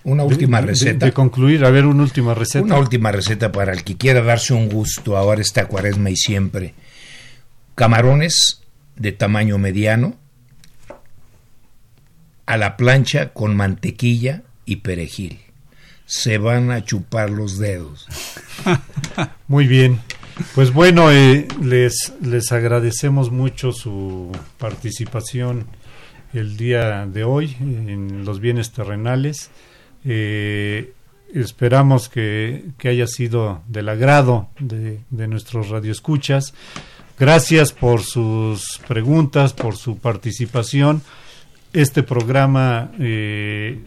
Una 0.03 0.23
última 0.23 0.59
receta. 0.59 1.05
De, 1.05 1.13
concluir, 1.13 1.63
a 1.63 1.69
ver, 1.69 1.85
una 1.85 2.03
última 2.03 2.33
receta. 2.33 2.65
Una 2.65 2.79
última 2.79 3.13
receta 3.13 3.53
para 3.53 3.71
el 3.71 3.85
que 3.85 3.95
quiera 3.95 4.21
darse 4.21 4.53
un 4.53 4.67
gusto 4.67 5.15
ahora 5.15 5.39
esta 5.39 5.67
cuaresma 5.67 6.09
y 6.09 6.17
siempre. 6.17 6.73
Camarones 7.75 8.61
de 8.97 9.13
tamaño 9.13 9.57
mediano 9.57 10.17
a 12.49 12.57
la 12.57 12.77
plancha 12.77 13.31
con 13.31 13.55
mantequilla 13.55 14.41
y 14.65 14.77
perejil. 14.77 15.37
Se 16.07 16.39
van 16.39 16.71
a 16.71 16.83
chupar 16.83 17.29
los 17.29 17.59
dedos. 17.59 18.07
Muy 19.47 19.67
bien. 19.67 19.99
Pues 20.55 20.73
bueno, 20.73 21.11
eh, 21.11 21.47
les, 21.61 22.11
les 22.23 22.51
agradecemos 22.51 23.29
mucho 23.29 23.71
su 23.71 24.31
participación 24.57 25.67
el 26.33 26.57
día 26.57 27.05
de 27.05 27.23
hoy 27.23 27.55
en 27.59 28.25
los 28.25 28.39
bienes 28.39 28.71
terrenales. 28.71 29.51
Eh, 30.03 30.93
esperamos 31.31 32.09
que, 32.09 32.63
que, 32.79 32.89
haya 32.89 33.05
sido 33.05 33.61
del 33.67 33.89
agrado 33.89 34.49
de, 34.57 35.01
de 35.11 35.27
nuestros 35.27 35.69
radioescuchas. 35.69 36.55
Gracias 37.19 37.73
por 37.73 38.01
sus 38.01 38.79
preguntas, 38.87 39.53
por 39.53 39.75
su 39.75 39.99
participación. 39.99 41.03
Este 41.73 42.03
programa 42.03 42.91
eh, 42.99 43.83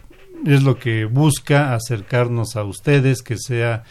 es 0.47 0.62
lo 0.62 0.78
que 0.78 1.05
busca 1.05 1.74
acercarnos 1.74 2.57
a 2.57 2.64
ustedes, 2.64 3.22
que 3.22 3.37
sea 3.39 3.85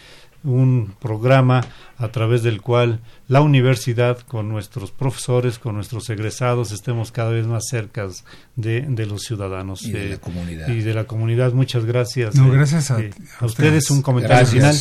un 0.44 0.96
programa 1.00 1.64
a 1.98 2.08
través 2.08 2.42
del 2.42 2.62
cual 2.62 3.00
la 3.28 3.42
universidad 3.42 4.20
con 4.20 4.50
nuestros 4.50 4.92
profesores, 4.92 5.60
con 5.60 5.76
nuestros 5.76 6.10
egresados, 6.10 6.72
estemos 6.72 7.12
cada 7.12 7.30
vez 7.30 7.46
más 7.46 7.66
cerca 7.70 8.08
de, 8.56 8.82
de 8.82 9.06
los 9.06 9.22
ciudadanos 9.22 9.84
y 9.84 9.92
de, 9.92 10.10
la 10.10 10.18
comunidad. 10.18 10.68
Y 10.70 10.82
de 10.82 10.94
la 10.94 11.04
comunidad. 11.04 11.54
Muchas 11.54 11.86
gracias. 11.86 12.36
No, 12.36 12.48
eh, 12.48 12.56
gracias 12.56 12.90
a, 12.92 13.00
eh, 13.02 13.12
ustedes. 13.42 13.92
Un 13.92 14.02
comentario 14.02 14.48
final. 14.48 14.76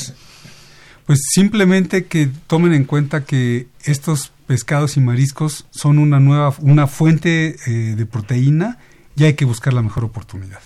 Pues 1.05 1.21
simplemente 1.33 2.07
que 2.07 2.31
tomen 2.47 2.73
en 2.73 2.85
cuenta 2.85 3.25
que 3.25 3.67
estos 3.85 4.33
pescados 4.47 4.97
y 4.97 5.01
mariscos 5.01 5.67
son 5.71 5.99
una 5.99 6.21
nueva, 6.21 6.55
una 6.61 6.87
fuente 6.87 7.57
eh, 7.67 7.95
de 7.97 8.07
proteína 8.07 8.79
y 9.21 9.25
hay 9.25 9.35
que 9.35 9.45
buscar 9.45 9.73
la 9.73 9.83
mejor 9.83 10.05
oportunidad. 10.05 10.61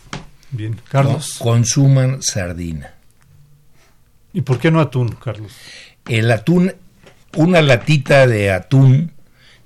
Bien, 0.50 0.80
Carlos. 0.88 1.36
consuman 1.38 2.22
sardina. 2.22 2.94
¿Y 4.32 4.42
por 4.42 4.58
qué 4.58 4.70
no 4.70 4.80
atún, 4.80 5.08
Carlos? 5.22 5.52
El 6.08 6.30
atún, 6.30 6.72
una 7.36 7.62
latita 7.62 8.26
de 8.26 8.52
atún 8.52 9.12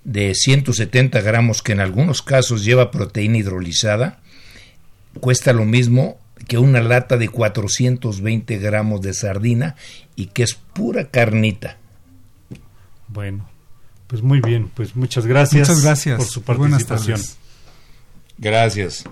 de 0.04 0.34
170 0.34 1.20
gramos, 1.20 1.62
que 1.62 1.72
en 1.72 1.80
algunos 1.80 2.22
casos 2.22 2.64
lleva 2.64 2.90
proteína 2.90 3.38
hidrolizada, 3.38 4.20
cuesta 5.20 5.52
lo 5.52 5.64
mismo 5.66 6.18
que 6.46 6.56
una 6.56 6.80
lata 6.80 7.18
de 7.18 7.28
420 7.28 8.56
gramos 8.58 9.02
de 9.02 9.12
sardina 9.12 9.76
y 10.16 10.26
que 10.26 10.44
es 10.44 10.54
pura 10.54 11.08
carnita. 11.10 11.76
Bueno, 13.08 13.48
pues 14.06 14.22
muy 14.22 14.40
bien, 14.40 14.70
pues 14.74 14.96
muchas 14.96 15.26
gracias, 15.26 15.68
Muchas 15.68 15.84
gracias. 15.84 16.16
por 16.16 16.26
su 16.26 16.40
Buenas 16.42 16.84
participación. 16.84 17.20
tardes. 17.20 17.38
Gracias. 18.38 19.04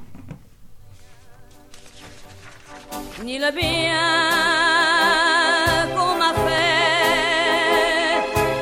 ni 3.24 3.39
le 3.39 3.51
bien 3.51 3.97
qu'on 5.97 6.14
m'a 6.16 6.33
fait, 6.47 8.20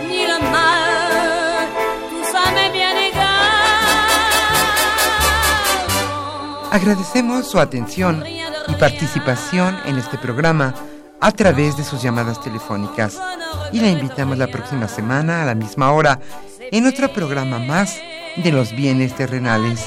ni 0.08 0.26
le 0.26 0.38
mal, 0.50 1.68
tout 2.10 2.24
ça 2.32 2.50
m'est 2.54 2.72
bien 2.72 2.96
égal. 2.96 3.22
Agradecemos 6.70 7.46
su 7.50 7.58
atención 7.58 8.24
y 8.26 8.74
participación 8.74 9.76
en 9.84 9.98
este 9.98 10.18
programa 10.18 10.74
a 11.20 11.32
través 11.32 11.76
de 11.76 11.84
sus 11.84 12.00
llamadas 12.02 12.40
telefónicas 12.40 13.18
y 13.72 13.80
la 13.80 13.88
invitamos 13.88 14.38
la 14.38 14.46
próxima 14.46 14.88
semana 14.88 15.42
a 15.42 15.44
la 15.46 15.54
misma 15.54 15.92
hora 15.92 16.20
en 16.70 16.86
otro 16.86 17.12
programa 17.12 17.58
más 17.58 17.98
de 18.36 18.50
los 18.50 18.72
bienes 18.72 19.14
terrenales. 19.14 19.86